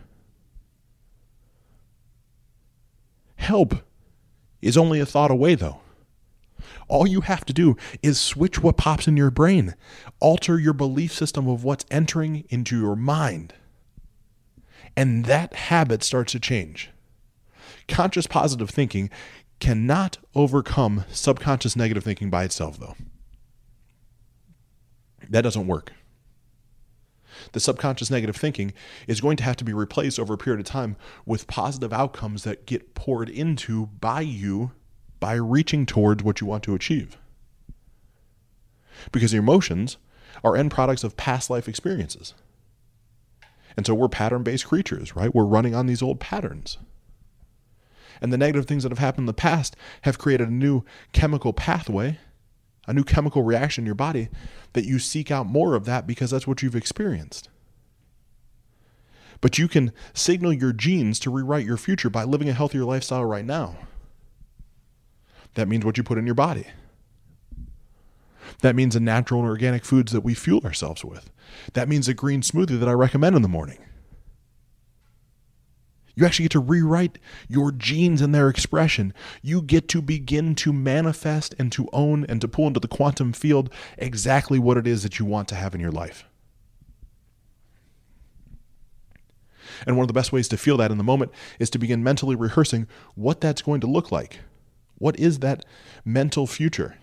Help 3.38 3.76
is 4.62 4.78
only 4.78 5.00
a 5.00 5.06
thought 5.06 5.32
away, 5.32 5.56
though. 5.56 5.80
All 6.90 7.08
you 7.08 7.22
have 7.22 7.46
to 7.46 7.54
do 7.54 7.78
is 8.02 8.20
switch 8.20 8.62
what 8.62 8.78
pops 8.78 9.08
in 9.08 9.16
your 9.16 9.32
brain, 9.32 9.76
alter 10.20 10.60
your 10.60 10.74
belief 10.74 11.14
system 11.14 11.48
of 11.48 11.64
what's 11.64 11.86
entering 11.90 12.44
into 12.50 12.78
your 12.78 12.96
mind. 12.96 13.54
And 14.98 15.26
that 15.26 15.54
habit 15.54 16.04
starts 16.04 16.34
to 16.34 16.40
change. 16.40 16.90
Conscious 17.88 18.28
positive 18.28 18.70
thinking 18.70 19.10
cannot 19.60 20.18
overcome 20.36 21.06
subconscious 21.10 21.76
negative 21.76 22.04
thinking 22.04 22.30
by 22.30 22.44
itself, 22.44 22.80
though. 22.80 22.96
That 25.30 25.42
doesn't 25.42 25.68
work 25.68 25.94
the 27.52 27.60
subconscious 27.60 28.12
negative 28.12 28.36
thinking 28.36 28.74
is 29.08 29.22
going 29.22 29.38
to 29.38 29.44
have 29.44 29.56
to 29.58 29.64
be 29.64 29.74
replaced 29.74 30.20
over 30.20 30.34
a 30.34 30.38
period 30.38 30.60
of 30.60 30.66
time 30.66 30.96
with 31.26 31.48
positive 31.48 31.94
outcomes 31.94 32.44
that 32.44 32.66
get 32.66 32.94
poured 32.96 33.30
into 33.30 33.88
by 33.88 34.22
you 34.22 34.72
by 35.20 35.34
reaching 35.34 35.86
towards 35.86 36.24
what 36.24 36.42
you 36.42 36.48
want 36.48 36.64
to 36.64 36.76
achieve. 36.76 37.18
Because 39.12 39.34
your 39.34 39.44
emotions 39.44 39.98
are 40.44 40.56
end 40.56 40.72
products 40.72 41.04
of 41.04 41.18
past 41.18 41.50
life 41.50 41.68
experiences. 41.68 42.34
And 43.76 43.86
so 43.86 43.94
we're 43.94 44.10
pattern 44.10 44.44
based 44.44 44.68
creatures, 44.68 45.16
right? 45.16 45.34
We're 45.34 45.46
running 45.46 45.76
on 45.76 45.86
these 45.86 46.02
old 46.02 46.20
patterns. 46.20 46.78
And 48.22 48.34
the 48.34 48.38
negative 48.38 48.66
things 48.66 48.84
that 48.84 48.92
have 48.92 49.00
happened 49.00 49.24
in 49.24 49.28
the 49.28 49.34
past 49.34 49.76
have 50.02 50.18
created 50.18 50.50
a 50.50 50.54
new 50.54 50.84
chemical 51.14 51.54
pathway 51.54 52.18
a 52.90 52.94
new 52.94 53.04
chemical 53.04 53.44
reaction 53.44 53.84
in 53.84 53.86
your 53.86 53.94
body, 53.94 54.30
that 54.74 54.84
you 54.84 54.98
seek 54.98 55.30
out 55.30 55.46
more 55.46 55.76
of 55.76 55.86
that 55.86 56.08
because 56.08 56.32
that's 56.32 56.48
what 56.48 56.64
you've 56.64 56.76
experienced. 56.76 57.48
But 59.42 59.60
you 59.60 59.68
can 59.68 59.94
signal 60.16 60.52
your 60.52 60.74
genes 60.74 61.20
to 61.20 61.30
rewrite 61.30 61.68
your 61.68 61.78
future 61.78 62.10
by 62.10 62.24
living 62.24 62.50
a 62.50 62.54
healthier 62.54 62.84
lifestyle 62.84 63.24
right 63.24 63.46
now. 63.46 63.76
That 65.56 65.68
means 65.68 65.86
what 65.86 65.98
you 65.98 66.04
put 66.04 66.18
in 66.18 66.26
your 66.26 66.36
body. 66.36 66.68
That 68.62 68.76
means 68.76 68.94
the 68.94 69.00
natural 69.00 69.42
and 69.42 69.50
organic 69.50 69.86
foods 69.86 70.12
that 70.12 70.22
we 70.22 70.34
fuel 70.34 70.62
ourselves 70.66 71.06
with. 71.06 71.32
That 71.74 71.90
means 71.90 72.08
a 72.08 72.14
green 72.14 72.42
smoothie 72.42 72.80
that 72.80 72.90
I 72.90 72.94
recommend 72.94 73.36
in 73.36 73.42
the 73.42 73.48
morning. 73.48 73.80
You 76.16 76.26
actually 76.26 76.44
get 76.44 76.52
to 76.52 76.60
rewrite 76.60 77.18
your 77.48 77.72
genes 77.72 78.22
and 78.22 78.36
their 78.36 78.50
expression. 78.50 79.14
You 79.42 79.62
get 79.62 79.88
to 79.90 80.02
begin 80.02 80.54
to 80.56 80.74
manifest 80.74 81.56
and 81.58 81.72
to 81.72 81.88
own 81.94 82.26
and 82.26 82.42
to 82.42 82.48
pull 82.48 82.68
into 82.68 82.82
the 82.82 82.90
quantum 82.90 83.32
field 83.32 83.72
exactly 83.98 84.60
what 84.60 84.76
it 84.76 84.86
is 84.86 85.04
that 85.04 85.18
you 85.18 85.24
want 85.24 85.48
to 85.48 85.56
have 85.56 85.74
in 85.74 85.80
your 85.80 85.92
life. 85.94 86.26
And 89.88 89.96
one 89.96 90.04
of 90.04 90.08
the 90.10 90.14
best 90.14 90.34
ways 90.34 90.50
to 90.50 90.58
feel 90.58 90.76
that 90.78 90.92
in 90.92 90.98
the 90.98 91.06
moment 91.06 91.32
is 91.58 91.70
to 91.70 91.80
begin 91.80 92.04
mentally 92.04 92.36
rehearsing 92.36 92.88
what 93.16 93.40
that's 93.40 93.62
going 93.62 93.80
to 93.80 93.88
look 93.88 94.12
like. 94.12 94.40
What 95.00 95.18
is 95.20 95.40
that 95.40 95.66
mental 96.06 96.46
future? 96.46 96.98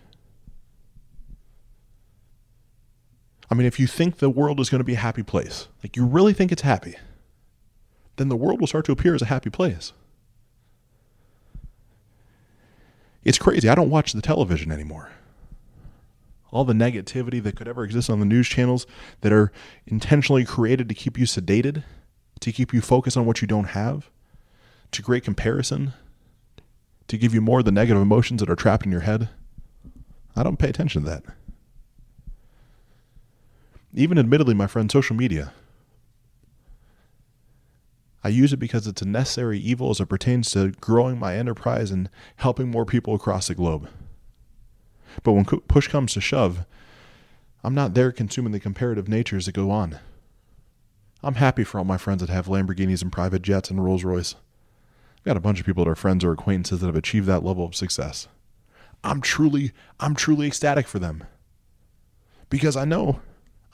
I 3.50 3.54
mean, 3.54 3.66
if 3.66 3.78
you 3.80 3.86
think 3.86 4.18
the 4.18 4.30
world 4.30 4.60
is 4.60 4.70
going 4.70 4.80
to 4.80 4.84
be 4.84 4.94
a 4.94 4.98
happy 4.98 5.22
place, 5.22 5.68
like 5.82 5.96
you 5.96 6.04
really 6.04 6.32
think 6.32 6.52
it's 6.52 6.62
happy, 6.62 6.96
then 8.16 8.28
the 8.28 8.36
world 8.36 8.60
will 8.60 8.66
start 8.66 8.84
to 8.86 8.92
appear 8.92 9.14
as 9.14 9.22
a 9.22 9.26
happy 9.26 9.50
place. 9.50 9.92
It's 13.24 13.38
crazy. 13.38 13.68
I 13.68 13.74
don't 13.74 13.90
watch 13.90 14.12
the 14.12 14.22
television 14.22 14.70
anymore. 14.70 15.10
All 16.52 16.64
the 16.64 16.72
negativity 16.72 17.42
that 17.42 17.56
could 17.56 17.68
ever 17.68 17.84
exist 17.84 18.08
on 18.08 18.20
the 18.20 18.26
news 18.26 18.48
channels 18.48 18.86
that 19.22 19.32
are 19.32 19.52
intentionally 19.86 20.44
created 20.44 20.88
to 20.88 20.94
keep 20.94 21.18
you 21.18 21.26
sedated, 21.26 21.82
to 22.40 22.52
keep 22.52 22.72
you 22.72 22.80
focused 22.80 23.16
on 23.16 23.26
what 23.26 23.42
you 23.42 23.48
don't 23.48 23.70
have, 23.70 24.10
to 24.92 25.02
create 25.02 25.24
comparison, 25.24 25.92
to 27.08 27.18
give 27.18 27.34
you 27.34 27.40
more 27.40 27.60
of 27.60 27.64
the 27.64 27.72
negative 27.72 28.02
emotions 28.02 28.40
that 28.40 28.50
are 28.50 28.56
trapped 28.56 28.84
in 28.84 28.92
your 28.92 29.02
head. 29.02 29.28
I 30.34 30.42
don't 30.42 30.58
pay 30.58 30.68
attention 30.68 31.02
to 31.04 31.10
that. 31.10 31.24
Even 33.94 34.18
admittedly, 34.18 34.54
my 34.54 34.66
friend, 34.66 34.90
social 34.90 35.16
media. 35.16 35.52
I 38.22 38.28
use 38.28 38.52
it 38.52 38.58
because 38.58 38.86
it's 38.86 39.02
a 39.02 39.06
necessary 39.06 39.58
evil 39.58 39.90
as 39.90 40.00
it 40.00 40.08
pertains 40.08 40.50
to 40.50 40.72
growing 40.72 41.18
my 41.18 41.36
enterprise 41.36 41.90
and 41.90 42.10
helping 42.36 42.70
more 42.70 42.84
people 42.84 43.14
across 43.14 43.46
the 43.46 43.54
globe. 43.54 43.88
But 45.22 45.32
when 45.32 45.44
push 45.44 45.88
comes 45.88 46.12
to 46.14 46.20
shove, 46.20 46.66
I'm 47.62 47.74
not 47.74 47.94
there 47.94 48.12
consuming 48.12 48.52
the 48.52 48.60
comparative 48.60 49.08
natures 49.08 49.46
that 49.46 49.52
go 49.52 49.70
on. 49.70 49.98
I'm 51.22 51.36
happy 51.36 51.64
for 51.64 51.78
all 51.78 51.84
my 51.84 51.96
friends 51.96 52.20
that 52.20 52.28
have 52.28 52.46
Lamborghinis 52.46 53.02
and 53.02 53.10
private 53.10 53.42
jets 53.42 53.70
and 53.70 53.84
Rolls 53.84 54.04
Royce. 54.04 54.34
Got 55.26 55.36
a 55.36 55.40
bunch 55.40 55.58
of 55.58 55.66
people 55.66 55.84
that 55.84 55.90
are 55.90 55.96
friends 55.96 56.22
or 56.22 56.30
acquaintances 56.30 56.80
that 56.80 56.86
have 56.86 56.94
achieved 56.94 57.26
that 57.26 57.44
level 57.44 57.64
of 57.64 57.74
success. 57.74 58.28
I'm 59.02 59.20
truly, 59.20 59.72
I'm 59.98 60.14
truly 60.14 60.46
ecstatic 60.46 60.86
for 60.86 61.00
them. 61.00 61.24
Because 62.48 62.76
I 62.76 62.84
know 62.84 63.20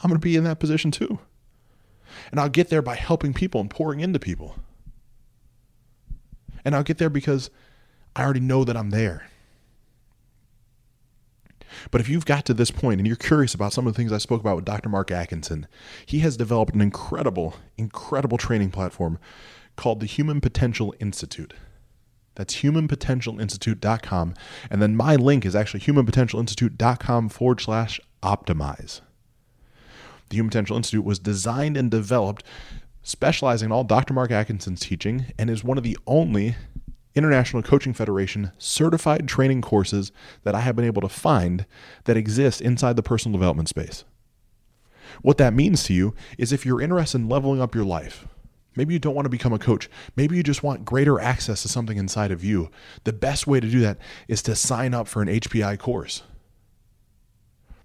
I'm 0.03 0.09
going 0.09 0.19
to 0.19 0.25
be 0.25 0.35
in 0.35 0.45
that 0.45 0.59
position 0.59 0.91
too. 0.91 1.19
And 2.31 2.41
I'll 2.41 2.49
get 2.49 2.71
there 2.71 2.81
by 2.81 2.95
helping 2.95 3.35
people 3.35 3.61
and 3.61 3.69
pouring 3.69 4.01
into 4.01 4.19
people. 4.19 4.57
And 6.65 6.75
I'll 6.75 6.83
get 6.83 6.97
there 6.97 7.11
because 7.11 7.51
I 8.17 8.25
already 8.25 8.41
know 8.41 8.65
that 8.65 8.77
I'm 8.77 8.89
there. 8.89 9.29
But 11.91 12.01
if 12.01 12.09
you've 12.09 12.25
got 12.25 12.47
to 12.47 12.55
this 12.55 12.71
point 12.71 12.99
and 12.99 13.07
you're 13.07 13.17
curious 13.17 13.53
about 13.53 13.75
some 13.75 13.87
of 13.87 13.93
the 13.93 13.97
things 13.97 14.13
I 14.13 14.19
spoke 14.19 14.41
about 14.41 14.57
with 14.57 14.65
Dr. 14.65 14.89
Mark 14.89 15.11
Atkinson, 15.11 15.67
he 16.07 16.21
has 16.21 16.37
developed 16.39 16.75
an 16.75 16.81
incredible, 16.81 17.57
incredible 17.77 18.39
training 18.39 18.71
platform 18.71 19.19
called 19.77 20.01
the 20.01 20.07
Human 20.07 20.41
Potential 20.41 20.95
Institute. 21.01 21.55
That's 22.35 22.57
humanpotentialinstitute.com. 22.57 24.35
And 24.71 24.83
then 24.83 24.97
my 24.97 25.17
link 25.17 25.45
is 25.45 25.55
actually 25.55 25.81
humanpotentialinstitute.com 25.81 27.29
forward 27.29 27.61
slash 27.61 28.01
optimize. 28.23 29.01
The 30.31 30.37
Human 30.37 30.51
Potential 30.51 30.77
Institute 30.77 31.05
was 31.05 31.19
designed 31.19 31.77
and 31.77 31.91
developed 31.91 32.45
specializing 33.03 33.67
in 33.67 33.73
all 33.73 33.85
Dr. 33.85 34.15
Mark 34.15 34.31
Atkinson's 34.31 34.81
teaching 34.81 35.27
and 35.39 35.51
is 35.51 35.65
one 35.65 35.77
of 35.77 35.85
the 35.85 35.99
only 36.07 36.57
International 37.15 37.63
Coaching 37.63 37.93
Federation 37.93 38.53
certified 38.57 39.29
training 39.29 39.61
courses 39.61 40.13
that 40.45 40.55
I 40.55 40.61
have 40.61 40.77
been 40.77 40.87
able 40.87 41.03
to 41.03 41.09
find 41.09 41.67
that 42.05 42.17
exist 42.17 42.61
inside 42.61 42.97
the 42.97 43.03
personal 43.03 43.39
development 43.39 43.69
space. 43.69 44.05
What 45.21 45.37
that 45.37 45.53
means 45.53 45.85
to 45.85 45.93
you 45.93 46.15
is 46.39 46.53
if 46.53 46.65
you're 46.65 46.81
interested 46.81 47.19
in 47.19 47.29
leveling 47.29 47.61
up 47.61 47.75
your 47.75 47.85
life, 47.85 48.27
maybe 48.77 48.95
you 48.95 49.01
don't 49.01 49.15
want 49.15 49.27
to 49.27 49.31
become 49.31 49.53
a 49.53 49.59
coach, 49.59 49.89
maybe 50.17 50.37
you 50.37 50.43
just 50.43 50.63
want 50.63 50.85
greater 50.85 51.21
access 51.21 51.63
to 51.63 51.69
something 51.69 51.97
inside 51.97 52.31
of 52.31 52.45
you, 52.45 52.71
the 53.05 53.13
best 53.13 53.47
way 53.47 53.61
to 53.61 53.69
do 53.69 53.81
that 53.81 53.99
is 54.29 54.43
to 54.43 54.55
sign 54.55 54.95
up 54.95 55.09
for 55.09 55.23
an 55.23 55.29
HPI 55.29 55.79
course. 55.79 56.23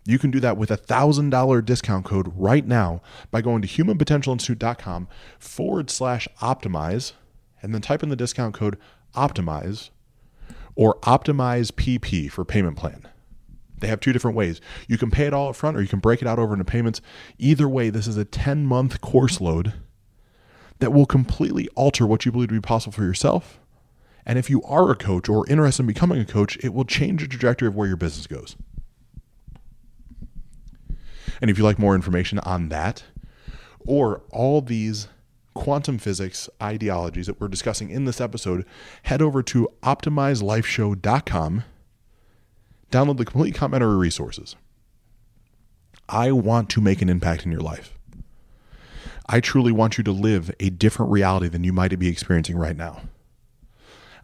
You 0.06 0.18
can 0.18 0.32
do 0.32 0.40
that 0.40 0.56
with 0.56 0.72
a 0.72 0.78
$1,000 0.78 1.66
discount 1.66 2.06
code 2.06 2.32
right 2.34 2.66
now 2.66 3.02
by 3.30 3.42
going 3.42 3.62
to 3.62 3.68
humanpotentialinstitute.com 3.68 5.10
forward 5.38 5.90
slash 5.90 6.30
optimize 6.42 7.12
and 7.62 7.74
then 7.74 7.82
type 7.82 8.04
in 8.04 8.10
the 8.10 8.16
discount 8.16 8.56
code 8.56 8.78
optimize 9.14 9.90
or 10.76 10.96
optimize 11.02 11.72
PP 11.72 12.32
for 12.32 12.46
payment 12.46 12.78
plan. 12.78 13.06
They 13.80 13.88
have 13.88 14.00
two 14.00 14.14
different 14.14 14.38
ways. 14.38 14.62
You 14.88 14.98
can 14.98 15.12
pay 15.12 15.26
it 15.26 15.34
all 15.34 15.50
up 15.50 15.58
front 15.58 15.76
or 15.76 15.82
you 15.82 15.88
can 15.88 16.00
break 16.00 16.22
it 16.22 16.28
out 16.28 16.40
over 16.40 16.54
into 16.54 16.66
payments. 16.66 17.02
Either 17.38 17.68
way, 17.68 17.90
this 17.90 18.08
is 18.08 18.16
a 18.16 18.26
10 18.26 18.66
month 18.66 19.02
course 19.02 19.42
load 19.42 19.74
that 20.80 20.94
will 20.94 21.06
completely 21.06 21.68
alter 21.76 22.06
what 22.06 22.26
you 22.26 22.32
believe 22.32 22.50
to 22.50 22.56
be 22.56 22.62
possible 22.62 22.94
for 22.94 23.04
yourself. 23.04 23.60
And 24.26 24.38
if 24.38 24.50
you 24.50 24.62
are 24.64 24.92
a 24.92 24.96
coach 24.96 25.30
or 25.30 25.48
interested 25.50 25.84
in 25.84 25.88
becoming 25.88 26.20
a 26.20 26.26
coach, 26.26 26.58
it 26.64 26.74
will 26.74 26.86
change 26.86 27.22
the 27.22 27.28
trajectory 27.28 27.68
of 27.68 27.76
where 27.76 27.88
your 27.88 27.98
business 27.98 28.28
goes. 28.28 28.56
And 31.42 31.50
if 31.50 31.58
you 31.58 31.64
like 31.64 31.80
more 31.80 31.96
information 31.96 32.40
on 32.40 32.70
that 32.70 33.04
or 33.86 34.22
all 34.32 34.62
these 34.62 35.08
quantum 35.54 35.98
physics 35.98 36.50
ideologies 36.62 37.28
that 37.28 37.40
we're 37.40 37.48
discussing 37.48 37.90
in 37.90 38.06
this 38.06 38.22
episode, 38.22 38.66
head 39.04 39.22
over 39.22 39.42
to 39.44 39.70
optimizelifeshow.com. 39.84 41.64
Download 42.92 43.18
the 43.18 43.26
complete 43.26 43.56
complimentary 43.56 43.98
resources. 43.98 44.56
I 46.10 46.32
want 46.32 46.70
to 46.70 46.82
make 46.82 47.02
an 47.02 47.10
impact 47.10 47.46
in 47.46 47.52
your 47.52 47.62
life. 47.62 47.97
I 49.30 49.40
truly 49.40 49.72
want 49.72 49.98
you 49.98 50.04
to 50.06 50.12
live 50.12 50.54
a 50.60 50.70
different 50.70 51.12
reality 51.12 51.50
than 51.50 51.64
you 51.64 51.74
might 51.74 51.98
be 52.00 52.08
experiencing 52.08 52.58
right 52.58 52.78
now. 52.78 53.02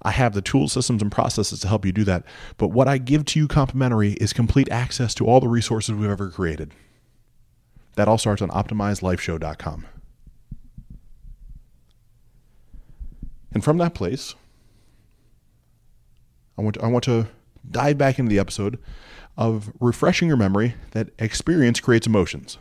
I 0.02 0.12
have 0.12 0.34
the 0.34 0.42
tools, 0.42 0.74
systems, 0.74 1.02
and 1.02 1.12
processes 1.12 1.60
to 1.62 1.68
help 1.68 1.86
you 1.86 1.92
do 1.92 2.04
that. 2.04 2.24
But 2.58 2.70
what 2.70 2.88
I 2.88 2.98
give 2.98 3.26
to 3.26 3.40
you 3.40 3.48
complimentary 3.48 4.14
is 4.14 4.34
complete 4.34 4.70
access 4.70 5.14
to 5.16 5.26
all 5.26 5.40
the 5.40 5.48
resources 5.48 5.96
we've 5.96 6.10
ever 6.10 6.30
created. 6.30 6.74
That 7.96 8.08
all 8.08 8.18
starts 8.18 8.42
on 8.42 8.50
optimizelifeshow.com. 8.50 9.86
And 13.54 13.64
from 13.64 13.78
that 13.78 13.94
place, 13.94 14.36
I 16.58 16.62
want 16.64 16.76
to, 16.76 16.84
I 16.84 16.88
want 16.88 17.04
to 17.06 17.28
dive 17.70 17.98
back 17.98 18.20
into 18.20 18.30
the 18.30 18.40
episode 18.40 18.80
of 19.38 19.72
refreshing 19.80 20.28
your 20.28 20.38
memory 20.38 20.76
that 20.92 21.10
experience 21.20 21.80
creates 21.80 22.08
emotions. 22.08 22.58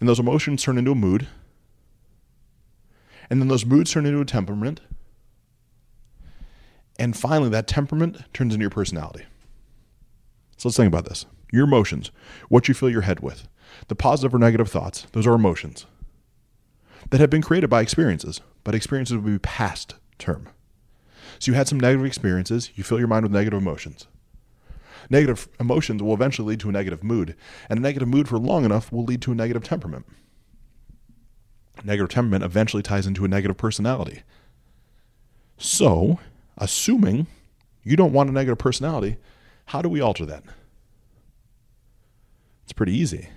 And 0.00 0.08
those 0.08 0.20
emotions 0.20 0.62
turn 0.62 0.78
into 0.78 0.92
a 0.92 0.96
mood. 0.96 1.26
And 3.30 3.40
then 3.40 3.48
those 3.48 3.64
moods 3.64 3.92
turn 3.92 4.06
into 4.06 4.20
a 4.20 4.24
temperament. 4.24 4.80
And 6.98 7.16
finally, 7.16 7.48
that 7.50 7.66
temperament 7.66 8.18
turns 8.32 8.54
into 8.54 8.62
your 8.62 8.70
personality. 8.70 9.24
So 10.56 10.68
let's 10.68 10.76
think 10.76 10.88
about 10.88 11.06
this 11.06 11.26
your 11.52 11.64
emotions, 11.64 12.10
what 12.48 12.66
you 12.66 12.74
fill 12.74 12.90
your 12.90 13.02
head 13.02 13.20
with, 13.20 13.46
the 13.88 13.94
positive 13.94 14.34
or 14.34 14.38
negative 14.38 14.68
thoughts, 14.68 15.06
those 15.12 15.26
are 15.26 15.34
emotions 15.34 15.86
that 17.10 17.20
have 17.20 17.30
been 17.30 17.42
created 17.42 17.70
by 17.70 17.80
experiences, 17.80 18.40
but 18.64 18.74
experiences 18.74 19.16
would 19.16 19.24
be 19.24 19.38
past 19.38 19.94
term. 20.18 20.48
So 21.38 21.50
you 21.50 21.56
had 21.56 21.68
some 21.68 21.78
negative 21.78 22.06
experiences, 22.06 22.70
you 22.74 22.84
fill 22.84 22.98
your 22.98 23.08
mind 23.08 23.24
with 23.24 23.32
negative 23.32 23.60
emotions. 23.60 24.06
Negative 25.10 25.48
emotions 25.60 26.02
will 26.02 26.14
eventually 26.14 26.50
lead 26.50 26.60
to 26.60 26.68
a 26.68 26.72
negative 26.72 27.02
mood, 27.04 27.36
and 27.68 27.78
a 27.78 27.82
negative 27.82 28.08
mood 28.08 28.28
for 28.28 28.38
long 28.38 28.64
enough 28.64 28.90
will 28.92 29.04
lead 29.04 29.22
to 29.22 29.32
a 29.32 29.34
negative 29.34 29.64
temperament. 29.64 30.06
Negative 31.82 32.08
temperament 32.08 32.44
eventually 32.44 32.82
ties 32.82 33.06
into 33.06 33.24
a 33.24 33.28
negative 33.28 33.56
personality. 33.56 34.22
So, 35.58 36.18
assuming 36.56 37.26
you 37.82 37.96
don't 37.96 38.12
want 38.12 38.30
a 38.30 38.32
negative 38.32 38.58
personality, 38.58 39.16
how 39.66 39.82
do 39.82 39.88
we 39.88 40.00
alter 40.00 40.24
that? 40.26 40.44
It's 42.62 42.72
pretty 42.72 42.96
easy. 42.96 43.28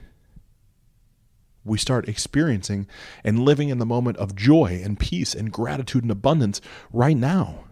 We 1.66 1.78
start 1.78 2.08
experiencing 2.08 2.88
and 3.26 3.40
living 3.40 3.68
in 3.68 3.78
the 3.78 3.86
moment 3.86 4.18
of 4.18 4.36
joy 4.36 4.82
and 4.84 4.98
peace 4.98 5.36
and 5.36 5.52
gratitude 5.52 6.04
and 6.04 6.12
abundance 6.12 6.62
right 6.94 7.18
now. 7.18 7.66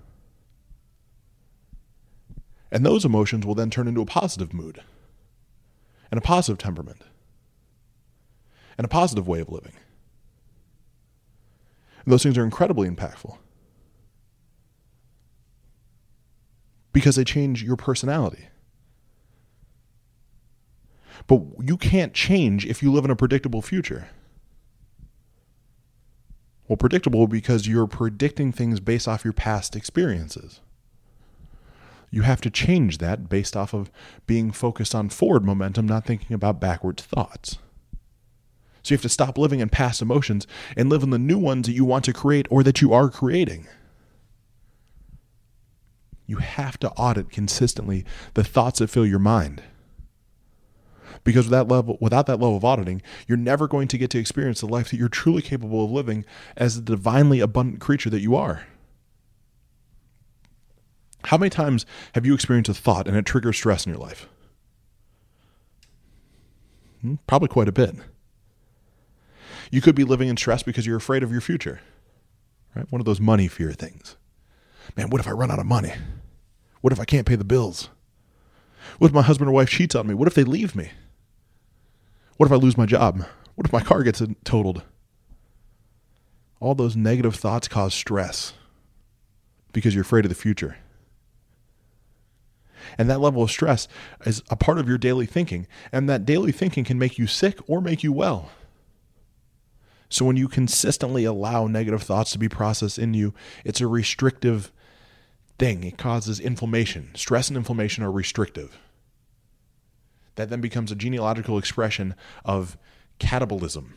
And 2.75 2.85
those 2.85 3.05
emotions 3.05 3.45
will 3.45 3.55
then 3.55 3.69
turn 3.69 3.87
into 3.87 4.01
a 4.01 4.05
positive 4.05 4.53
mood 4.53 4.81
and 6.11 6.17
a 6.17 6.21
positive 6.21 6.57
temperament 6.57 7.03
and 8.77 8.83
a 8.83 8.89
positive 8.89 9.29
way 9.29 9.39
of 9.39 9.47
living. 9.47 9.71
And 12.03 12.11
those 12.11 12.21
things 12.21 12.37
are 12.37 12.43
incredibly 12.43 12.89
impactful 12.89 13.37
because 16.91 17.15
they 17.15 17.23
change 17.23 17.63
your 17.63 17.77
personality. 17.77 18.49
But 21.27 21.43
you 21.63 21.77
can't 21.77 22.13
change 22.13 22.65
if 22.65 22.83
you 22.83 22.91
live 22.91 23.05
in 23.05 23.11
a 23.11 23.15
predictable 23.15 23.61
future. 23.61 24.09
Well, 26.67 26.75
predictable 26.75 27.25
because 27.27 27.69
you're 27.69 27.87
predicting 27.87 28.51
things 28.51 28.81
based 28.81 29.07
off 29.07 29.23
your 29.23 29.31
past 29.31 29.77
experiences. 29.77 30.59
You 32.11 32.21
have 32.21 32.41
to 32.41 32.49
change 32.49 32.99
that 32.99 33.27
based 33.29 33.57
off 33.57 33.73
of 33.73 33.91
being 34.25 34.51
focused 34.51 34.95
on 34.95 35.09
forward 35.09 35.43
momentum, 35.43 35.87
not 35.87 36.05
thinking 36.05 36.33
about 36.33 36.59
backwards 36.61 37.03
thoughts. 37.03 37.57
So 38.83 38.93
you 38.93 38.97
have 38.97 39.01
to 39.01 39.09
stop 39.09 39.37
living 39.37 39.61
in 39.61 39.69
past 39.69 40.01
emotions 40.01 40.45
and 40.77 40.89
live 40.89 41.01
in 41.01 41.09
the 41.09 41.17
new 41.17 41.39
ones 41.39 41.65
that 41.65 41.73
you 41.73 41.85
want 41.85 42.05
to 42.05 42.13
create 42.13 42.45
or 42.51 42.61
that 42.63 42.81
you 42.81 42.93
are 42.93 43.09
creating. 43.09 43.67
You 46.27 46.37
have 46.37 46.77
to 46.79 46.91
audit 46.91 47.31
consistently 47.31 48.05
the 48.35 48.43
thoughts 48.43 48.79
that 48.79 48.89
fill 48.89 49.05
your 49.05 49.19
mind. 49.19 49.63
Because 51.23 51.49
that 51.49 51.67
level, 51.67 51.97
without 51.99 52.27
that 52.27 52.39
level 52.39 52.57
of 52.57 52.65
auditing, 52.65 53.01
you're 53.27 53.37
never 53.37 53.67
going 53.67 53.87
to 53.87 53.97
get 53.97 54.11
to 54.11 54.19
experience 54.19 54.61
the 54.61 54.67
life 54.67 54.91
that 54.91 54.97
you're 54.97 55.09
truly 55.09 55.41
capable 55.41 55.85
of 55.85 55.91
living 55.91 56.23
as 56.55 56.75
the 56.75 56.81
divinely 56.81 57.39
abundant 57.39 57.81
creature 57.81 58.11
that 58.11 58.21
you 58.21 58.35
are. 58.35 58.67
How 61.25 61.37
many 61.37 61.49
times 61.49 61.85
have 62.13 62.25
you 62.25 62.33
experienced 62.33 62.69
a 62.69 62.73
thought 62.73 63.07
and 63.07 63.17
it 63.17 63.25
triggers 63.25 63.57
stress 63.57 63.85
in 63.85 63.91
your 63.91 64.01
life? 64.01 64.27
Hmm, 67.01 67.15
probably 67.27 67.47
quite 67.47 67.67
a 67.67 67.71
bit. 67.71 67.95
You 69.71 69.81
could 69.81 69.95
be 69.95 70.03
living 70.03 70.27
in 70.27 70.37
stress 70.37 70.61
because 70.63 70.85
you're 70.85 70.97
afraid 70.97 71.23
of 71.23 71.31
your 71.31 71.41
future, 71.41 71.81
right? 72.75 72.89
One 72.91 73.01
of 73.01 73.05
those 73.05 73.19
money 73.19 73.47
fear 73.47 73.73
things. 73.73 74.15
Man, 74.95 75.09
what 75.09 75.19
if 75.19 75.27
I 75.27 75.31
run 75.31 75.49
out 75.49 75.59
of 75.59 75.65
money? 75.65 75.93
What 76.81 76.93
if 76.93 76.99
I 76.99 77.05
can't 77.05 77.25
pay 77.25 77.35
the 77.35 77.43
bills? 77.43 77.89
What 78.99 79.07
if 79.07 79.13
my 79.13 79.23
husband 79.23 79.49
or 79.49 79.53
wife 79.53 79.69
cheats 79.69 79.95
on 79.95 80.05
me? 80.07 80.13
What 80.13 80.27
if 80.27 80.35
they 80.35 80.43
leave 80.43 80.75
me? 80.75 80.91
What 82.37 82.45
if 82.45 82.51
I 82.51 82.57
lose 82.57 82.77
my 82.77 82.85
job? 82.85 83.25
What 83.55 83.65
if 83.65 83.73
my 83.73 83.81
car 83.81 84.03
gets 84.03 84.21
totaled? 84.43 84.83
All 86.59 86.75
those 86.75 86.95
negative 86.95 87.35
thoughts 87.35 87.67
cause 87.67 87.93
stress 87.93 88.53
because 89.73 89.95
you're 89.95 90.03
afraid 90.03 90.25
of 90.25 90.29
the 90.29 90.35
future. 90.35 90.77
And 92.97 93.09
that 93.09 93.21
level 93.21 93.43
of 93.43 93.51
stress 93.51 93.87
is 94.25 94.43
a 94.49 94.55
part 94.55 94.77
of 94.77 94.87
your 94.87 94.97
daily 94.97 95.25
thinking. 95.25 95.67
And 95.91 96.09
that 96.09 96.25
daily 96.25 96.51
thinking 96.51 96.83
can 96.83 96.99
make 96.99 97.17
you 97.17 97.27
sick 97.27 97.59
or 97.67 97.81
make 97.81 98.03
you 98.03 98.11
well. 98.11 98.49
So 100.09 100.25
when 100.25 100.37
you 100.37 100.47
consistently 100.47 101.25
allow 101.25 101.67
negative 101.67 102.03
thoughts 102.03 102.31
to 102.31 102.39
be 102.39 102.47
processed 102.47 102.99
in 102.99 103.13
you, 103.13 103.33
it's 103.63 103.81
a 103.81 103.87
restrictive 103.87 104.71
thing. 105.57 105.83
It 105.83 105.97
causes 105.97 106.39
inflammation. 106.39 107.09
Stress 107.15 107.49
and 107.49 107.57
inflammation 107.57 108.03
are 108.03 108.11
restrictive 108.11 108.77
that 110.35 110.49
then 110.49 110.61
becomes 110.61 110.91
a 110.91 110.95
genealogical 110.95 111.57
expression 111.57 112.15
of 112.43 112.77
catabolism. 113.19 113.91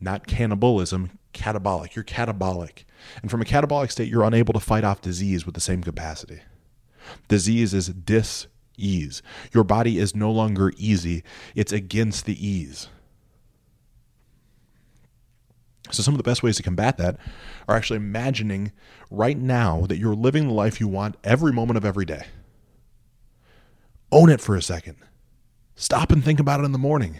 Not 0.00 0.26
cannibalism, 0.26 1.18
catabolic. 1.34 1.94
You're 1.94 2.04
catabolic. 2.04 2.84
And 3.22 3.30
from 3.30 3.40
a 3.40 3.44
catabolic 3.44 3.90
state, 3.90 4.08
you're 4.08 4.24
unable 4.24 4.52
to 4.52 4.60
fight 4.60 4.84
off 4.84 5.00
disease 5.00 5.46
with 5.46 5.54
the 5.54 5.60
same 5.60 5.82
capacity. 5.82 6.40
Disease 7.28 7.74
is 7.74 7.88
dis 7.88 8.46
ease. 8.76 9.22
Your 9.52 9.64
body 9.64 9.98
is 9.98 10.14
no 10.14 10.30
longer 10.30 10.72
easy, 10.76 11.22
it's 11.54 11.72
against 11.72 12.26
the 12.26 12.46
ease. 12.46 12.88
So, 15.90 16.02
some 16.02 16.14
of 16.14 16.18
the 16.18 16.24
best 16.24 16.42
ways 16.42 16.56
to 16.56 16.62
combat 16.62 16.98
that 16.98 17.16
are 17.68 17.76
actually 17.76 17.98
imagining 17.98 18.72
right 19.10 19.38
now 19.38 19.86
that 19.86 19.98
you're 19.98 20.16
living 20.16 20.48
the 20.48 20.54
life 20.54 20.80
you 20.80 20.88
want 20.88 21.16
every 21.22 21.52
moment 21.52 21.76
of 21.76 21.84
every 21.84 22.04
day. 22.04 22.26
Own 24.10 24.28
it 24.30 24.40
for 24.40 24.56
a 24.56 24.62
second. 24.62 24.96
Stop 25.76 26.10
and 26.10 26.24
think 26.24 26.40
about 26.40 26.60
it 26.60 26.64
in 26.64 26.72
the 26.72 26.78
morning. 26.78 27.18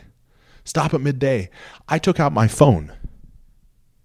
Stop 0.65 0.95
at 0.95 1.01
midday. 1.01 1.49
I 1.89 1.99
took 1.99 2.19
out 2.19 2.33
my 2.33 2.49
phone, 2.49 2.93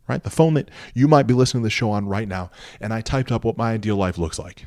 right? 0.08 0.22
The 0.22 0.30
phone 0.30 0.54
that 0.56 0.70
you 0.94 1.08
might 1.08 1.26
be 1.26 1.34
listening 1.34 1.64
to 1.64 1.68
the 1.68 1.72
show 1.72 1.90
on 1.90 2.08
right 2.08 2.28
now, 2.28 2.52
and 2.80 2.94
I 2.94 3.02
typed 3.02 3.32
up 3.32 3.44
what 3.44 3.58
my 3.58 3.72
ideal 3.72 3.96
life 3.96 4.18
looks 4.20 4.38
like. 4.38 4.66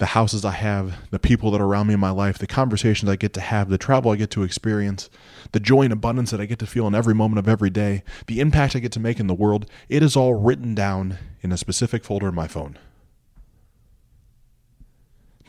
The 0.00 0.06
houses 0.06 0.46
I 0.46 0.52
have, 0.52 1.10
the 1.10 1.18
people 1.18 1.50
that 1.50 1.60
are 1.60 1.66
around 1.66 1.88
me 1.88 1.94
in 1.94 2.00
my 2.00 2.10
life, 2.10 2.38
the 2.38 2.46
conversations 2.46 3.10
I 3.10 3.16
get 3.16 3.34
to 3.34 3.40
have, 3.42 3.68
the 3.68 3.76
travel 3.76 4.10
I 4.10 4.16
get 4.16 4.30
to 4.30 4.42
experience, 4.42 5.10
the 5.52 5.60
joy 5.60 5.82
and 5.82 5.92
abundance 5.92 6.30
that 6.30 6.40
I 6.40 6.46
get 6.46 6.58
to 6.60 6.66
feel 6.66 6.86
in 6.86 6.94
every 6.94 7.14
moment 7.14 7.38
of 7.38 7.46
every 7.46 7.68
day, 7.68 8.02
the 8.26 8.40
impact 8.40 8.74
I 8.74 8.78
get 8.78 8.92
to 8.92 9.00
make 9.00 9.20
in 9.20 9.26
the 9.26 9.34
world, 9.34 9.66
it 9.90 10.02
is 10.02 10.16
all 10.16 10.32
written 10.32 10.74
down 10.74 11.18
in 11.42 11.52
a 11.52 11.58
specific 11.58 12.02
folder 12.02 12.28
in 12.28 12.34
my 12.34 12.48
phone. 12.48 12.78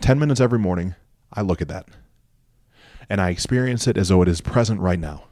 10 0.01 0.19
minutes 0.19 0.41
every 0.41 0.59
morning, 0.59 0.95
I 1.31 1.41
look 1.41 1.61
at 1.61 1.69
that 1.69 1.87
and 3.09 3.21
I 3.21 3.29
experience 3.29 3.87
it 3.87 3.97
as 3.97 4.09
though 4.09 4.21
it 4.21 4.27
is 4.27 4.41
present 4.41 4.81
right 4.81 4.99
now. 4.99 5.27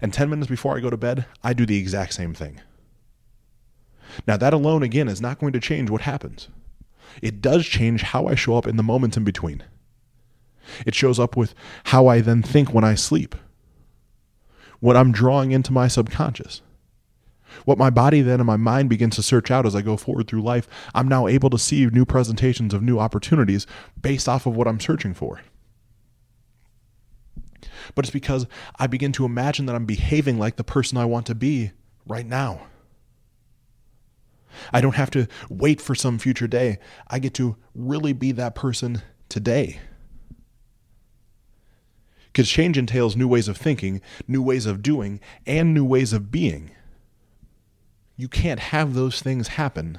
And 0.00 0.12
10 0.12 0.30
minutes 0.30 0.48
before 0.48 0.76
I 0.76 0.80
go 0.80 0.90
to 0.90 0.96
bed, 0.96 1.26
I 1.42 1.52
do 1.52 1.66
the 1.66 1.78
exact 1.78 2.14
same 2.14 2.34
thing. 2.34 2.60
Now, 4.28 4.36
that 4.36 4.54
alone, 4.54 4.84
again, 4.84 5.08
is 5.08 5.20
not 5.20 5.40
going 5.40 5.52
to 5.54 5.60
change 5.60 5.90
what 5.90 6.02
happens. 6.02 6.48
It 7.22 7.40
does 7.40 7.66
change 7.66 8.02
how 8.02 8.26
I 8.26 8.34
show 8.34 8.56
up 8.56 8.66
in 8.66 8.76
the 8.76 8.82
moments 8.82 9.16
in 9.16 9.24
between. 9.24 9.62
It 10.86 10.94
shows 10.94 11.18
up 11.18 11.36
with 11.36 11.54
how 11.84 12.06
I 12.06 12.20
then 12.20 12.42
think 12.42 12.72
when 12.72 12.84
I 12.84 12.94
sleep, 12.94 13.34
what 14.80 14.96
I'm 14.96 15.12
drawing 15.12 15.52
into 15.52 15.72
my 15.72 15.88
subconscious. 15.88 16.62
What 17.64 17.78
my 17.78 17.90
body 17.90 18.20
then 18.20 18.40
and 18.40 18.46
my 18.46 18.56
mind 18.56 18.88
begins 18.88 19.14
to 19.16 19.22
search 19.22 19.50
out 19.50 19.64
as 19.64 19.76
I 19.76 19.82
go 19.82 19.96
forward 19.96 20.26
through 20.26 20.42
life, 20.42 20.68
I'm 20.94 21.06
now 21.06 21.28
able 21.28 21.50
to 21.50 21.58
see 21.58 21.86
new 21.86 22.04
presentations 22.04 22.74
of 22.74 22.82
new 22.82 22.98
opportunities 22.98 23.66
based 24.00 24.28
off 24.28 24.46
of 24.46 24.56
what 24.56 24.66
I'm 24.66 24.80
searching 24.80 25.14
for. 25.14 25.40
But 27.94 28.04
it's 28.04 28.12
because 28.12 28.46
I 28.78 28.86
begin 28.86 29.12
to 29.12 29.24
imagine 29.24 29.66
that 29.66 29.76
I'm 29.76 29.86
behaving 29.86 30.38
like 30.38 30.56
the 30.56 30.64
person 30.64 30.98
I 30.98 31.04
want 31.04 31.26
to 31.26 31.34
be 31.34 31.72
right 32.06 32.26
now. 32.26 32.66
I 34.72 34.80
don't 34.80 34.96
have 34.96 35.10
to 35.12 35.26
wait 35.48 35.80
for 35.80 35.94
some 35.94 36.18
future 36.18 36.46
day. 36.46 36.78
I 37.08 37.18
get 37.18 37.34
to 37.34 37.56
really 37.74 38.12
be 38.12 38.32
that 38.32 38.54
person 38.54 39.02
today. 39.28 39.80
Because 42.26 42.48
change 42.48 42.76
entails 42.76 43.16
new 43.16 43.28
ways 43.28 43.46
of 43.46 43.56
thinking, 43.56 44.00
new 44.26 44.42
ways 44.42 44.66
of 44.66 44.82
doing, 44.82 45.20
and 45.46 45.72
new 45.72 45.84
ways 45.84 46.12
of 46.12 46.30
being. 46.32 46.72
You 48.16 48.28
can't 48.28 48.60
have 48.60 48.94
those 48.94 49.20
things 49.20 49.48
happen 49.48 49.98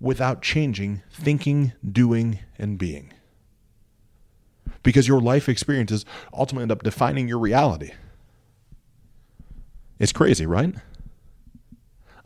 without 0.00 0.42
changing 0.42 1.02
thinking, 1.10 1.72
doing, 1.90 2.38
and 2.58 2.78
being. 2.78 3.12
Because 4.82 5.08
your 5.08 5.20
life 5.20 5.48
experiences 5.48 6.04
ultimately 6.32 6.64
end 6.64 6.72
up 6.72 6.82
defining 6.82 7.28
your 7.28 7.38
reality. 7.38 7.92
It's 9.98 10.12
crazy, 10.12 10.44
right? 10.44 10.74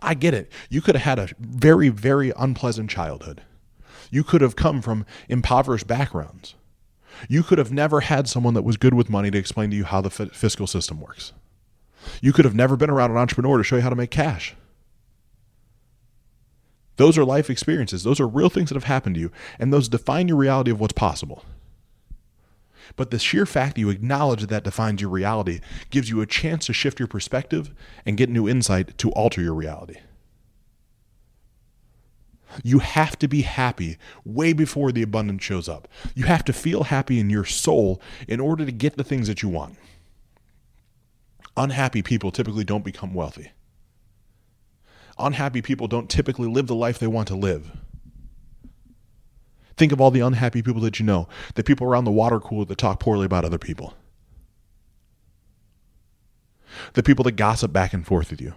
I 0.01 0.15
get 0.15 0.35
it. 0.35 0.51
You 0.71 0.81
could 0.81 0.95
have 0.95 1.05
had 1.05 1.19
a 1.19 1.35
very, 1.39 1.89
very 1.89 2.33
unpleasant 2.37 2.91
childhood. 2.91 3.43
You 4.11 4.25
could 4.25 4.41
have 4.41 4.57
come 4.57 4.81
from 4.81 5.05
impoverished 5.29 5.87
backgrounds. 5.87 6.55
You 7.29 7.43
could 7.43 7.59
have 7.59 7.73
never 7.73 8.01
had 8.01 8.29
someone 8.29 8.55
that 8.55 8.63
was 8.63 8.77
good 8.77 8.95
with 8.95 9.11
money 9.11 9.31
to 9.31 9.39
explain 9.39 9.71
to 9.71 9.77
you 9.77 9.85
how 9.85 10.01
the 10.01 10.11
fiscal 10.11 10.67
system 10.67 11.01
works. 11.01 11.33
You 12.23 12.33
could 12.33 12.45
have 12.45 12.55
never 12.55 12.77
been 12.77 12.91
around 12.91 13.11
an 13.11 13.17
entrepreneur 13.17 13.59
to 13.59 13.65
show 13.65 13.77
you 13.77 13.83
how 13.83 13.91
to 13.91 13.97
make 13.97 14.11
cash. 14.11 14.55
Those 16.97 17.19
are 17.19 17.25
life 17.25 17.51
experiences. 17.51 18.05
Those 18.05 18.21
are 18.21 18.27
real 18.27 18.49
things 18.49 18.71
that 18.71 18.77
have 18.77 18.85
happened 18.85 19.17
to 19.17 19.21
you, 19.21 19.33
and 19.59 19.73
those 19.73 19.89
define 19.89 20.29
your 20.29 20.37
reality 20.37 20.71
of 20.71 20.81
what's 20.81 20.93
possible. 20.93 21.45
But 22.97 23.11
the 23.11 23.19
sheer 23.19 23.47
fact 23.47 23.75
that 23.75 23.81
you 23.81 23.91
acknowledge 23.91 24.41
that, 24.41 24.51
that 24.51 24.65
defines 24.65 25.01
your 25.01 25.11
reality 25.11 25.61
gives 25.91 26.11
you 26.11 26.21
a 26.21 26.27
chance 26.27 26.67
to 26.67 26.73
shift 26.73 26.99
your 26.99 27.09
perspective 27.09 27.75
and 28.05 28.17
get 28.17 28.29
new 28.29 28.49
insight 28.49 28.97
to 28.99 29.11
alter 29.13 29.41
your 29.41 29.55
reality. 29.55 29.97
You 32.65 32.79
have 32.79 33.19
to 33.19 33.29
be 33.29 33.43
happy 33.43 33.99
way 34.25 34.53
before 34.53 34.91
the 34.91 35.03
abundance 35.03 35.43
shows 35.43 35.69
up. 35.69 35.87
You 36.15 36.25
have 36.25 36.45
to 36.45 36.53
feel 36.53 36.85
happy 36.85 37.21
in 37.21 37.29
your 37.29 37.45
soul 37.45 38.01
in 38.27 38.41
order 38.41 38.65
to 38.65 38.73
get 38.73 38.97
the 38.97 39.05
things 39.05 39.29
that 39.29 39.43
you 39.43 39.49
want 39.49 39.77
unhappy 41.59 42.03
people 42.03 42.31
typically 42.31 42.65
don't 42.65 42.85
become 42.85 43.13
wealthy. 43.13 43.51
Unhappy 45.19 45.61
people 45.61 45.89
don't 45.89 46.09
typically 46.09 46.49
live 46.49 46.69
the 46.69 46.75
life 46.75 46.99
they 46.99 47.07
want 47.07 47.29
to 47.29 47.35
live. 47.35 47.73
Think 49.79 49.93
of 49.93 50.01
all 50.01 50.11
the 50.11 50.21
unhappy 50.21 50.61
people 50.61 50.83
that 50.83 50.99
you 50.99 51.07
know, 51.07 51.29
the 51.55 51.63
people 51.63 51.87
around 51.87 52.05
the 52.05 52.11
water 52.11 52.41
cooler 52.41 52.65
that 52.65 52.79
talk 52.79 52.99
poorly 52.99 53.25
about 53.25 53.45
other 53.45 53.59
people, 53.59 53.95
the 56.95 57.03
people 57.03 57.23
that 57.23 57.37
gossip 57.37 57.73
back 57.73 57.93
and 57.93 58.05
forth 58.05 58.31
with 58.31 58.41
you, 58.41 58.55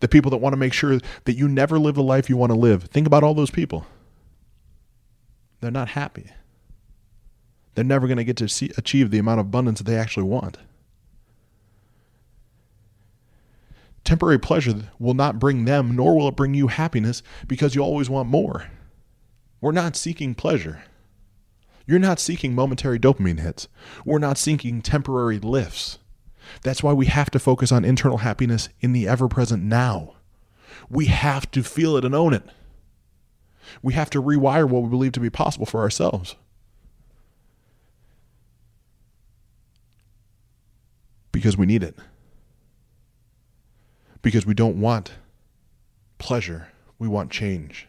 the 0.00 0.08
people 0.08 0.30
that 0.30 0.36
want 0.36 0.52
to 0.52 0.58
make 0.58 0.74
sure 0.74 1.00
that 1.24 1.32
you 1.32 1.48
never 1.48 1.78
live 1.78 1.94
the 1.94 2.02
life 2.02 2.28
you 2.28 2.36
want 2.36 2.52
to 2.52 2.58
live. 2.58 2.84
Think 2.84 3.06
about 3.06 3.24
all 3.24 3.32
those 3.32 3.50
people. 3.50 3.86
They're 5.62 5.70
not 5.70 5.88
happy. 5.88 6.30
They're 7.74 7.82
never 7.82 8.06
going 8.06 8.18
to 8.18 8.24
get 8.24 8.36
to 8.36 8.50
see, 8.50 8.70
achieve 8.76 9.10
the 9.10 9.18
amount 9.18 9.40
of 9.40 9.46
abundance 9.46 9.78
that 9.78 9.84
they 9.84 9.96
actually 9.96 10.24
want. 10.24 10.58
Temporary 14.04 14.38
pleasure 14.38 14.90
will 14.98 15.14
not 15.14 15.38
bring 15.38 15.64
them, 15.64 15.96
nor 15.96 16.14
will 16.14 16.28
it 16.28 16.36
bring 16.36 16.52
you 16.52 16.66
happiness 16.66 17.22
because 17.46 17.74
you 17.74 17.80
always 17.80 18.10
want 18.10 18.28
more. 18.28 18.66
We're 19.62 19.70
not 19.70 19.94
seeking 19.94 20.34
pleasure. 20.34 20.82
You're 21.86 22.00
not 22.00 22.18
seeking 22.18 22.52
momentary 22.52 22.98
dopamine 22.98 23.38
hits. 23.38 23.68
We're 24.04 24.18
not 24.18 24.36
seeking 24.36 24.82
temporary 24.82 25.38
lifts. 25.38 25.98
That's 26.62 26.82
why 26.82 26.92
we 26.92 27.06
have 27.06 27.30
to 27.30 27.38
focus 27.38 27.70
on 27.70 27.84
internal 27.84 28.18
happiness 28.18 28.68
in 28.80 28.92
the 28.92 29.06
ever 29.06 29.28
present 29.28 29.62
now. 29.62 30.16
We 30.90 31.06
have 31.06 31.48
to 31.52 31.62
feel 31.62 31.96
it 31.96 32.04
and 32.04 32.12
own 32.12 32.34
it. 32.34 32.42
We 33.82 33.94
have 33.94 34.10
to 34.10 34.22
rewire 34.22 34.68
what 34.68 34.82
we 34.82 34.88
believe 34.88 35.12
to 35.12 35.20
be 35.20 35.30
possible 35.30 35.66
for 35.66 35.80
ourselves. 35.80 36.34
Because 41.30 41.56
we 41.56 41.66
need 41.66 41.84
it. 41.84 41.96
Because 44.22 44.44
we 44.44 44.54
don't 44.54 44.80
want 44.80 45.12
pleasure, 46.18 46.68
we 46.98 47.06
want 47.06 47.30
change. 47.30 47.86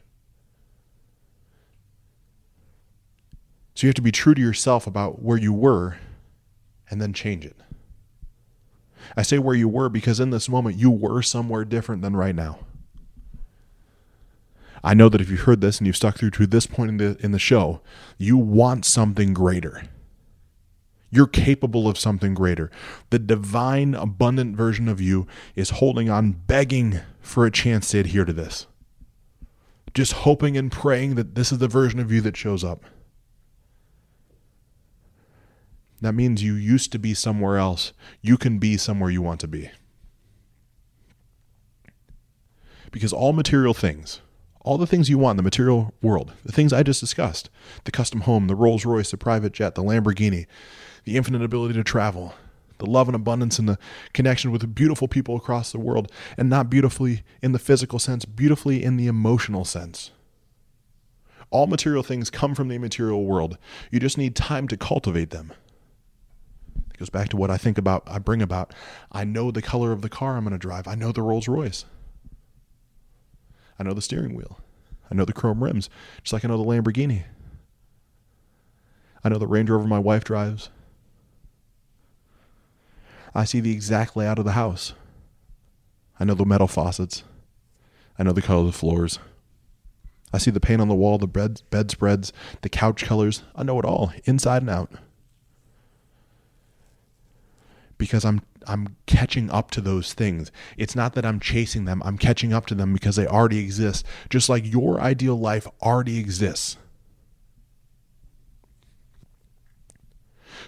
So 3.74 3.86
you 3.86 3.89
have 3.89 3.95
to 3.95 4.01
be 4.01 4.11
true 4.11 4.36
to 4.36 4.41
yourself 4.41 4.86
about 4.86 5.21
where 5.21 5.38
you 5.38 5.53
were 5.53 5.97
and 6.89 7.01
then 7.01 7.13
change 7.13 7.45
it. 7.45 7.55
I 9.17 9.21
say 9.21 9.39
where 9.39 9.55
you 9.55 9.67
were 9.67 9.89
because 9.89 10.19
in 10.19 10.30
this 10.30 10.47
moment 10.47 10.78
you 10.78 10.91
were 10.91 11.21
somewhere 11.21 11.65
different 11.65 12.01
than 12.01 12.15
right 12.15 12.36
now. 12.36 12.59
I 14.84 14.93
know 14.93 15.09
that 15.09 15.21
if 15.21 15.30
you've 15.30 15.41
heard 15.41 15.61
this 15.61 15.78
and 15.78 15.88
you've 15.88 15.95
stuck 15.95 16.17
through 16.17 16.32
to 16.32 16.45
this 16.45 16.67
point 16.67 16.89
in 16.89 16.97
the 16.97 17.17
in 17.21 17.32
the 17.32 17.39
show, 17.39 17.82
you 18.17 18.38
want 18.38 18.86
something 18.86 19.34
greater. 19.34 19.84
You're 21.09 21.28
capable 21.28 21.88
of 21.88 21.97
something 21.97 22.34
greater. 22.34 22.71
The 23.11 23.19
divine, 23.19 23.93
abundant 23.93 24.57
version 24.57 24.89
of 24.89 24.99
you 24.99 25.28
is 25.55 25.69
holding 25.69 26.09
on, 26.09 26.32
begging 26.32 26.99
for 27.21 27.45
a 27.45 27.51
chance 27.51 27.91
to 27.91 27.99
adhere 27.99 28.26
to 28.26 28.34
this. 28.34 28.65
Just 29.93 30.13
hoping 30.13 30.57
and 30.57 30.71
praying 30.71 31.15
that 31.15 31.36
this 31.36 31.51
is 31.51 31.59
the 31.59 31.67
version 31.67 31.99
of 31.99 32.11
you 32.11 32.19
that 32.21 32.36
shows 32.36 32.63
up. 32.63 32.84
That 36.03 36.13
means 36.13 36.43
you 36.43 36.55
used 36.55 36.91
to 36.91 36.99
be 36.99 37.13
somewhere 37.13 37.57
else. 37.57 37.93
You 38.21 38.35
can 38.37 38.59
be 38.59 38.75
somewhere 38.75 39.09
you 39.09 39.21
want 39.21 39.39
to 39.39 39.47
be. 39.47 39.71
Because 42.91 43.13
all 43.13 43.31
material 43.31 43.73
things, 43.73 44.19
all 44.65 44.77
the 44.77 44.85
things 44.85 45.09
you 45.09 45.17
want 45.17 45.35
in 45.35 45.37
the 45.37 45.43
material 45.43 45.93
world, 46.01 46.33
the 46.43 46.51
things 46.51 46.73
I 46.73 46.83
just 46.83 46.99
discussed 46.99 47.49
the 47.85 47.91
custom 47.91 48.21
home, 48.21 48.47
the 48.47 48.55
Rolls 48.55 48.83
Royce, 48.83 49.11
the 49.11 49.17
private 49.17 49.53
jet, 49.53 49.75
the 49.75 49.81
Lamborghini, 49.81 50.45
the 51.05 51.15
infinite 51.15 51.41
ability 51.41 51.75
to 51.75 51.85
travel, 51.85 52.35
the 52.79 52.85
love 52.85 53.07
and 53.07 53.15
abundance 53.15 53.57
and 53.57 53.69
the 53.69 53.79
connection 54.11 54.51
with 54.51 54.75
beautiful 54.75 55.07
people 55.07 55.37
across 55.37 55.71
the 55.71 55.79
world, 55.79 56.11
and 56.37 56.49
not 56.49 56.69
beautifully 56.69 57.23
in 57.41 57.53
the 57.53 57.59
physical 57.59 57.97
sense, 57.97 58.25
beautifully 58.25 58.83
in 58.83 58.97
the 58.97 59.07
emotional 59.07 59.63
sense. 59.63 60.11
All 61.49 61.65
material 61.65 62.03
things 62.03 62.29
come 62.29 62.55
from 62.55 62.67
the 62.67 62.75
immaterial 62.75 63.23
world. 63.23 63.57
You 63.89 64.01
just 64.01 64.17
need 64.17 64.35
time 64.35 64.67
to 64.67 64.75
cultivate 64.75 65.29
them. 65.29 65.53
It 66.93 66.99
goes 66.99 67.09
back 67.09 67.29
to 67.29 67.37
what 67.37 67.49
I 67.49 67.57
think 67.57 67.77
about, 67.77 68.03
I 68.07 68.19
bring 68.19 68.41
about. 68.41 68.73
I 69.11 69.23
know 69.23 69.49
the 69.49 69.61
color 69.61 69.91
of 69.91 70.01
the 70.01 70.09
car 70.09 70.37
I'm 70.37 70.43
going 70.43 70.51
to 70.51 70.59
drive. 70.59 70.87
I 70.87 70.95
know 70.95 71.11
the 71.11 71.23
Rolls 71.23 71.47
Royce. 71.47 71.85
I 73.79 73.83
know 73.83 73.93
the 73.93 74.01
steering 74.01 74.35
wheel. 74.35 74.59
I 75.09 75.15
know 75.15 75.25
the 75.25 75.33
chrome 75.33 75.63
rims, 75.63 75.89
just 76.21 76.33
like 76.33 76.45
I 76.45 76.47
know 76.47 76.57
the 76.57 76.63
Lamborghini. 76.63 77.23
I 79.23 79.29
know 79.29 79.39
the 79.39 79.47
Range 79.47 79.69
Rover 79.69 79.87
my 79.87 79.99
wife 79.99 80.23
drives. 80.23 80.69
I 83.33 83.45
see 83.45 83.59
the 83.59 83.71
exact 83.71 84.15
layout 84.15 84.37
of 84.37 84.45
the 84.45 84.51
house. 84.51 84.93
I 86.19 86.25
know 86.25 86.35
the 86.35 86.45
metal 86.45 86.67
faucets. 86.67 87.23
I 88.19 88.23
know 88.23 88.33
the 88.33 88.41
color 88.41 88.59
of 88.59 88.67
the 88.67 88.71
floors. 88.71 89.17
I 90.31 90.37
see 90.37 90.51
the 90.51 90.59
paint 90.59 90.81
on 90.81 90.87
the 90.87 90.95
wall, 90.95 91.17
the 91.17 91.27
bed, 91.27 91.63
bedspreads, 91.71 92.31
the 92.61 92.69
couch 92.69 93.03
colors. 93.03 93.43
I 93.55 93.63
know 93.63 93.79
it 93.79 93.85
all, 93.85 94.13
inside 94.25 94.61
and 94.61 94.69
out 94.69 94.91
because 98.03 98.25
I'm 98.25 98.41
I'm 98.67 98.97
catching 99.05 99.49
up 99.49 99.71
to 99.71 99.79
those 99.79 100.11
things. 100.13 100.51
It's 100.75 100.93
not 100.93 101.13
that 101.13 101.25
I'm 101.25 101.39
chasing 101.39 101.85
them, 101.85 102.01
I'm 102.03 102.17
catching 102.17 102.51
up 102.51 102.65
to 102.65 102.75
them 102.75 102.91
because 102.91 103.15
they 103.15 103.25
already 103.25 103.59
exist, 103.59 104.05
just 104.29 104.49
like 104.49 104.69
your 104.69 104.99
ideal 104.99 105.39
life 105.39 105.65
already 105.81 106.19
exists. 106.19 106.75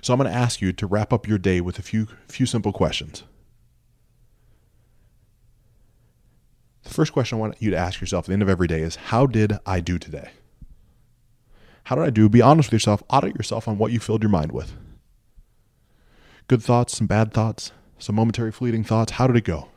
So 0.01 0.13
I'm 0.13 0.19
going 0.19 0.31
to 0.31 0.37
ask 0.37 0.61
you 0.61 0.71
to 0.71 0.87
wrap 0.87 1.11
up 1.11 1.27
your 1.27 1.37
day 1.37 1.59
with 1.59 1.77
a 1.77 1.81
few 1.81 2.07
few 2.29 2.45
simple 2.45 2.71
questions. 2.71 3.23
The 6.83 6.93
first 6.93 7.11
question 7.11 7.37
I 7.37 7.41
want 7.41 7.61
you 7.61 7.69
to 7.71 7.77
ask 7.77 7.99
yourself 7.99 8.23
at 8.23 8.27
the 8.27 8.33
end 8.33 8.43
of 8.43 8.49
every 8.49 8.67
day 8.67 8.79
is 8.79 8.95
how 8.95 9.25
did 9.25 9.57
I 9.65 9.81
do 9.81 9.99
today? 9.99 10.29
How 11.83 11.97
did 11.97 12.05
I 12.05 12.11
do? 12.11 12.29
Be 12.29 12.41
honest 12.41 12.69
with 12.69 12.73
yourself, 12.73 13.03
audit 13.09 13.35
yourself 13.35 13.67
on 13.67 13.77
what 13.77 13.91
you 13.91 13.99
filled 13.99 14.23
your 14.23 14.29
mind 14.29 14.53
with 14.53 14.71
good 16.47 16.61
thoughts, 16.61 16.97
some 16.97 17.07
bad 17.07 17.33
thoughts, 17.33 17.71
some 17.97 18.15
momentary 18.15 18.51
fleeting 18.51 18.83
thoughts. 18.83 19.13
How 19.13 19.27
did 19.27 19.35
it 19.35 19.43
go? 19.43 19.69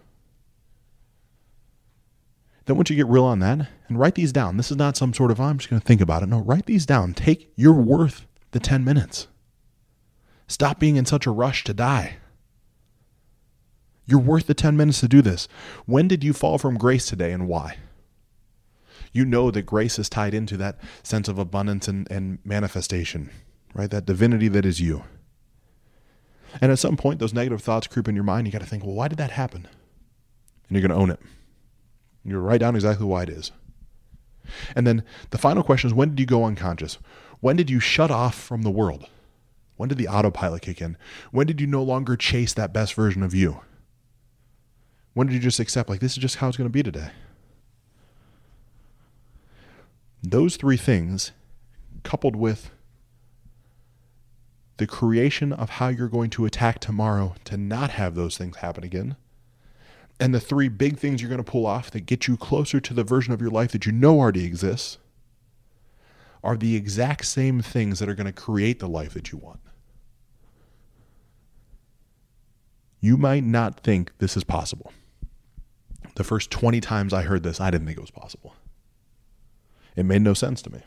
Then 2.66 2.77
once 2.77 2.91
you 2.91 2.97
get 2.97 3.07
real 3.07 3.25
on 3.25 3.39
that 3.39 3.66
and 3.89 3.99
write 3.99 4.14
these 4.14 4.33
down, 4.33 4.59
this 4.59 4.71
is 4.71 4.77
not 4.77 4.97
some 4.97 5.14
sort 5.14 5.31
of, 5.31 5.41
oh, 5.41 5.45
I'm 5.45 5.57
just 5.57 5.71
going 5.71 5.81
to 5.81 5.87
think 5.87 6.03
about 6.03 6.23
it. 6.23 6.29
No, 6.29 6.41
write 6.41 6.66
these 6.66 6.85
down. 6.85 7.14
Take, 7.14 7.51
you're 7.57 7.73
worth 7.73 8.27
the 8.51 8.61
10 8.61 8.85
minutes. 8.85 9.27
Stop 10.47 10.79
being 10.79 10.97
in 10.97 11.07
such 11.07 11.27
a 11.27 11.31
rush 11.31 11.64
to 11.64 11.73
die. 11.73 12.16
You're 14.05 14.21
worth 14.21 14.47
the 14.47 14.55
10 14.55 14.77
minutes 14.77 15.01
to 15.01 15.09
do 15.09 15.23
this. 15.23 15.49
When 15.87 16.09
did 16.09 16.23
you 16.23 16.35
fall 16.35 16.59
from 16.59 16.77
grace 16.77 17.07
today 17.07 17.33
and 17.33 17.49
why? 17.49 17.77
You 19.12 19.25
know 19.25 19.51
that 19.51 19.62
grace 19.62 19.99
is 19.99 20.09
tied 20.11 20.35
into 20.35 20.59
that 20.59 20.79
sense 21.03 21.29
of 21.29 21.39
abundance 21.39 21.89
and, 21.89 22.11
and 22.11 22.39
manifestation, 22.45 23.31
right? 23.75 23.91
That 23.91 24.05
divinity 24.05 24.49
that 24.49 24.66
is 24.66 24.81
you. 24.81 25.05
And 26.61 26.72
at 26.72 26.78
some 26.78 26.96
point, 26.96 27.18
those 27.18 27.34
negative 27.34 27.62
thoughts 27.62 27.86
creep 27.86 28.09
in 28.09 28.14
your 28.14 28.24
mind. 28.24 28.46
You 28.46 28.53
got 28.53 28.61
to 28.61 28.66
think, 28.66 28.84
well, 28.84 28.94
why 28.94 29.09
did 29.09 29.18
that 29.18 29.30
happen? 29.30 29.66
And 30.68 30.76
you're 30.76 30.86
going 30.86 30.96
to 30.96 31.03
own 31.03 31.11
it. 31.11 31.20
And 32.24 32.32
you 32.32 32.38
write 32.38 32.61
down 32.61 32.74
exactly 32.74 33.07
why 33.07 33.22
it 33.24 33.28
is. 33.28 33.53
And 34.74 34.86
then 34.86 35.05
the 35.30 35.38
final 35.38 35.62
question 35.62 35.88
is 35.88 35.94
when 35.94 36.11
did 36.11 36.20
you 36.20 36.26
go 36.26 36.44
unconscious? 36.44 36.99
When 37.40 37.57
did 37.57 37.70
you 37.70 37.80
shut 37.80 38.11
off 38.11 38.34
from 38.34 38.62
the 38.62 38.70
world? 38.70 39.07
When 39.76 39.88
did 39.88 39.99
the 39.99 40.09
autopilot 40.09 40.62
kick 40.62 40.80
in? 40.80 40.96
When 41.30 41.46
did 41.46 41.61
you 41.61 41.66
no 41.66 41.82
longer 41.82 42.16
chase 42.16 42.53
that 42.55 42.72
best 42.72 42.94
version 42.94 43.22
of 43.22 43.34
you? 43.34 43.61
When 45.14 45.26
did 45.26 45.34
you 45.34 45.40
just 45.40 45.61
accept, 45.61 45.88
like, 45.88 46.01
this 46.01 46.12
is 46.12 46.18
just 46.18 46.36
how 46.36 46.49
it's 46.49 46.57
going 46.57 46.68
to 46.68 46.72
be 46.72 46.82
today? 46.82 47.11
Those 50.22 50.57
three 50.57 50.76
things, 50.76 51.30
coupled 52.03 52.34
with 52.34 52.70
the 54.79 54.87
creation 54.87 55.53
of 55.53 55.70
how 55.70 55.89
you're 55.89 56.09
going 56.09 56.31
to 56.31 56.47
attack 56.47 56.79
tomorrow 56.79 57.35
to 57.45 57.57
not 57.57 57.91
have 57.91 58.14
those 58.14 58.39
things 58.39 58.57
happen 58.57 58.85
again. 58.85 59.16
And 60.20 60.35
the 60.35 60.41
three 60.41 60.68
big 60.68 60.99
things 60.99 61.20
you're 61.20 61.29
going 61.29 61.43
to 61.43 61.49
pull 61.49 61.66
off 61.66 61.91
that 61.91 62.07
get 62.07 62.26
you 62.26 62.37
closer 62.37 62.81
to 62.81 62.95
the 62.95 63.05
version 63.05 63.33
of 63.33 63.41
your 63.41 63.51
life 63.51 63.72
that 63.72 63.87
you 63.87 63.93
know 63.93 64.18
already 64.18 64.45
exists 64.45 64.99
are 66.43 66.57
the 66.57 66.76
exact 66.76 67.26
same 67.26 67.61
things 67.61 67.99
that 67.99 68.09
are 68.09 68.14
going 68.14 68.26
to 68.26 68.33
create 68.33 68.79
the 68.79 68.89
life 68.89 69.14
that 69.14 69.33
you 69.33 69.39
want. 69.39 69.61
You 73.01 73.16
might 73.16 73.45
not 73.45 73.81
think 73.81 74.12
this 74.18 74.37
is 74.37 74.45
possible. 74.45 74.93
The 76.14 76.24
first 76.24 76.51
20 76.51 76.81
times 76.81 77.12
I 77.12 77.22
heard 77.22 77.43
this, 77.43 77.61
I 77.61 77.70
didn't 77.70 77.87
think 77.87 77.99
it 77.99 78.01
was 78.01 78.11
possible. 78.11 78.55
It 79.95 80.05
made 80.05 80.22
no 80.22 80.35
sense 80.35 80.62
to 80.62 80.70
me. 80.70 80.81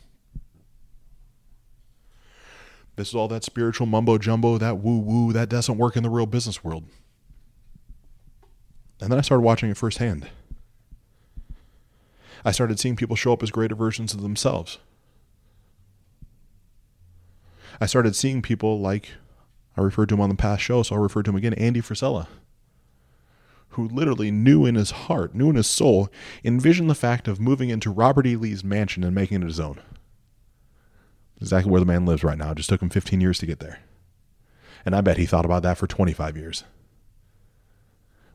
This 2.96 3.10
is 3.10 3.16
all 3.16 3.28
that 3.30 3.44
spiritual 3.44 3.88
mumbo 3.88 4.18
jumbo, 4.18 4.58
that 4.58 4.80
woo 4.80 5.00
woo, 5.00 5.34
that 5.34 5.50
doesn't 5.50 5.78
work 5.78 5.96
in 5.96 6.04
the 6.04 6.10
real 6.10 6.26
business 6.26 6.64
world. 6.64 6.86
And 9.00 9.12
then 9.12 9.18
I 9.18 9.22
started 9.22 9.42
watching 9.42 9.70
it 9.70 9.78
firsthand. 9.78 10.30
I 12.44 12.52
started 12.52 12.80
seeing 12.80 12.96
people 12.96 13.16
show 13.16 13.34
up 13.34 13.44
as 13.44 13.52
greater 13.52 13.76
versions 13.76 14.14
of 14.14 14.22
themselves. 14.22 14.78
I 17.80 17.86
started 17.86 18.16
seeing 18.16 18.42
people 18.42 18.80
like 18.80 19.12
I 19.78 19.82
referred 19.82 20.10
to 20.10 20.16
him 20.16 20.22
on 20.22 20.30
the 20.30 20.36
past 20.36 20.62
show, 20.62 20.84
so 20.84 20.96
I'll 20.96 21.02
refer 21.02 21.24
to 21.24 21.30
him 21.32 21.36
again, 21.36 21.54
Andy 21.54 21.82
Frisella, 21.82 22.28
who 23.70 23.88
literally 23.88 24.32
knew 24.32 24.66
in 24.66 24.76
his 24.76 24.92
heart, 24.92 25.34
knew 25.34 25.50
in 25.50 25.56
his 25.56 25.68
soul, 25.68 26.10
envisioned 26.44 26.89
the 26.89 26.96
fact 26.96 27.28
of 27.28 27.39
moving 27.39 27.70
into 27.70 27.89
Robert 27.89 28.28
E. 28.28 28.36
Lee's 28.36 28.64
mansion 28.64 29.04
and 29.04 29.16
making 29.16 29.42
it 29.42 29.48
his 29.48 29.60
own 29.60 29.80
exactly 31.42 31.72
where 31.72 31.80
the 31.80 31.86
man 31.86 32.06
lives 32.06 32.24
right 32.24 32.38
now. 32.38 32.52
It 32.52 32.58
just 32.58 32.70
took 32.70 32.82
him 32.82 32.89
15 32.89 33.20
years 33.20 33.39
to 33.39 33.46
get 33.46 33.60
there. 33.60 33.80
And 34.86 34.96
I 34.96 35.02
bet 35.02 35.18
he 35.18 35.26
thought 35.26 35.46
about 35.46 35.64
that 35.64 35.78
for 35.78 35.88
25 35.88 36.38
years. 36.38 36.64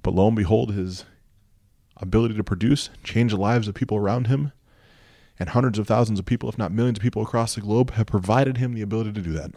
But 0.03 0.15
lo 0.15 0.27
and 0.27 0.37
behold, 0.37 0.73
his 0.73 1.05
ability 1.97 2.35
to 2.35 2.45
produce, 2.45 2.91
change 3.03 3.33
the 3.33 3.39
lives 3.39 3.69
of 3.69 3.75
people 3.75 3.97
around 3.97 4.27
him, 4.27 4.53
and 5.39 5.51
hundreds 5.51 5.79
of 5.79 5.87
thousands 5.87 6.19
of 6.19 6.27
people, 6.27 6.49
if 6.49 6.59
not 6.59 6.73
millions 6.73 6.99
of 6.99 7.03
people 7.03 7.23
across 7.23 7.55
the 7.55 7.61
globe, 7.61 7.93
have 7.93 8.07
provided 8.07 8.59
him 8.59 8.75
the 8.75 8.83
ability 8.83 9.13
to 9.13 9.23
do 9.23 9.33
that. 9.33 9.53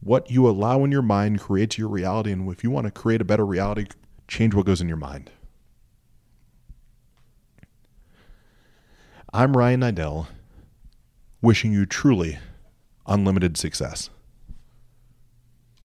What 0.00 0.30
you 0.30 0.48
allow 0.48 0.82
in 0.84 0.92
your 0.92 1.02
mind 1.02 1.40
creates 1.40 1.76
your 1.76 1.88
reality, 1.88 2.32
and 2.32 2.50
if 2.50 2.64
you 2.64 2.70
want 2.70 2.86
to 2.86 2.90
create 2.90 3.20
a 3.20 3.24
better 3.24 3.44
reality, 3.44 3.86
change 4.28 4.54
what 4.54 4.66
goes 4.66 4.80
in 4.80 4.88
your 4.88 4.96
mind. 4.96 5.30
I'm 9.32 9.56
Ryan 9.56 9.80
Niddel 9.80 10.26
wishing 11.42 11.72
you 11.72 11.86
truly 11.86 12.38
unlimited 13.06 13.56
success. 13.56 14.10